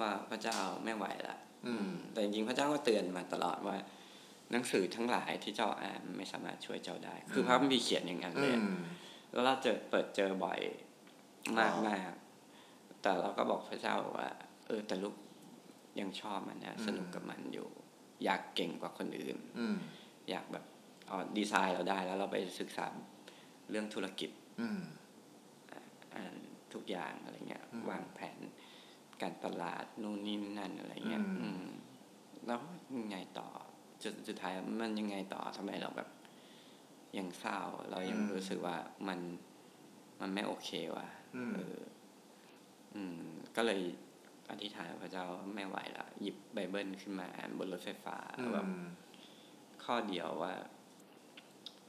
[0.01, 1.37] ว่าพระเจ้าไม่ไหวละ
[1.67, 3.77] อืมแต่จริงๆพระเจ้าก็เตือนมาตลอดว่า
[4.51, 8.77] หนังสือทั้งหลายที่เจ้าอ่านไม่สามารถช่วยเจ้าได้ คือพระคัมภีร์เขียนอย่างนั้นอืเลยม
[9.33, 10.61] แล้วเราเจอเปิดเจอบ่อย
[11.59, 12.13] มากอ๋อมาก
[13.03, 15.17] แต่เราก็บอกพระเจ้าว่าเออแต่ลูก
[16.01, 17.69] ยังชอบมันนะสนุกกับมันอยู่
[18.25, 19.77] อยากเก่งกว่าคนอื่นอืม
[20.31, 20.65] อยากแบบ
[21.11, 22.87] อ๋อดีไซน์เราได้แล้วเราไปศึกษา
[23.71, 24.81] เรื่องธุรกิจอืม
[26.15, 26.35] อ่าน
[26.73, 28.39] ทุกอย่างอะไรเงี้ยอืมวางแผน
[29.23, 31.65] การตลาดนู่นนี่นั่นอะไรเงี้ยอืมอืม
[32.47, 32.61] แล้ว
[32.99, 33.49] ยังไงต่อ
[34.03, 36.09] จุดสุดท้ายมันยังไงต่อทำไมเราแบบ
[37.19, 37.59] ยังเศร้า
[37.91, 38.77] เรายังรู้สึกว่า
[39.09, 39.19] มัน
[40.21, 41.79] มันไม่โอเควะอืมเออ
[42.95, 43.21] อืม
[43.57, 43.81] ก็เลย
[44.53, 48.85] อธิษฐานกับพระเจ้าว่าไม่ไหวละหยิบไบเบิลขึ้นมาอ่านบนรถไฟฟ้าอืแบบม
[49.85, 50.53] ข้อเดียวว่า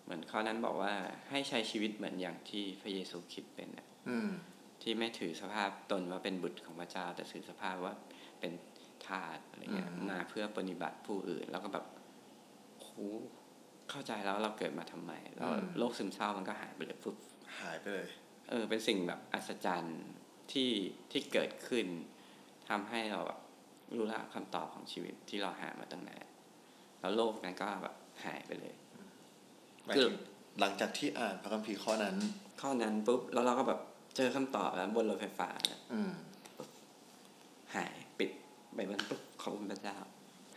[0.04, 0.94] เหมือนข้อนั้นบอกว่า
[1.30, 4.30] ให้ใช้ชีวิตเหมือนอย่างที่พระเยซูคริดเป็นน่ะอืม
[4.82, 7.94] ที่ไม่ถือสภาพตนว่าเป็นบุตรของพระเจ้า แต่ถือสภาพว่า
[8.40, 8.52] เป็น
[9.08, 11.86] ทาสอะไรเงี้ยอืมมาเพื่อปฏิบัติผู้อื่น แล้วก็แบบ
[12.80, 12.88] โห
[13.90, 17.16] เข้าใจแล้วเราเกิดมาทำไมแล้วโรคซึมเศร้ามันก็หายไปเลยปุ๊บ
[17.60, 18.08] หายไปเลย
[18.50, 20.02] เออ เป็นสิ่งแบบอัศจรรย์
[20.52, 20.72] ที่
[21.12, 21.86] ที่เกิดขึ้น
[22.74, 23.40] ทำให้เราแบบ
[23.98, 26.26] รู้ละคำตอบของชีวิตที่เราหามาตั้งนาน
[27.00, 27.96] แล้วโลกนั้นก็แบบ
[28.26, 28.74] หายไปเลย
[29.86, 30.16] หมายคือถึง
[30.60, 32.16] หลังจากที่อ่านพระคัมภีร์ข้อนั้น
[32.62, 33.80] ข้อนั้นปุ๊บแล้วเราก็แบบ
[34.16, 36.12] เจอคำตอบแล้วบนรถไฟฟ้าแล้วอืม
[37.76, 38.32] หายปิด
[38.74, 39.98] ไปมันปุ๊บขอบคุณพระเจ้า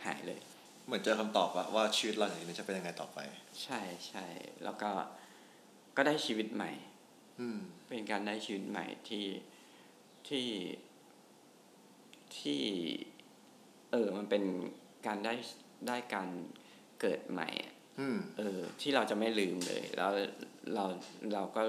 [0.05, 0.39] หายเลย
[0.85, 3.19] เหมือนเจอคำตอบว่าว่าชีวิตเราอย่างนี้จะเป็นยังไงต่อไป
[3.63, 4.25] ใช่ใช่
[4.63, 4.89] แล้วก็
[5.97, 6.71] ก็ได้ชีวิตใหม่
[7.39, 9.25] อืมเป็นการได้ชีวิตใหม่ที่
[10.27, 10.45] ที่
[12.39, 12.61] ที่
[13.91, 14.43] เออมันเป็น
[15.07, 15.33] การได้
[15.87, 16.29] ได้การ
[17.01, 20.11] เกิดใหม่อะอืมเออ ที่เราจะไม่ลืมเลย แล้ว
[20.73, 20.85] เรา
[21.33, 21.61] เราก็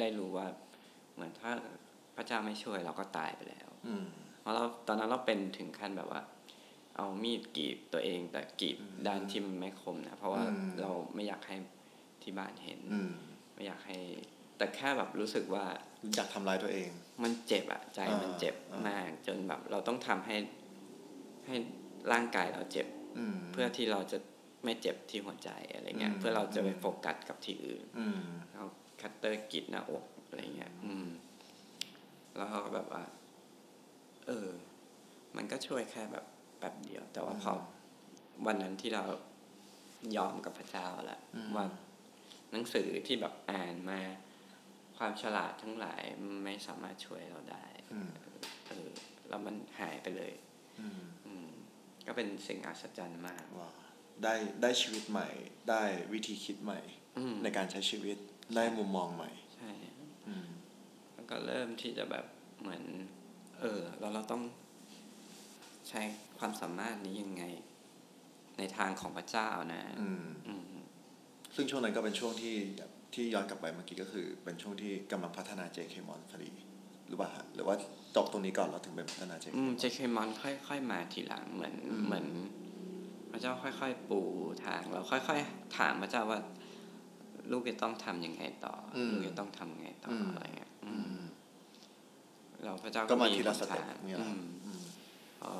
[0.00, 0.46] ได้รู้ว่า
[1.14, 1.52] เหมือนถ้า
[2.16, 4.04] พระเจ้าไม่ช่วยเราก็ตายไปแล้วอืม
[4.40, 6.22] เพราะเราตอนนั้นเราเป็นถึงขั้นแบบว่า
[6.96, 11.56] เอามีดกรีดตัวเองแต่กรีดด้านที่มันไม่คมนะเพราะว่าอืมเราไม่อยากให้
[12.22, 13.10] ที่บ้านเห็นอืม
[13.54, 13.98] ไม่อยากให้
[14.58, 15.64] แต่แค่แบบรู้สึกว่า
[16.14, 16.90] อยากทำร้ายตัวเอง
[17.22, 20.36] มันเจ็บอะใจมันเจ็บอ่ามมาก จนแบบเราต้องทำให้
[21.46, 21.56] ให้
[22.12, 22.86] ร่างกายเราเจ็บ
[23.18, 24.18] อืมเพื่อที่เราจะ
[24.64, 28.22] ไม่เจ็บที่หัวใจอะไรเงี้ยอืมเพื่อเราจะไปโฟกัสกับที่อื่นอืม
[28.54, 28.64] เอา
[29.00, 31.08] คัตเตอร์กรีดหน้าอกอะไรเงี้ยอืม
[32.36, 33.02] แล้วเขาก็แบบว่า
[34.26, 34.48] เออ
[35.36, 36.24] มันก็ช่วยแค่แบบ
[36.58, 37.52] แป๊บเดียว แต่ว่าพอ
[38.46, 39.04] วันนั้นที่เรา
[40.16, 41.66] ยอมกับพระเจ้าแล้วอืมว่า
[42.52, 44.00] หนังสือที่แบบอ่านมา
[44.98, 46.02] ความฉลาดทั้งหลาย
[46.44, 48.10] ไม่สามารถช่วยเราได้อืม
[48.68, 48.90] เออ
[49.28, 50.32] แล้วมันหายไปเลย
[50.80, 51.48] อืมอืม
[52.06, 53.74] ก็เป็นสิ่งอัศจรรย์มากว้าว
[54.22, 55.28] ได้ได้ชีวิตใหม่
[55.70, 55.82] ได้
[56.12, 56.80] วิธีคิดใหม่
[57.18, 58.16] อืมในการใช้ชีวิต
[58.56, 59.70] ได้มุมมองใหม่ใช่
[60.28, 60.48] อืม
[61.14, 62.24] แล้วก็เริ่มที่จะแบบ
[62.60, 62.82] เหมือน
[63.60, 64.42] เออแล้วเราต้อง
[65.88, 66.00] ใช้
[66.38, 67.44] ความสามารถนี้ยังไง
[68.58, 70.62] ในทางของพระเจ้านะ อืมอืม
[71.54, 72.56] ซึ่งช่วงนั้นก็เป็นช่วงที่
[73.14, 76.50] ที่ย้อนกลับไปเมื่อกี้ก็คือเป็นช่วงที่กำลังพัฒนา JK m o n พอดี
[77.08, 77.74] หรือเปล่าฮะหรือว่า
[78.16, 82.26] จบตรงนี้ก่อนเราถึงเป็นพัฒนา JK อืม Mon เจคมอนค่อย ๆ มาทีหลังเหมือนอืมเหมือน
[83.30, 84.20] พระเจ้าค่อย ๆ ปู
[84.64, 86.40] ทางเราค่อย ๆ ถามพระเจ้าว่า
[87.50, 91.24] ลูกจะต้องทำยังไงต่ออมลูกจะต้องทำยังไงต่ออมอะไรเงี้ยอือืมม
[92.64, 94.82] เราพระเจ้าก็มามีทีละ step ทางเนี่ยเหรออืมอืม
[95.42, 95.50] ก็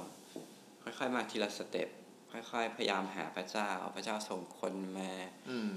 [0.82, 1.88] ค่อยๆมาทีละ step
[2.32, 5.10] ค่อย ๆ พยายามหาพระเจ้าพระเจ้าส่งคนมา
[5.50, 5.76] อืม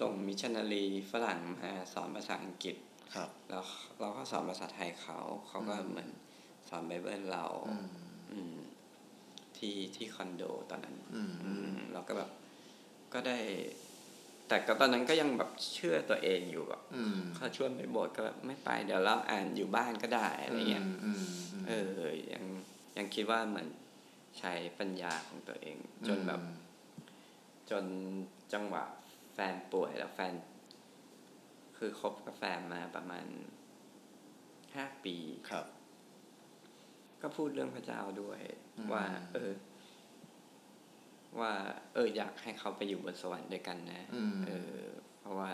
[0.00, 2.76] ส่งมิชชันนารีฝรั่งมาสอนภาษาอังกฤษ
[3.14, 3.64] ครับ แล้ว
[4.00, 6.10] เราก็สอนภาษาไทยเขาเขาก็เหมือน
[6.68, 7.86] สอนไบเบิลเราอืม
[8.32, 8.56] อืม
[9.56, 12.30] ที่ที่คอนโดตอนนั้นอืมอืมเราก็แบบ
[13.12, 13.38] ก็ได้
[14.48, 21.22] แต่ก็ตอนนั้นก็ยังแบบเชื่อตัวเองอยู่แบบอืมเขาชวนไปโบสถ์ก็แบบไม่ไป เดี๋ยวเราอ่านอยู่บ้านก็ได้อะไรเงี้ยอืมอืม
[21.52, 22.44] อืมเออยัง
[22.96, 23.68] ยังคิดว่าเหมือน
[24.38, 25.76] ใช้ปัญญาของตัวเอง
[26.08, 26.40] จนแบบ
[27.70, 27.84] จน
[28.52, 28.99] จังหวะแฟ
[29.52, 30.34] นป่วยแล้วแฟน
[31.78, 33.26] คือคบกับแฟนมาประมาณ
[34.74, 35.16] ห้าปี
[35.50, 35.66] ครับ
[37.22, 38.40] ก็พูดเรื่องพระเจ้าด้วย
[38.76, 39.52] อืมว่า เออ
[41.40, 41.52] ว่า
[41.94, 44.80] เออ อยากให้เขาไปอยู่บนสวรรค์ด้วยกันนะอืมเออ
[45.20, 45.50] เพราะว่า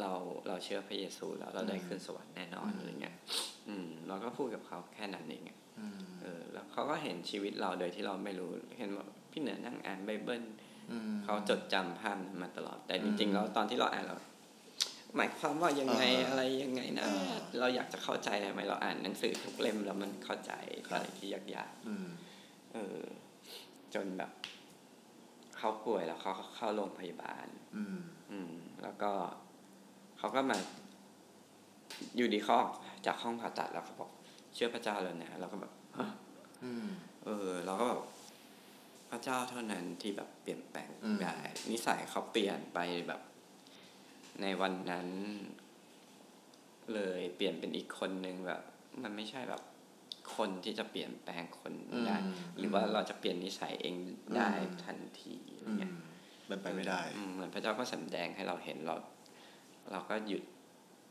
[0.00, 0.12] เรา
[0.48, 3.16] เราเชื่อพระเยซูแล้วเราได้อืมขึ้นสวรรค์แน่นอนอืมอะไรเงี้ย
[3.68, 10.69] อืม เราก็พูดกับเขาแค่นั้นเองอะอืมเออ แล้วเขาก็เห็นชีวิตเราโดยที่เราไม่รู้ เห็นว่าพี่เหนือนั่งอ่านไบเบิลอืม
[11.24, 14.16] เขาจดจำภาพนั้นมาตลอด แต่อืจมริงๆแล้วตอนที่เราอ่านเรา
[15.16, 20.52] หมายความว่ายังไงอ่าอะไรยังไงนะอ่าเราอยากจะเข้าใจทำไมเราอ่านหนังสือทุกเล่มแล้วมันเข้าใจ
[20.88, 22.98] ครับอะไรที่ยากอืมๆเออ
[23.94, 24.30] จนแบบ
[25.58, 27.98] เขาป่วยแล้วเขาเข้าโรงพยาบาลอืม
[28.30, 29.12] อืมแล้วก็
[30.18, 30.58] เขาก็มา
[32.16, 32.72] อยู่ดีเขาออก
[33.06, 34.10] จากห้องผ่าตัดแล้วเขาบอก
[34.54, 36.08] เชื่อพระเจ้าแล้วนะเราก็แบบฮะ
[36.64, 36.86] อืม
[37.24, 38.00] เออ เราก็แบบ
[39.10, 41.36] พระเจ้าเท่านั้นที่แบบเปลี่ยนแปลงอืมได้
[41.70, 43.20] นิสัยเขาเปลี่ยนไปแบบ
[44.42, 45.08] ในวันนั้น
[46.94, 48.62] เลยเปลี่ยนเป็นอีกคนนึงแบบ
[49.02, 49.62] มันไม่ใช่แบบ
[50.36, 51.72] คนที่จะเปลี่ยนแปลงคน
[52.06, 53.94] ได้อืมหรือว่าเราจะเปลี่ยนนิสัยเอง
[54.36, 55.92] ได้อืมทันทีอะไรอืมเงี้ย
[56.46, 58.96] เป็นไปไม่ได้อืเหมือนพระเจ้าก็สำแดงให้เราเห็นเรา
[59.92, 60.42] เราก็หยุด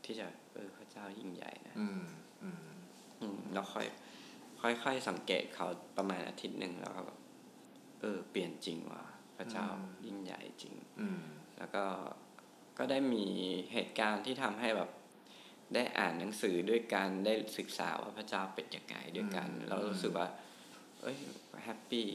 [0.04, 2.02] ที่จะ เออพระเจ้ายิ่งใหญ่นะอืม
[2.42, 2.62] อืม
[3.20, 3.86] อืมแล้วค่อย
[4.82, 7.18] ค่อยๆสังเกตเขาประมาณอาทิตย์หนึ่งแล้วก็แบบ
[8.00, 9.04] เออ เปลี่ยนจริงว่ะ
[9.38, 11.20] พระเจ้าอืมยิ่งใหญ่จริงอืม
[11.58, 11.84] แล้วก็
[12.78, 13.26] ก็ได้มี
[13.72, 14.90] เหตุการณ์ที่ทำให้แบบ
[15.74, 20.28] ได้อ่านหนังสือด้วยกันได้ศึกษาว่าพระเจ้าเป็นยังไงด้วยกันอืมเรารู้สึกว่า
[21.00, 21.16] เอ้ย
[21.64, 22.06] happy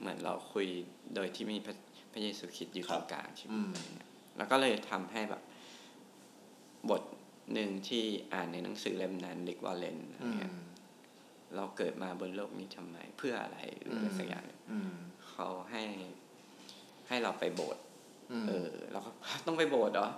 [0.00, 0.66] เหมือนเราคุย
[1.14, 1.74] โดยที่มีพระ
[2.12, 5.42] พระเยซูคริสต์อยู่ตรงกลางชีวิตอะไรเงี้ยแล้วก็เลยทำให้แบบ
[6.90, 7.02] บท
[7.52, 10.52] หนึ่งที่อ่านในหนังสือเล่มนั้น Rick Warren อะไรอืมเงี้ย
[11.56, 14.44] เราเกิดมาบนโลกนี้ทำไมเพื่ออะไรหรืออะไรสักอย่าง
[15.36, 15.82] เนี่ยอืมเขาให้
[17.08, 17.82] ให้เราไปโบสถ์
[18.32, 19.10] อืมเออเราก็
[19.46, 20.08] ต้องไปโบสถ์เหรอ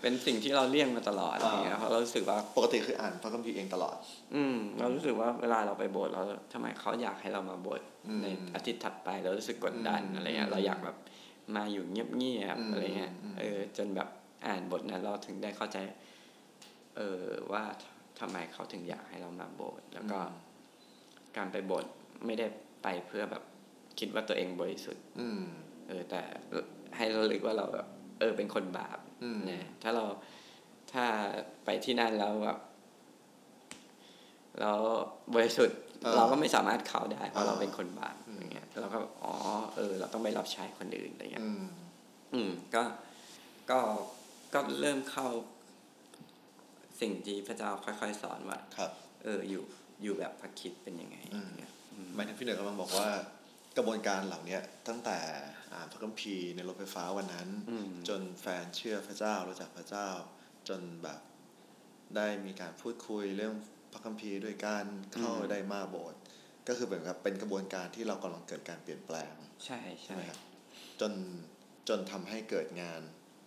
[0.00, 3.96] เป็นสิ่งที่เราเลี่ยงมาตลอดอะไรเงี้ยเพราะเรารู้สึกว่าปกติคืออ่านพระคัมภีร์เองตลอด
[4.34, 6.22] อืม เรารู้สึกว่าเวลาเราไปโบสถ์เรา
[6.52, 10.96] ทำไมเขาอยากให้เรามาโบสถ์อืมในอาทิตย์ถัดไปเรารู้สึกกดดันอืมอะไรเงี้ยเราอยากแบบ
[11.56, 14.08] มาอยู่เงียบอืมๆอะไรเงี้ยอืมเออ จนแบบ
[14.46, 15.78] อ่านบทนั้นเราถึงได้เข้าใจ
[16.96, 17.22] เออ
[17.52, 17.64] ว่า
[18.20, 20.18] ทำไมเขาถึงอยากให้เรามาโบสถ์แล้วก็
[21.36, 21.90] การไปโบสถ์
[22.26, 22.46] ไม่ได้
[22.82, 23.42] ไปเพื่อแบบ
[23.98, 25.42] คิดว่าตัวเองบริสุทธิ์อืม
[25.88, 26.20] เออ แต่
[26.96, 27.86] ให้เราลึกว่าเราแบบ
[28.20, 30.04] เออเป็นคนบาปอืมนะถ้าเรา
[30.92, 31.04] ถ้า
[31.64, 32.58] ไปที่นั่นแล้วแบบ
[34.60, 34.72] เรา
[35.34, 39.32] บริสุทธิ์อ่าเราก็ไม่สามารถเข้าได้เพราะอ่าเราเป็นคนบาปอืมอย่างเงี้ยเราก็อ๋อ
[39.76, 41.66] เออ เราต้องไปรับใช้คนอื่นอะไรเงี้ยอืม
[42.34, 42.82] อืม ก็
[43.70, 43.78] ก็
[44.54, 45.26] ก็เริ่มเข้า
[47.00, 48.90] สิ่งที่พระเจ้าค่อยๆสอนว่าครับ
[49.24, 49.62] เอออยู่
[50.02, 53.06] อยู่แบบพระคริดเป็นยังไงอืมเนี่ยอืหมายถึงพี่เหนือกำลังบอกว่า
[53.76, 55.18] กระบวนการเหล่าเนี้ยตั้งแต่
[55.72, 60.08] อ่านพระคัมภีร์ในรถไฟฟ้าวันนั้นอืมจนแฟนเชื่อพระเจ้ารู้จักพระเจ้า
[60.68, 61.20] จนแบบ
[62.16, 63.54] ได้มีการพูดคุยเรื่อง
[63.92, 66.20] พระคัมภีร์ด้วยการเข้าอืมได้มาโบสถ์
[66.68, 70.40] ก็คือเหมือนกับเป็นกระบวนการที่เรากำลังเกิดการเปลี่ยนแปลง ใช่ใช่ใช่ไหมครับ
[71.00, 71.12] จน
[71.88, 73.00] จนทำให้เกิดงาน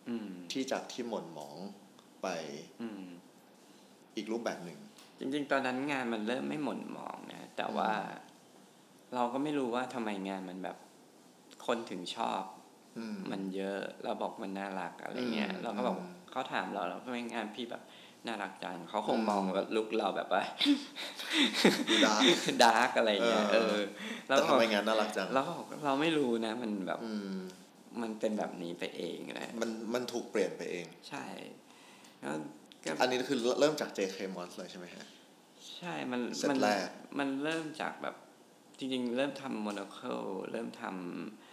[0.10, 1.58] อืมที่จากที่หม่นหมอง
[2.22, 2.28] ไป
[2.82, 3.04] อืม
[4.18, 4.80] อีกรูปแบบหนึ่ง
[5.20, 7.92] จริง ๆ ตอนนั้นงานมันเริ่มไม่หม่นหมองนะแต่ว่า
[9.16, 10.78] เราก็ไม่รู้ว่าทำไมงานมันแบบ
[11.66, 12.44] คนถึงชอบ
[12.98, 17.84] อืมมันเยอะเราบอกมันน่ารักอะไรเงี้ยอืมเราก็บอกอืมเขาถามเราเราก็ไม่งานพี่แบบ
[18.28, 20.44] น่ารักจังเขาคงอืมมองว่า look เราแบบว่า
[21.90, 22.24] ดู dark
[22.64, 23.82] dark อะไรเงี้ยเอเอออ
[24.26, 27.38] แต่ทำไมงานน่ารักจังเราก็บอกเราไม่รู้นะ มันแบบอืม
[28.02, 31.26] มันเป็นแบบนี้ไปเองแหละมันมันถูกเปลี่ยนไปเอง ใช่
[32.20, 32.36] แล้ว
[32.84, 35.06] ก็อันนี้คือเริ่มจาก JK m o s เลยใช่ไหมฮะ
[35.76, 36.88] ใช่มันเซตมัแรก
[37.20, 38.16] มันเริ่มจากแบบ
[38.80, 40.84] จริงๆ เริ่มทำ Monocle เริ่มท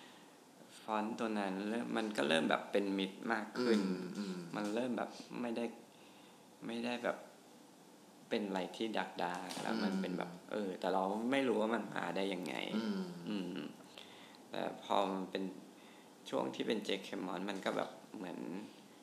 [0.07, 5.11] ำฟอนต์ตัวนั้นเริ่มมันก็เริ่มแบบเป็นมิตรมากขึ้นอืมอืมมันเริ่มแบบ
[5.41, 5.65] ไม่ได้
[6.67, 7.17] ไม่ได้แบบ
[8.29, 13.57] เป็นอะไรที่ dark dark แล้วมันอืมเป็นแบบ เออ แต่เราไม่รู้ว่ามันมาได้ยังไงอืมอืม
[14.51, 15.45] แต่พอมันเป็น
[16.31, 18.39] ช่วงที่เป็น Jackemon มันก็แบบเหมือน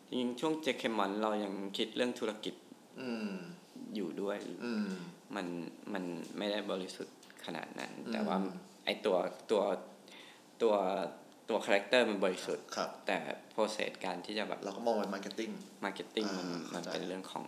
[0.08, 2.56] จริงๆ ช่วง Jackemon เรายังคิดเรื่องธุรกิจ
[3.02, 3.32] อืม
[3.96, 4.88] อยู่ด้วย อืม
[5.36, 5.46] มัน
[5.94, 6.04] มัน
[6.38, 7.16] ไม่ได้บริสุทธิ์
[7.46, 8.38] ขนาดนั้นอืมแต่ว่า
[8.86, 9.18] ไอตัว
[9.52, 9.62] ตัว
[10.62, 10.76] ตัว
[11.50, 13.18] ตัว character มันบริสุทธิ์ครับแต่
[13.52, 15.52] process การที่จะแบบเราก็มองเป็น marketing
[15.86, 17.46] marketing มันอ่ามันเข้าใจเป็นเรื่องของ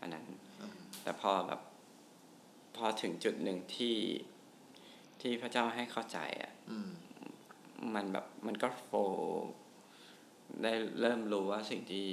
[0.00, 0.26] อันนั้น
[0.60, 1.60] อืมแต่พอแบบ
[2.76, 3.96] พอถึงจุดหนึ่งที่
[5.20, 6.90] ที่พระเจ้าให้เข้าใจอะอืม
[7.94, 9.50] มันแบบมันก็ flow
[10.62, 12.06] ได้เริ่มรู้ว่าสิ่งที่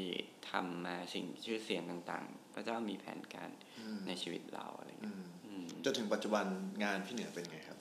[0.52, 3.50] ทำมาสิ่งชื่อเสียงต่าง ๆ พระเจ้ามีแผนการ
[3.80, 4.89] อืมในชีวิตเราอะไรอืเงี้ยมอืม
[5.86, 6.46] จนถึงปัจจุบัน
[6.84, 7.80] งานพี่เหนือเป็นไงครับ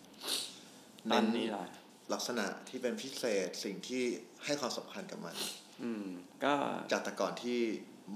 [1.12, 1.64] ตอนนี้เหรอ
[2.12, 4.04] ลักษณะที่เป็นพิเศษสิ่งที่
[4.44, 5.36] ให้ความสำคัญกับมัน
[5.82, 6.06] อืม
[6.44, 6.54] ก็
[6.92, 7.58] จากแต่ก่อนที่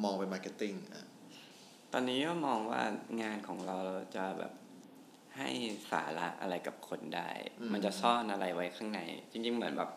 [0.02, 1.06] มองเป็น marketing อะ
[1.92, 2.82] ตอนนี้ก็มองว่า
[3.22, 3.78] งานของเรา
[4.16, 4.52] จะแบบ
[5.36, 5.48] ให้
[5.90, 7.30] สาระอะไรกับคนได้
[7.72, 9.00] มันจะซ่อนอะไรไว้ข้างใน
[9.32, 9.90] จริง ๆ เหมือนแบบ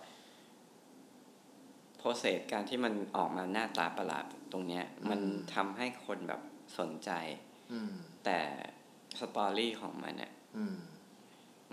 [1.98, 5.22] โปรเซสการที่มันออกมาหน้าตาประหลาดตรงเนี้ย มัน
[5.56, 6.42] ทำให้คนแบบ
[6.80, 7.12] สนใจ
[7.72, 7.94] อืม
[8.26, 8.40] แต่
[9.22, 10.76] สตอรี่ของมันเนี่ยอืม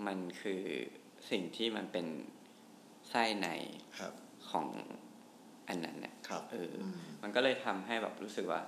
[0.07, 0.63] มันคือ
[1.31, 2.07] สิ่งที่มันเป็น
[3.09, 3.47] ไส้ใน
[3.99, 4.13] ครับ
[4.51, 4.67] ของ
[5.69, 8.61] อันนั้นเนี่ยครับเอออมมันก็เลยทำให้แบบรู้สึกว่า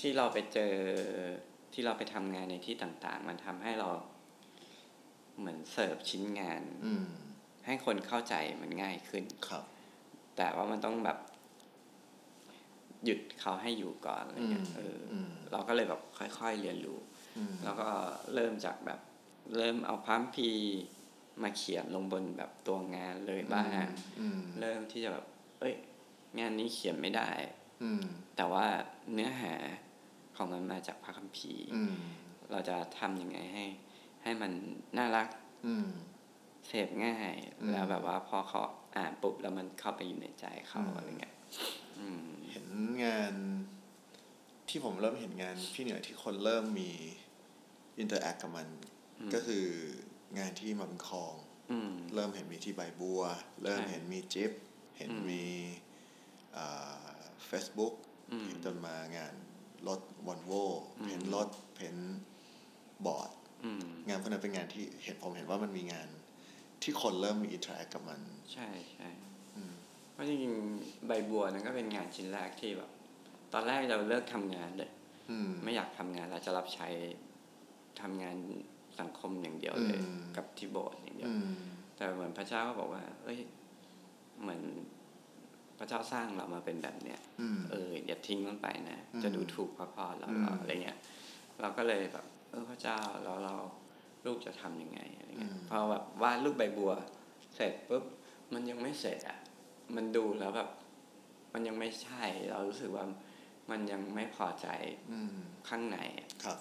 [0.00, 0.74] ที่เราไปเจอ
[1.72, 3.88] ที่เราไปทำงานในที่ต่าง ๆ มันทำให้เรา
[5.38, 7.06] เหมือนเสิร์ฟชิ้นงานอืม
[7.66, 9.64] ให้คนเข้าใจมันง่ายขึ้นครับ
[10.36, 11.18] แต่ว่ามันต้องแบบ
[13.04, 17.09] หยุดเขาให้อยู่ก่อนอะไรเงี้ยอืมเออออืมเราก็เลยแบบค่อย ๆ เรียนรู้อืม
[17.64, 17.88] แล้วก็
[18.34, 19.00] เริ่มจากแบบ
[19.56, 20.80] เริ่มเอาพัมพีร์
[21.42, 23.86] มาเขียนลงบนแบบตัวงานเลยบ้าง
[24.20, 25.24] อืมเริ่มที่จะแบบ
[25.60, 25.74] เอ้ย
[26.38, 27.28] งานนี้เขียนไม่ได้
[27.82, 28.02] อืม
[28.36, 28.66] แต่ว่า
[29.12, 29.54] เนื้อหา
[30.36, 31.94] ของมันมาจากพระคัมภีร์อืม
[32.50, 33.64] เราจะทำยังไงให้
[34.22, 34.52] ให้มัน
[34.96, 35.28] น่ารัก
[35.66, 35.88] อืม
[36.66, 38.60] เสพง่ายอืมแล้วแบบว่าพอเขา
[38.96, 41.34] อ่านปุ๊บแล้วมันเข้าไปอยู่ในใจเขาอืมอะไรเงี้ย
[41.98, 42.66] อืมเห็น
[43.04, 43.34] งาน
[44.70, 46.90] ที่ผมเริ่มเห็นงานพี่เหนือที่คนเริ่มมี
[47.98, 48.68] interact กับมัน
[49.20, 49.66] อืมก็คือ
[50.38, 51.34] งานที่มาเป็นคลอง
[51.70, 53.22] อืมเริ่มเห็นมีที่ใบบัว
[53.62, 54.52] เริ่มใช่เห็นมีจิ๊บ
[54.98, 55.44] เห็นอืมมี
[57.46, 57.94] เฟซบุ๊ก
[58.32, 59.34] อืมจนมางาน
[59.88, 60.52] รถวอลโว
[60.98, 61.48] อืมเห็นรถ
[61.80, 61.96] เห็น
[63.06, 63.30] บอร์ด
[63.64, 66.08] อืมงานพวกนั้นเป็นงานที่เห็นผมเห็นว่ามันมีงาน
[66.82, 68.20] ที่คนเริ่มมี interact กับมัน
[68.52, 69.08] ใช่ใช่
[69.56, 69.72] อืม
[70.12, 72.90] เพราะจริงๆใบบัวนั้นก็เป็นงานชิ้นแรกที่แบบ
[73.52, 74.90] ตอนแรกเราเลิกทำงานเลย
[75.30, 76.88] อืมไม่อยากทำงานแล้วจะรับใช้
[78.00, 78.36] ทำงาน
[79.00, 81.46] สังคมอย่างเดียวเลยอืมกับที่โบสถ์อย่างเดียวอืม
[81.96, 83.38] แต่เหมือนพระเจ้าก็บอกว่า เอ้ย
[84.42, 84.62] เหมือน
[85.78, 90.98] พระเจ้าสร้างเรามาเป็นแบบเนี้ยอืมเอออย่าทิ้งมันไปนะอืมจะดูถูกพระพรเราอืมเหรออะไรเงี้ย
[91.60, 93.54] เราก็เลยแบบ เออพระเจ้าแล้วเรา
[94.26, 96.92] ลูกจะทำยังไงอะไรเงี้ยพอแบบวาดรูปใบบัว
[97.54, 98.04] เสร็จปุ๊บ
[98.52, 99.38] มันยังไม่เสร็จอะ
[99.96, 100.68] มันดูแล้วแบบ
[101.52, 103.04] มันยังไม่ใช่ เรารู้สึกว่า
[103.70, 104.68] มันยังไม่พอใจ
[105.12, 105.36] อืม
[105.68, 106.58] ข้างในอะครับ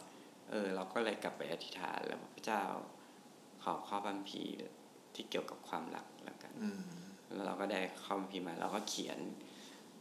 [0.49, 2.63] เออ เราก็เลยกลับไปอธิษฐานแล้วบอกพระเจ้า
[3.63, 4.53] ขอข้อบัมพีร์
[5.15, 6.81] ที่เกี่ยวกับความรักแล้วกันอืม
[7.33, 9.19] แล้วเราก็ได้ข้อบัมพีร์มา เราก็เขียน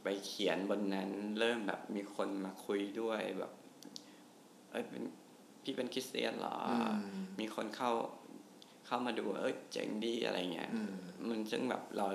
[0.02, 3.52] ไปเขียนบนนั้น เริ่มแบบมีคนมาคุยด้วยแบบ
[4.70, 5.02] เอ้ยเป็น
[5.62, 6.96] พี่เป็นคริสเตียนเหรออม
[7.40, 7.92] มีคนเข้า
[8.86, 10.92] เข้ามาดูเอ้ยเจ๋งดีอะไรเงี้ยอืม
[11.28, 12.06] มันซึ่งแบบเรา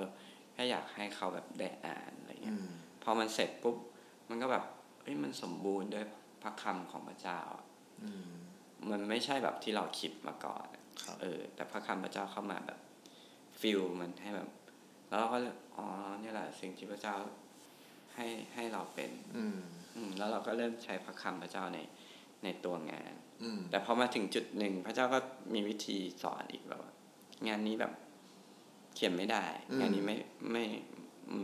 [0.52, 2.68] แค่อยากให้เขาแบบได้อ่านอะไรอืเงี้ยม
[3.02, 3.76] พอมันเสร็จปุ๊บ
[4.28, 4.64] มันก็แบบ
[5.04, 6.04] เอ้ยมันสมบูรณ์ด้วย
[6.42, 7.64] พระคำของพระเจ้าอะ
[8.02, 8.30] อืม
[8.90, 10.66] มันไม่ใช่แบบที่เราคิดมาก่อน
[11.04, 12.80] ครับเออ แต่พระคำพระเจ้าเข้ามาแบบ
[13.60, 14.48] ฟิลมันให้แบบ
[15.08, 15.86] แล้วเราก็เลยอ๋อ
[16.20, 17.16] เนี่ยแหละสิ่งที่พระเจ้า
[18.14, 19.58] ให้ให้เราเป็น อืม
[19.96, 21.78] อืม แล้วเราก็เริ่มใช้พระคำพระเจ้าใน
[22.44, 25.18] ในตัวงาน อืม แต่พอมาถึงจุดหนึ่งพระเจ้าก็
[25.54, 26.92] มีวิธีสอนอีกแบบว่า
[27.48, 27.92] งานนี้แบบ
[28.94, 29.44] เขียนไม่ได้
[29.78, 30.16] งานนี้ไม่
[30.52, 30.64] ไม่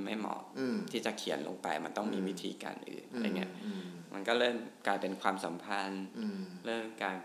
[0.05, 3.83] ไม่เหมาะอืมที่จะเขียนลงไป มันต้องมีอืมวิธีการอื่นอะไรเงี้ยอืม
[4.15, 4.57] มันก็เริ่ม
[4.87, 7.17] กลายเป็นความสัมพันธ์อืมเริ่มกลาย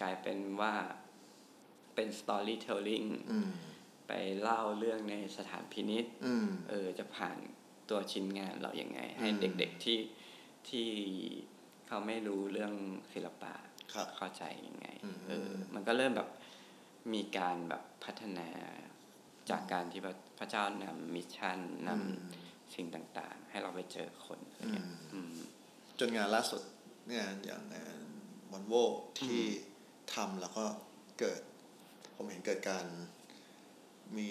[0.00, 0.74] กลายเป็นว่า
[1.94, 3.48] เป็น storytelling อืม
[4.08, 7.36] ไปเล่าเรื่องในสถานพินิษอืมเออจะผ่าน
[7.88, 9.98] ตัวชิ้นงานเราอย่างไง ให้อืมเด็กๆที่
[10.68, 10.88] ที่
[11.88, 12.74] เขาไม่รู้เรื่อง
[13.12, 13.54] ศิลปะ
[13.94, 16.28] ครับเข้าใจยังไงอืมเออ มันก็เริ่มแบบ
[17.14, 18.48] มีการแบบพัฒนา
[19.50, 25.32] จากการที่พระ พระเจ้านำมิชชั่นนอืมำสิ่งต่างๆ ให้เราไปเจอคนอะไรเงี้ยอืมอืม
[25.98, 26.62] จนงานล่าสุด
[27.16, 27.98] งานอย่างงาน
[28.52, 28.74] วันโว
[29.20, 29.42] ที่
[30.14, 30.64] ทำแล้วก็
[31.18, 31.40] เกิด
[32.14, 32.86] ผมเห็นเกิดการ
[34.18, 34.30] มี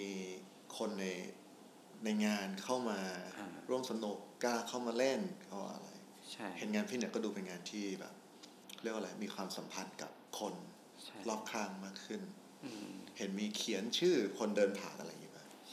[0.78, 1.06] คนใน
[2.04, 3.00] ในงานเข้ามา
[3.38, 5.88] อ่าร่วมสนุกกล้าเข้ามาเล่นเขาอะไร
[6.32, 8.14] ใช่เห็นงานพี่เนี่ยก็ดูเป็นงานที่แบบ
[8.82, 10.54] เรียกว่าอะไรมีความสัมพันธ์กับคน
[11.04, 12.22] ใช่รอบข้างมากขึ้น
[12.64, 15.19] อืมเห็นมีเขียนชื่อคนเดินผ่านอะไรอย่างเงี้ย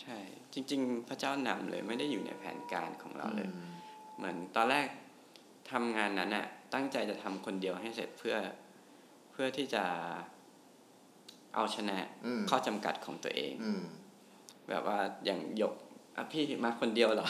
[0.01, 0.17] ใช่
[0.53, 3.69] จริง ๆ พระเจ้านำเลยไม่ได้อยู่ในแผนการของเราเลยอืม
[4.17, 4.87] เหมือนตอนแรก
[5.71, 8.35] ทำงานนั้นอะตั้งใจจะทำคนเดียวให้เสร็จเพื่อ
[9.31, 9.83] เพื่อที่จะ
[11.55, 13.83] เอาชนะอืมข้อจำกัดของตัวเองอืม
[14.69, 15.73] แบบว่าอย่างหยก
[16.17, 17.27] อะพี่มาคนเดียวเหรอ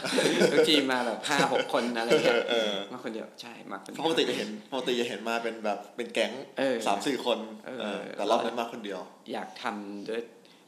[0.52, 9.00] ทุกทีมาแบบห้าหกคนอะไรเงี้ยเออมาคนเดียวใช่มาคนเดีปยวกติจะเห็นปกติจะเห็นมาเป็นแบบเป็นแก๊งเออสามสี่คนเออเออแต่รอบนั้นมาคนเดียว
[9.34, 10.22] อยากทำด้วย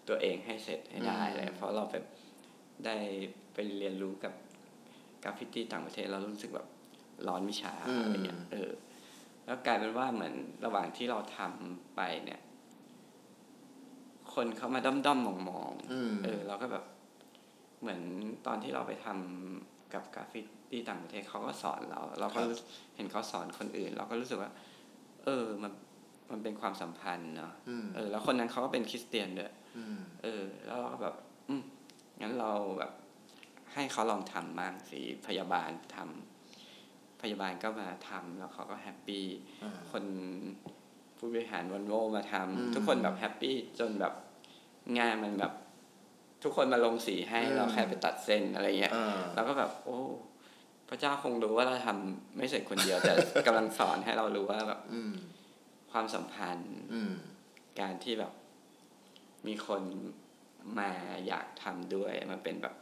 [0.10, 2.06] ตัวเองให้เสร็จให้ได้อืมเลยเพราะเราแบบ
[2.86, 2.96] ได้
[3.54, 4.34] ไปเรียนรู้กับ
[5.24, 6.68] กราฟฟิตี้ต่างประเทศเรารู้สึกแบบ
[7.28, 8.72] ร้อนวิชาอะไรเงี้ยเออ
[9.46, 10.34] แล้วกลายเป็นว่าเหมือน
[10.66, 12.40] ระหว่างที่เราทำไปเนี่ย
[14.34, 16.84] คนเขามาด้อมด้อมมองมองๆอืมเออ เราก็แบบ
[17.82, 18.02] เหมือน
[18.48, 22.56] ตอนที่เราไปทำกับกราฟฟิตี้ต่างประเทศเขาก็สอนเรา เราก็รู้
[22.96, 24.52] เห็นเขาสอนคนอื่น เราก็รู้สึกว่า
[25.24, 25.72] เออ มัน
[26.32, 29.54] มันเป็นความสัมพันธ์เนาะอืมเออ แล้วคนนั้นเขาก็เป็นคริสเตียนด้วยอืม
[30.24, 31.16] เออ แล้วเราก็แบบ
[31.50, 31.64] อืม
[32.22, 32.92] งั้นเราแบบ
[33.74, 39.26] ให้เขาลองทำบ้างสิพยาบาลทำพยาบาลก็มาทำแล้วเขาก็ happy
[39.64, 40.04] อ่าคน
[41.18, 44.14] ผู้บริหารวันโวมาทำอืมทุกคนแบบ happy จนแบบ
[45.00, 45.54] งานมันแบบ
[46.44, 50.00] ทุกคนมาลงสีให้อืมเราแค่ไปตัดเส้นอะไรเงี้ยอ่าเราก็แบบ โอ้
[50.90, 53.14] พระเจ้าคงรู้ว่าเราทำไม่เสร็จคนเดียว แต่
[53.48, 55.14] กำลังสอนให้เรารู้ว่าแบบอืม
[55.92, 57.14] ความสัมพันธ์อืม
[57.82, 58.34] การที่แบบ
[59.48, 59.82] มีคน
[60.80, 60.90] มา
[61.28, 62.76] อยากทำด้วย มันเป็นแบบ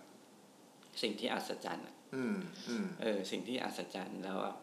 [1.02, 2.36] สิ่งที่อัศจรรย์อะอืม
[2.70, 4.58] อืมเออ สิ่งที่อัศจรรย์แล้วแบบ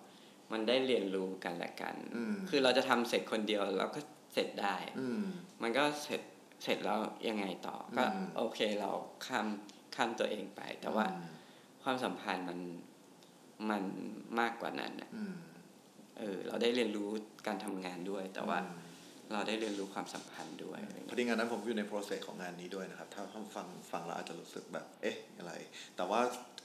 [0.52, 4.00] มันได้เรียนรู้กันและกันอืมคือเราจะทำเสร็จคนเดียวเราก็
[4.34, 5.22] เสร็จได้อืม
[5.62, 6.22] มันก็เสร็จ
[6.64, 8.90] เสร็จแล้วยังไงต่อ ก็อืมโอเคเรา
[9.26, 9.46] ข้าม
[9.94, 11.06] ข้ามตัวเองไป แต่ว่า
[11.82, 12.58] ความสัมพันธ์มัน
[13.70, 13.82] มัน
[14.40, 15.34] มากกว่านั้นน่ะอืม
[16.18, 17.08] เออ เราได้เรียนรู้
[17.46, 18.83] การทำงานด้วย แต่ว่าอืม
[19.32, 25.52] เราได้เรียนรู้ความสัมพันธ์ด้วยอะไรพอเงี้ยดีงานนั้นผมอยู่ใน process ของงานนี้ด้วยนะครับ ถ้าท่านฟังฟังแล้วอาจจะรู้สึกแบบ เอ๊ะอะไร
[25.96, 26.20] แต่ว่า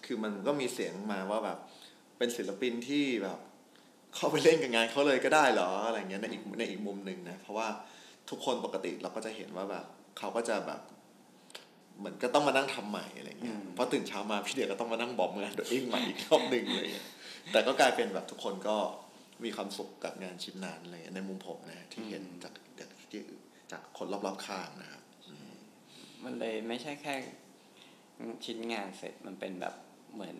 [0.05, 1.57] คือมันก็มีเสียงมาว่าแบบ
[2.18, 3.39] เป็นศิลปินที่แบบ
[4.16, 7.68] เข้าไปเล่นกับงานเขาเลยก็ได้เหรออะไรเงี้ยในอีกในอีกมุมหนึ่งนะเพราะว่า
[8.29, 9.86] ทุกคนปกติเราก็จะเห็นว่าแบบ
[10.17, 10.82] เขาก็จะแบบ
[12.00, 16.88] เหมือนก็ต้องมานั่งทำใหม่อะไรเงี้ยเพราะตื่นเช้ามาพี่เดียก็ต้องมานั่งบอมงานตัวเองใหม่อีกรอบหนึ่งเลย
[17.51, 18.78] แต่ก็กลายเป็นแบบทุกคนก็
[19.43, 23.21] มีความสุขกับงานชิ้นนั้นอะไรเงี้ยในมุมผมนะที่เห็นจากจากที่
[23.71, 25.03] จากคนรอบๆข้างนะครับ
[26.24, 27.16] มันเลยไม่ใช่แค่
[28.45, 29.75] ชิ้นงานเสร็จมันเป็นแบบ
[30.13, 30.37] เหมือน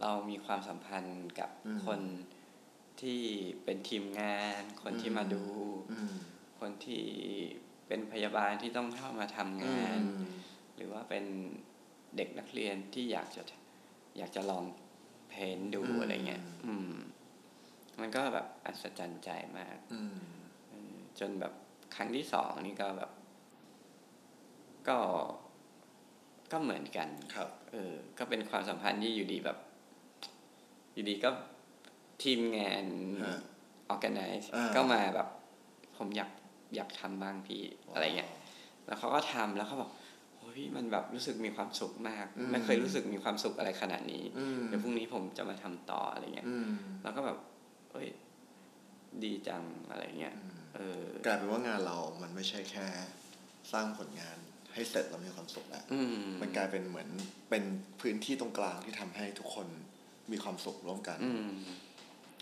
[0.00, 2.00] เรามีความสัมพันธ์กับอืมคน
[3.00, 3.20] ที่
[3.64, 5.44] เป็นทีมงาน คนที่มาดู
[5.92, 6.14] อืม
[6.60, 7.04] คนที่
[7.88, 9.98] เป็นพยาบาลที่ต้องเข้ามาทำงาน
[10.76, 11.24] หรือว่าเป็น
[12.16, 13.42] เด็กนักเรียนที่อยากจะ
[14.18, 14.64] อยากจะลอง
[15.28, 16.92] เพ้นท์ดูอืมอะไรเงี้ย อืม
[18.00, 20.18] มันก็แบบอัศจรรย์ใจมากอืม
[20.68, 21.52] เออจนแบบ
[21.94, 23.10] ครั้งที่สองนี่ก็แบบ
[24.88, 24.98] ก็
[26.52, 29.58] ก็เหมือนกันครับ เออ ก็เป็นความสัมพันธ์ที่อยู่ดีแบบ
[30.94, 31.30] อยู่ดีก็
[32.22, 32.84] ทีมงาน
[33.24, 33.38] ฮะ
[33.92, 35.28] organize อ่าก็มาแบบ
[35.96, 36.30] ผมอยาก
[36.76, 37.62] อยากทำบ้างพี่
[37.94, 38.30] อะไรเงี้ย
[38.86, 39.90] แล้วเขาก็ทำแล้วเขาบอก
[40.36, 46.70] โอ้ยมันแบบรู้สึกมีความสุขมากอืมไม่เคยรู้สึกมีความสุขอะไรขนาดนี้อืมเดี๋ยวพรุ่งนี้ผมจะมาทำต่ออะไรเงี้ยอืม
[47.02, 47.38] แล้วก็แบบ
[47.94, 48.08] เอ้ย
[49.24, 50.34] ดีจังอะไรเงี้ย
[50.76, 52.86] เออกลายเป็นว่างานเรามันไม่ใช่แค่
[53.72, 54.36] สร้างผลงาน
[54.74, 57.08] ให้เสร็จแล้วมีความสุขแล้วอืมมันกลายเป็นเหมือน
[57.50, 57.64] เป็น
[58.00, 59.66] พื้นที่ตรงกลางที่ทำให้ทุกคน
[60.32, 61.50] มีความสุขร่วมกัน อืม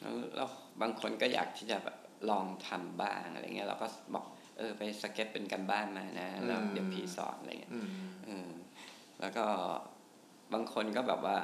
[0.01, 0.49] แล้วแล้ว
[0.83, 1.97] บางคนก็อยากที่จะแบบ
[2.31, 4.25] ลองทำบ้างอะไรเงี้ยเราก็บอก
[4.59, 7.89] เออไปสเก็ตเป็นกันบ้านมานะแล้วเดี๋ยวพี่สอนอะไรเงี้ยอืม
[8.25, 8.49] เออ
[9.21, 9.45] แล้วก็
[10.53, 11.37] บางคนก็แบบว่า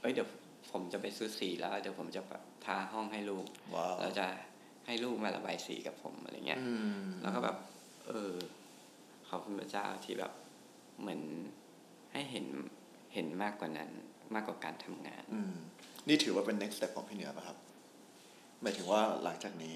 [0.00, 0.28] เอ้ยเดี๋ยว
[0.70, 4.26] ผมจะไปซื้อสีแล้วเดี๋ยวผมจะแบบทาห้องให้ลูกว้าวเราจะ
[4.86, 7.56] ให้ลูกมาระบายสีกับผมอะไรเงี้ยอืมแล้วก็แบบ
[8.08, 8.34] เออ
[9.28, 10.32] ขอบคุณพระเจ้าที่แบบ
[11.00, 11.20] เหมือน
[12.12, 12.46] ให้เห็น
[13.14, 13.90] เห็นมากกว่านั้น
[14.34, 15.54] มากกว่าการทำงาน อืม
[16.08, 17.58] นี่ถือว่าเป็น next step ของพี่เหนือป่ะครับ
[18.62, 19.74] หมายถึงว่าหลังจากนี้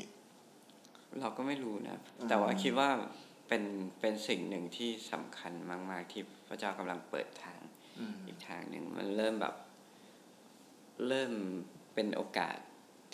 [1.20, 2.88] เราก็ไม่รู้นะอืมแต่ว่าคิดว่า
[3.48, 3.64] เป็น
[4.00, 5.52] เป็นสิ่งหนึ่งที่สำคัญ
[5.90, 7.60] มาก ๆ ที่พระเจ้ากำลังเปิดทาง
[7.98, 9.54] อืมอีกทางหนึ่งมันเริ่มแบบ
[11.06, 11.32] เริ่ม
[11.94, 12.58] เป็นโอกาส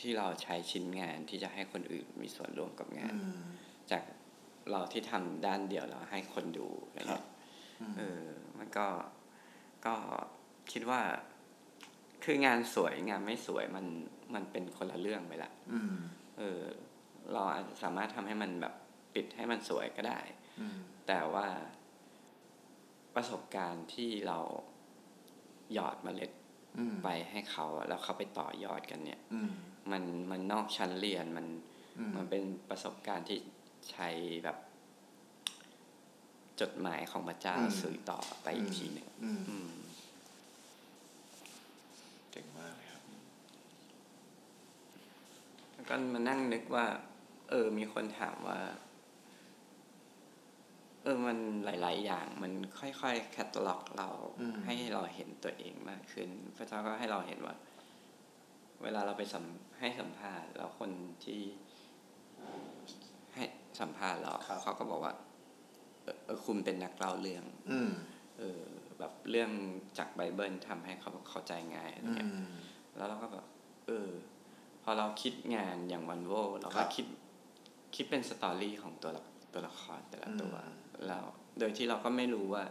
[0.00, 3.42] ที่เราใช้ชิ้นงานที่จะให้คนอื่นมีส่วนร่วมกับงานอืม
[3.90, 4.02] จาก
[4.70, 7.26] เราที่ทำด้านเดียวเราให้คนดูอะไรครัเงี้บย
[7.80, 8.24] อืมเออ
[8.58, 8.86] มันก็
[9.86, 9.94] ก็
[10.72, 11.00] คิดว่า
[12.24, 13.86] คืองานสวยงานไม่สวยมัน
[14.34, 15.96] มันเป็นคนละเรื่องไปละอืม
[16.38, 16.60] เออ
[17.32, 18.74] เราอาจจะสามารถทำให้มันแบบ
[19.14, 20.20] ปิดให้มันสวยก็ได้
[20.60, 21.46] อืมแต่ว่า
[23.14, 24.38] ประสบการณ์ที่เรา
[25.72, 26.43] หยอดเมล็ดอืม
[27.02, 29.50] ไปให้เขาอะแล้วเขาไปต่อยอดกันเนี่ยอืม
[29.90, 31.46] มันมันนอกชั้นเรียนมัน
[31.98, 33.38] อืมมันเป็นประสบการณ์ที่
[33.90, 34.08] ใช้
[34.44, 34.58] แบบ
[36.60, 39.70] จดหมายของพระเจ้าอืมสื่อต่อไปอีกทีหนึ่งอืมอืม
[42.30, 43.02] เก่งมากเลยครับ
[45.72, 46.86] แล้วก็มานั่งนึกว่า
[47.50, 48.60] เออ มีคนถามว่า
[51.04, 54.08] เออมันหลาย ๆ อย่างมันค่อยๆแคตตาล็อกเรา
[54.40, 57.54] อืมให้เราเห็นตัวเองมากขึ้น พระเจ้าก็ให้เราเห็นว่า
[58.82, 59.44] เวลาเราไปสัม
[59.80, 60.90] ให้สัมภาษณ์แล้วคน
[61.24, 61.40] ที่
[63.34, 63.44] ให้
[63.80, 65.14] สัมภาษณ์เราครับเขาก็บอกว่า
[66.04, 67.90] เออเออคุณเป็นนักเล่าเรื่อง อืม
[68.38, 68.62] เออ
[68.98, 69.50] แบบเรื่อง
[69.98, 72.54] จากไบเบิลทำให้เขาเข้าใจง่ายอะไรอืเงี้ยม
[72.96, 73.46] แล้วเราก็แบบ
[73.86, 74.08] เออ
[74.82, 77.06] พอเราคิดงานอย่างวันโวเราครัก็บคิด
[77.94, 79.24] คิดเป็นสตอรี่ของตัวละ
[79.54, 80.74] ตัวละครแต่ละตัวอืม
[81.08, 81.24] แล้ว
[81.58, 82.64] โดยที่เราก็ไม่รู้ว่า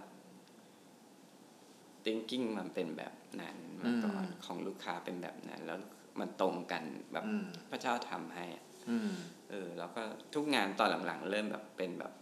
[2.05, 5.79] thinking มันเป็นแบบนั้นมาก่อนของลูกค้าเป็นแบบนั้น แล้ว
[6.19, 6.83] มันตรงกัน
[7.13, 9.13] แบบอืมพระเจ้าทำให้อะอืม
[9.49, 10.01] เออ แล้วก็
[10.33, 12.13] ทุกงานตอนหลังๆ เริ่มแบบเป็นแบบ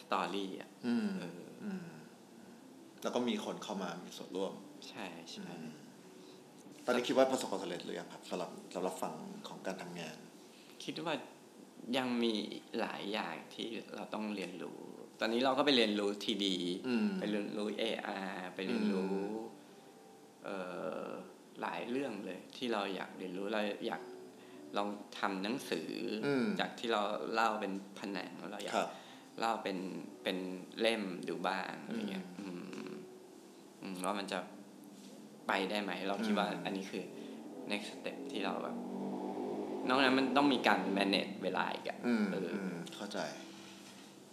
[0.00, 1.88] สตอรี่อะอืมเอออืม
[3.02, 4.52] แล้วก็มีคนเข้ามามีส่วนร่วม
[4.88, 5.50] ใช่ใช่
[6.84, 9.14] ตอนนี้คิดว่าประสบความสำเร็จหรือยังครับสำหรับสำหรับฝั่ง
[9.48, 10.16] ของการทำงาน
[10.84, 11.14] คิดว่า
[11.96, 12.34] ยังมี
[12.80, 14.78] หลายอย่างที่เราต้องเรียนรู้
[15.20, 16.56] ตอนนี้เราก็ไปเรียนรู้ทีดี
[16.88, 19.14] อืมไปเรียนรู้ AR ไปเรียนรู้
[20.44, 20.56] เอ่
[21.04, 21.06] อ
[21.60, 24.02] หลายเรื่องเลย ที่เราอยากเรียนรู้เราอยาก
[24.76, 24.88] ลอง
[25.18, 25.90] ทำหนังสือ
[26.26, 27.02] อมจากที่เรา
[27.32, 28.88] เล่าเป็นผนังเราอยากครับ
[29.38, 29.78] เล่าเป็น
[30.22, 30.38] เป็น
[30.80, 32.48] เล่มดูบ้างอะไรเงี้ยอื
[32.88, 32.90] ม
[33.82, 34.38] อืมว่ามันจะ
[35.48, 37.04] ไปได้ไหม เราคิดว่าอืมอันนี้คือ
[37.70, 38.76] next step ที่เราแบบ
[39.90, 43.18] นอกนั้นมันต้องมีการ manage เวลาอีกอะอืมเอออืมเข้าใจ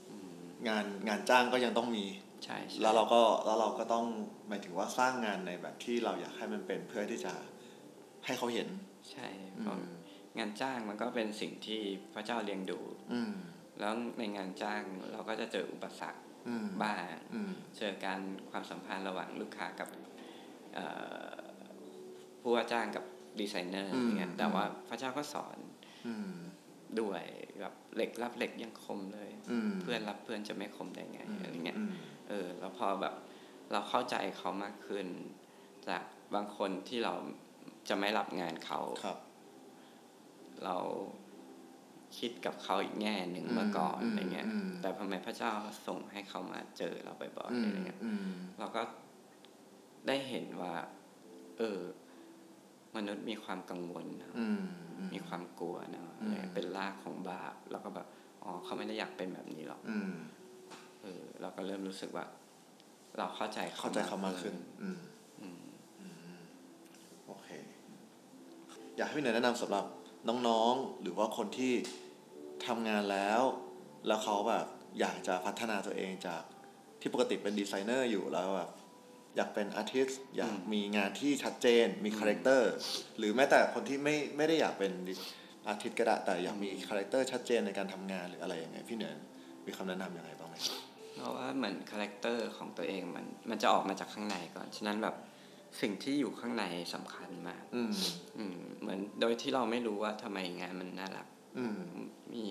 [0.09, 0.29] อืม
[0.67, 2.05] งานงานจ้างก็ยังต้องมี
[2.43, 4.05] ใช่ใช่แล้วเราก็แล้วเราก็ต้อง
[4.47, 7.34] หมายถึงว่าสร้างงานในแบบที่เราอยากให้มันเป็นเพื่อที่จะ
[8.25, 8.67] ให้เขาเห็น
[9.11, 9.27] ใช่
[9.57, 9.81] อืเพราะม
[10.39, 11.81] งานจ้างมันก็เป็นสิ่งที่
[12.13, 12.79] พระเจ้าเลี้ยงดู
[13.13, 13.34] อืม
[13.79, 14.81] แล้วในงานจ้าง
[15.11, 16.99] เราก็จะเจออุปสรรคอืมบ้าง
[17.34, 18.19] อืมเจอการ
[18.51, 19.89] ความสัมพันธ์ระหว่างลูกค้ากับ
[20.73, 20.85] เอ่
[21.31, 21.35] อ
[22.41, 23.03] ผู้ว่าจ้างกับ
[23.41, 25.57] ดีไซเนอร์อืมอย่างเงี้ยแต่ว่าพระเจ้าก็สอน
[26.07, 26.31] อืม
[26.99, 27.23] ด้วย
[27.59, 31.93] แบบเหล็กรับเหล็กยังคมเลยอืมเพื่อนรับเพื่อนจะไม่คมได้ไงอะไรเงี้ยอืม
[32.30, 33.15] เออแล้วพอแบบ
[33.72, 35.07] เราเข้าใจเขามากขึ้น
[35.89, 36.03] จาก
[36.35, 37.14] บางคนที่เรา
[37.89, 39.18] จะไม่รับงานเขาครับ
[40.65, 40.77] เรา
[42.18, 45.51] คิดกับเขาอีกแง่หนึ่งอืมเมื่อก่อนอืมอะไรเงี้ยอืมแต่ทำไมพระเจ้า
[45.88, 48.27] ส่งให้เขามาเจอเราบ่อยอืๆมอะไรเงี้ยอืม
[48.59, 48.81] เราก็
[50.07, 50.73] ได้เห็นว่า
[51.57, 51.80] เออ
[52.98, 54.61] มนุษย์มีความกังวลนะอืม
[54.98, 58.07] อืมมีความกลัวเนอะอืมเป็นรากของบาปแล้วก็แบบ
[58.44, 60.14] อ๋อเขาไม่ได้อยากเป็นแบบนี้หรอกอืม
[61.03, 62.26] เออเราก็เริ่มรู้สึกว่า
[63.18, 64.98] เราเข้าใจเข้าใจเขามากขึ้น อืม
[65.41, 65.60] อืม
[67.26, 67.48] โอเค
[68.98, 69.86] อยากให้พี่เหนือแนะนำสำหรับ
[70.48, 71.74] น้องๆ หรือว่าคนที่
[72.65, 73.41] ทำงานแล้ว
[74.07, 74.65] แล้วเขาแบบ
[74.99, 76.41] อยากจะพัฒนาตัวเองจาก
[76.99, 78.69] ที่ปกติเป็นดีไซเนอร์อยู่แล้วแบบ
[79.38, 82.72] อยากเป็น artist อยากมีงานที่ชัดเจนมีคาแรคเตอร์
[83.18, 84.91] หรือแม้แต่คนที่ไม่ไม่ได้อยากเป็น
[85.68, 89.14] artist ก็ได้แต่อยากมีคาแรคเตอร์ชัดเจนในการทำงานหรืออะไรยังไงพี่เหนือ
[89.65, 90.55] มีคำแนะนำยังไงบ้างไหม
[91.18, 95.15] เพราะว่าเหมือนคาแรคเตอร์ของตัวเองมันมันจะออกมาจากข้างในก่อนฉะนั้นแบบ
[95.81, 97.91] สิ่งที่อยู่ข้างในสำคัญมาก อืม
[98.38, 101.27] อืมเหมือนโดยที่เราไม่รู้ว่าทำไมงานมันน่ารัก
[101.57, 101.80] อืม
[102.34, 102.43] มี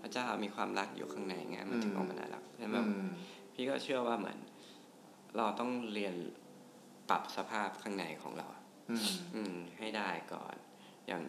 [0.00, 3.08] พระเจ้ามีความรักอยู่ข้างในงานมันถึงอืมออกมาน่ารักใช่ไหมอืม
[3.54, 4.38] พี่ก็เชื่อว่าเหมือน
[5.36, 6.14] เราต้องเรียน
[7.08, 8.48] ปรับสภาพข้างในของเรา
[8.90, 10.54] อืมอืมให้ได้ก่อน
[11.06, 11.22] อย่าง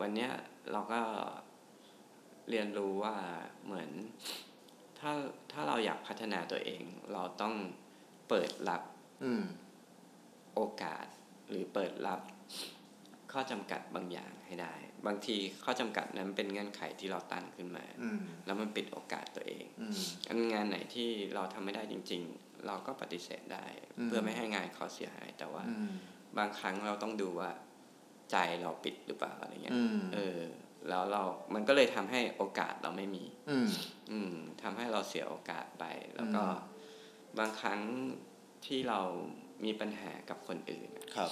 [0.00, 0.30] วันเนี้ย
[0.72, 1.00] เราก็
[2.50, 3.16] เรียนรู้ว่า
[3.64, 3.90] เหมือน
[4.98, 5.12] ถ้า
[5.52, 6.82] ถ้าเราอยากพัฒนาตัวเอง
[7.12, 7.54] เราต้อง
[8.28, 8.82] เปิดรับ
[9.24, 9.44] อืม
[10.54, 11.06] โอกาส
[11.50, 12.20] หรือเปิดรับ
[13.32, 14.74] ข้อจำกัดบางอย่างให้ได้
[15.06, 23.66] บางทีข้อจำกัดนั้นเป็นเงื่อนไขที่เราตั้งขึ้นมาอืมแล้วมันปิดโอกาสตัวเองอืมอันงานไหนที่เราทำไม่ได้จริง ๆ เราก็ปฏิเสธได้
[23.98, 25.90] อืมเพื่อไม่ให้งานเขาเสียหาย แต่ว่าอืม
[26.38, 27.50] บางครั้งเราต้องดูว่า
[28.30, 30.40] ใจเราปิดหรือเปล่าอะไรเงี้ยอืมเออ
[30.88, 31.22] แล้วเรา
[31.54, 33.68] มันก็เลยทำให้โอกาสเราไม่มี อืม
[34.10, 35.84] อืมทำให้เราเสียโอกาสไป
[36.16, 36.78] แล้วก็อืม
[37.38, 37.80] บางครั้ง
[38.66, 39.00] ที่เรา
[39.64, 41.30] มีปัญหากับคนอื่นอะครับ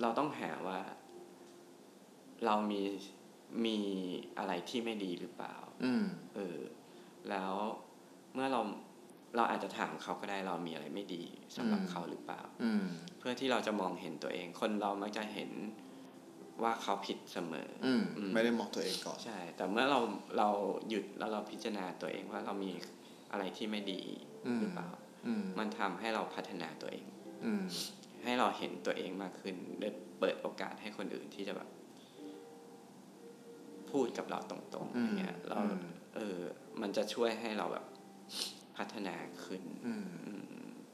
[0.00, 0.80] เราต้องหาว่า
[2.46, 2.82] เรามี
[3.64, 3.78] มี
[4.38, 6.04] อะไรที่ไม่ดีหรือเปล่า อืม
[6.36, 6.58] เออ
[7.30, 7.52] แล้ว
[8.34, 8.60] เมื่อเรา
[9.36, 11.22] เราอาจจะถามเขาก็ได้เรามีอะไรไม่ดี
[11.56, 12.84] สำหรับอืมเขาหรือเปล่าอืม
[13.18, 15.50] เพื่อที่เราจะมองเห็นตัวเอง คนเรามักจะเห็น
[16.62, 20.00] ว่าเขาผิดเสมอออืมอืมไม่ได้มองตัวเองก่อนใช่ แต่เมื่อเรา
[20.38, 20.48] เรา
[20.88, 22.70] หยุดแล้วเราพิจารณาตัวเองว่าเรามี
[23.32, 24.00] อะไรที่ไม่ดี
[24.46, 24.90] อืมหรือเปล่า
[25.26, 27.06] อืมมันทำให้เราพัฒนาตัวเอง
[27.44, 27.64] อืม
[28.24, 29.88] ให้เราเห็นตัวเองมากขึ้นได้
[30.20, 31.68] เปิดโอกาสให้คนอื่นที่จะแบบ
[33.90, 35.84] พูดกับเราตรงๆอือมย่างเงี้ยเราอืม
[36.14, 36.38] เออ
[36.80, 37.84] มันจะช่วยให้เราแบบ
[38.76, 40.44] พัฒนาขึ้นอืมอืม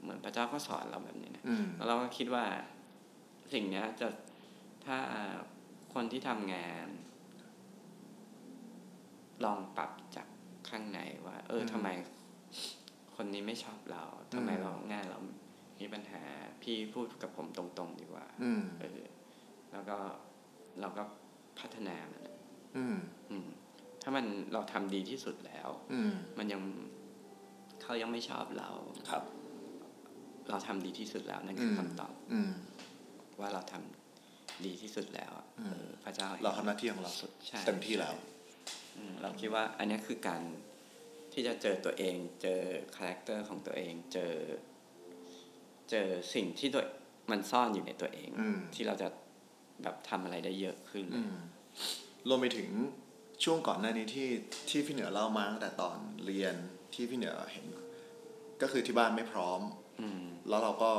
[0.02, 2.44] เหมือนพระเจ้าก็สอนเราแบบนี้นะอืมแล้วเราก็คิดว่า
[3.52, 4.08] สิ่งเนี้ยจะ
[4.84, 4.98] ถ้า
[5.94, 6.86] คนที่ทำงาน
[9.44, 10.26] ลองปรับจาก
[10.68, 11.88] ข้างในว่า เอออืมทำไม
[13.16, 14.04] คนนี้ไม่ชอบเรา
[14.34, 15.18] ทำไมอืมเรางานเรา
[15.80, 16.22] มีปัญหา
[16.62, 19.02] พี่พูดกับผมตรงๆ ดีกว่าอืมเออ
[19.72, 19.96] แล้วก็
[20.80, 21.02] เราก็
[21.60, 22.36] พัฒนามันอะ
[22.76, 22.98] อืม
[23.30, 23.46] อืม
[24.02, 26.60] ถ้ามันเราทำดีที่สุดแล้ว อืม มันยัง
[27.82, 28.70] เขายังไม่ชอบเรา
[29.10, 29.22] ครับ
[30.48, 32.50] เราทำดีที่สุดแล้วนั่นคืออืมคำตอบ อืม
[33.40, 38.14] ว่าเราทำดีที่สุดแล้วอะอืมเออพระเจ้าเห็นเราทำหน้าที่ของเราสุดใช่เต็มที่แล้ว
[38.96, 40.42] อืมเราคิดว่า อันเนี้ยคือการ
[41.32, 42.60] ที่จะเจอตัวเอง เจอ
[42.96, 44.32] คาแรคเตอร์ของตัวเอง เจอ
[45.90, 46.84] เจอสิ่งที่ตัว
[47.30, 49.08] มันซ่อนอยู่ในตัวเองอืมที่เราจะ
[49.82, 51.36] แบบทำอะไรได้เยอะขึ้นเลยอืม
[52.28, 52.68] รวมไปถึง
[53.44, 54.28] ช่วงก่อนหน้านี้ที่
[54.68, 55.96] ที่พี่เหนือเล่ามาตั้งแต่ตอน
[56.26, 56.54] เรียน
[56.94, 57.66] ที่พี่เหนือเห็น
[58.62, 59.60] ก็คือที่บ้านไม่พร้อม
[60.00, 60.90] อืมแล้วเราก็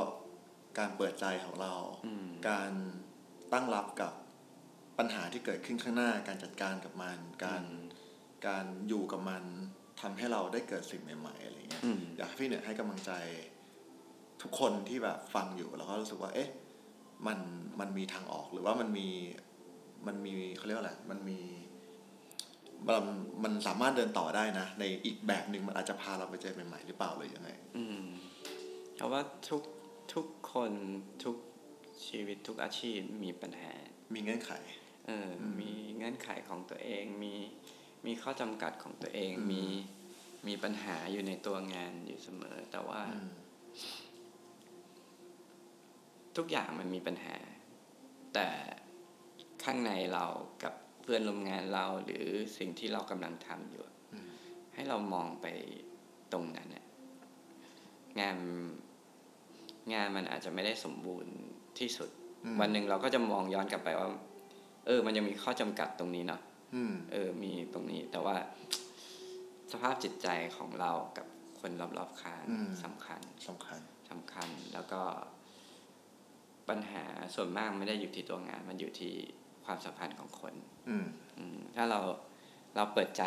[0.78, 1.74] การเปิดใจของเรา
[2.06, 2.70] อืมการ
[3.52, 4.12] ตั้งรับกับ
[4.98, 7.84] ปัญหาที่เกิดขึ้นข้างหน้า การจัดการกับมัน การอืม
[8.46, 9.44] การอยู่กับมัน
[10.00, 13.12] ทำให้เราได้เกิดสิ่งใหม่ๆอะไรเงี้ยอืมอยากให้พี่เหนือให้กำลังใจ
[14.42, 16.50] ทุกคนที่แบบฟังอยู่แล้วก็รู้สึกว่า เอ๊ะ
[17.26, 17.38] มัน
[17.80, 19.08] มันมีทางออกหรือว่ามันมี
[20.06, 21.40] มันมีเขาเรียกว่าอะไรมันมี
[22.88, 23.04] มัน
[23.44, 28.04] มันสามารถเดินต่อได้นะ ในอีกแบบหนึ่งมันอาจจะพาเราไปเจอใหม่ๆหรือเปล่าเลยยังไง อืม
[28.94, 29.62] เพราะว่าทุก
[30.14, 30.72] ทุกคน
[31.24, 31.36] ทุก
[32.06, 33.72] ชีวิตทุกอาชีพมีปัญหา
[34.14, 34.52] มีเงื่อนไข
[35.06, 37.34] เอออมมีเงื่อนไขของตัวเอง มี
[38.06, 39.64] มีข้อจำกัดของตัวเองอืมมี
[40.46, 43.30] มีปัญหาอยู่ในตัวงานอยู่เสมอ แต่ว่าอืม
[46.36, 47.36] ทุกอย่างมันมีปัญหา
[48.34, 48.48] แต่
[49.64, 50.26] ข้างในเรา
[50.62, 50.74] กับ
[51.04, 52.26] เพื่อนร่วมงานเราหรือ
[52.58, 54.28] สิ่งที่เรากำลังทำอยู่อืม
[54.74, 55.46] ให้เรามองไป
[56.32, 56.84] ตรงนั้นเนี่ย
[58.20, 58.36] งาน
[59.92, 61.34] งานมันอาจจะไม่ได้สมบูรณ์
[61.78, 62.10] ที่สุด
[62.44, 64.08] อืมวันหนึ่งเราก็จะมองย้อนกลับไปว่า
[64.86, 66.40] เออ มันยังมีข้อจำกัดตรงนี้เนาะ
[66.74, 68.36] อืมเออ มีตรงนี้ แต่ว่า
[69.72, 71.26] สภาพจิตใจของเรากับ
[71.60, 75.00] คนรอบๆข้างอืมสำคัญสำคัญสำคัญแล้วก็
[76.68, 77.04] ปัญหา
[77.34, 79.12] ส่วนมากไม่ได้อยู่ที่ตัวงาน มันอยู่ที่
[79.64, 80.73] ความสัมพันธ์ของคนอืมอืม
[81.76, 82.00] ถ้าเรา
[82.76, 83.24] เราเปิดใจ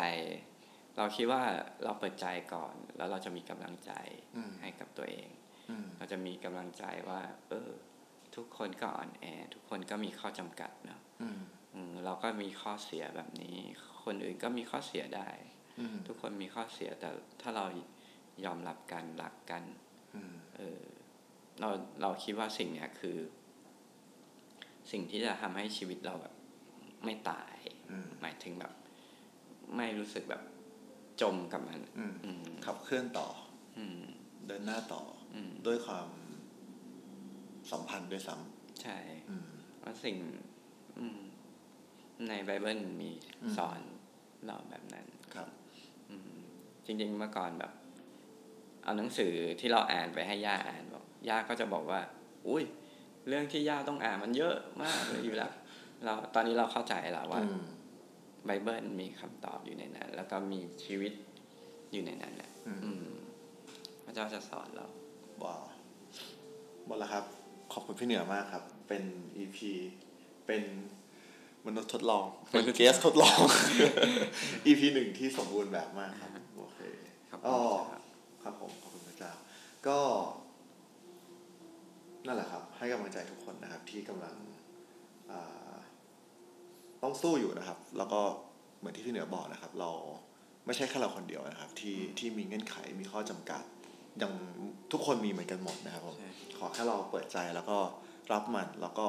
[0.96, 1.42] เราคิดว่า
[1.84, 3.92] เราเปิดใจก่อน แล้วเราจะมีกำลังใจ
[4.36, 5.28] อืมให้กับตัวเอง
[5.70, 7.70] อืมเราจะมีกำลังใจว่า เออ
[8.36, 9.24] ทุกคนก็อ่อนแอ
[9.54, 11.40] ทุกคนก็มีข้อจำกัดเนาะอืม
[11.74, 13.56] อืมเราก็มีข้อเสียแบบนี้
[14.04, 15.30] คนอื่นก็มีข้อเสียได้
[15.80, 17.10] อืมทุกคนมีข้อเสียแต่
[17.40, 17.64] ถ้าเรา
[18.44, 19.62] ยอมรับกันรักกัน
[20.14, 20.82] อืมเออ
[21.60, 21.68] เรา
[22.02, 23.18] เราคิดว่าสิ่งเนี้ยคือ
[24.90, 26.34] สิ่งที่จะทำให้ชีวิตเราแบบ
[27.04, 27.54] ไม่ตาย
[27.90, 28.72] อืมหมายถึงแบบ
[29.76, 30.42] ไม่รู้สึกแบบ
[31.20, 33.28] จมกับมันอืมอืมขับเคลื่อนต่อ
[33.78, 34.00] อืม
[34.46, 35.02] เดินหน้าต่อ
[35.34, 36.08] อืมด้วยความ
[37.70, 38.34] สัมพันธ์ด้วยซ้
[38.82, 39.48] ใช่ำอืม
[39.82, 40.16] ว่าสิ่ง
[40.98, 41.18] อืม
[42.28, 43.10] ในไบเบิลมี
[43.42, 43.80] อืมสอน
[44.46, 45.48] เราแบบนั้นครับ
[46.10, 46.38] อืม
[46.84, 47.72] จริง ๆ เมื่อก่อนแบบ
[48.84, 52.00] เอาหนังสือที่เราอ่านไปให้ย่าอ่านบอกย่าก็จะบอกว่า
[52.48, 52.64] อุ้ย
[53.28, 55.52] เรื่องที่ย่าต้องอ่านมันเยอะมากเลยอยู่แล้ว
[56.04, 57.62] เราตอนนี้เราเข้าใจแล้วว่าอืม
[58.46, 61.12] ไบเบิลมีคำตอบอยู่ในนั้น แล้วก็มีชีวิต
[61.92, 63.04] อยู่ในนั้นแหละอืมอืม
[64.04, 64.86] พระเจ้าจะสอนเรา
[65.44, 65.62] ว้าว
[66.86, 67.24] หมดแล้วครับ
[67.72, 69.02] ขอบคุณพี่เหนือมากครับ เป็น
[69.38, 69.58] EP
[70.46, 70.62] เป็น
[71.66, 73.40] มนุษย์ทดลอง เป็นเกสทดลอง
[74.66, 76.78] EP หนึ่งที่สมบูรณ์แบบมากครับโอเค
[77.30, 77.58] ครับอ๋อ
[77.90, 78.02] ครับ
[78.42, 79.32] ครับผมขอบคุณพระเจ้า
[79.86, 79.98] ก็
[82.26, 84.34] นั่นแหละครับ ให้กำลังใจทุกคนนะครับ ที่กำลัง
[85.30, 85.67] อ่า
[87.02, 88.20] ต้องสู้อยู่นะครับ แล้วก็
[88.78, 89.90] เหมือนที่พี่เหนือบอกนะครับ เรา
[90.66, 93.62] ไม่ใช่แค่เราคนเดียวนะครับ ที่ที่มีเงื่อนไขมีข้อจำกัด
[94.22, 94.32] ยัง
[94.92, 97.78] ทุกคนมีเหมือนกันหมดนะครับผมใช่ขอแค่เราเปิดใจแล้วก็
[98.32, 99.06] รับมันแล้วก็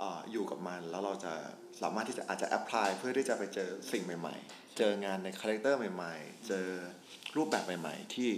[0.00, 1.32] อ่าอยู่กับมันแล้วเราจะ
[1.80, 6.66] สามารถที่จะอาจจะ apply เพื่อที่จะไปเจอสิ่งใหม่ ๆ เจองานในคาแรคเตอร์ใหม่ ๆ เจอ
[7.36, 8.28] รูปแบบใหม่ ๆ ที่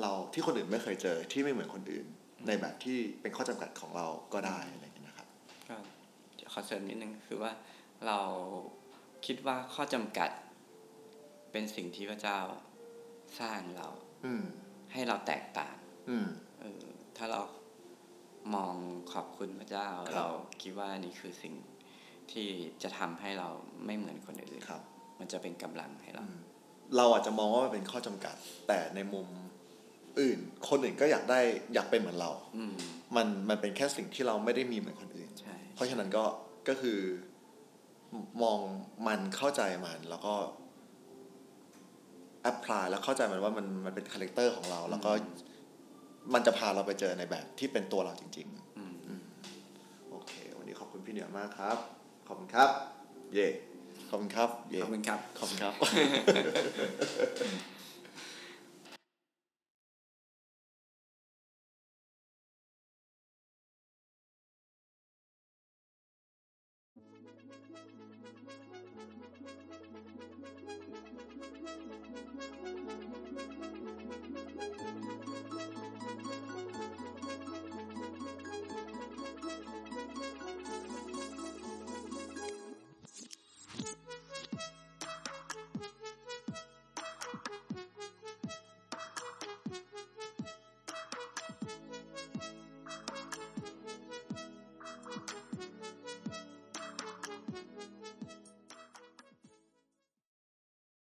[0.00, 2.06] เราที่คนอื่นไม่เคยเจอที่ไม่เหมือนคนอื่น
[2.46, 5.26] ในแบบที่เป็นข้อจำกัดของเราก็ได้อะไรอย่างเงี้ยนะครับ
[5.68, 5.76] ก็
[6.52, 7.50] ขอเสริมนิดนึงคือว่า
[8.06, 8.20] เรา
[9.26, 10.30] คิดว่าข้อจำกัด
[11.52, 12.38] เป็นสิ่งที่พระเจ้า
[13.40, 13.88] สร้างเรา
[14.24, 14.44] อืม
[14.92, 15.76] ให้เราแตกต่าง
[16.10, 16.26] อืม
[16.60, 16.84] เออ
[17.16, 17.40] ถ้าเรา
[18.54, 18.74] มอง
[19.12, 20.28] ขอบคุณพระเจ้าครับเรา
[20.62, 21.54] คิดว่านี่คือสิ่ง
[22.32, 22.48] ที่
[22.82, 23.48] จะทำให้เรา
[23.86, 24.82] ไม่เหมือนคนอื่นครับ
[25.18, 26.24] มันจะเป็นกำลังให้เรา
[26.96, 28.36] เราอาจจะมองว่ามันเป็นข้อจำกัด
[28.68, 29.26] แต่ในมุม
[30.20, 30.38] อื่น
[30.68, 31.40] คนอื่นก็อยากได้
[31.74, 32.74] อยากเป็นเหมือนเราอืม
[33.16, 36.24] มันมันเป็นแค่สิ่งที่เราไม่ได้มีเหมือนคนอื่นใช่เพราะฉะนั้นก็
[36.68, 36.98] ก็คือ
[38.42, 38.58] มอง
[39.06, 40.34] มันเข้าใจมัน แล้วก็
[42.42, 45.10] apply แล้วเข้าใจมันว่ามันมันเป็นคาแรคเตอร์ของเรา แล้วก็
[46.34, 48.48] มันจะพาเราไปเจอในแบบที่เป็นตัวเราจริง
[48.78, 48.84] อื
[49.20, 51.76] มๆโอเค วันนี้ขอบคุณพี่เหนือมากครับ
[52.28, 52.68] ขอบคุณครับ
[53.34, 53.48] เย่
[54.08, 55.72] ขอบคุณครับ เย่ขอบคุณครับ ขอบคุณครับ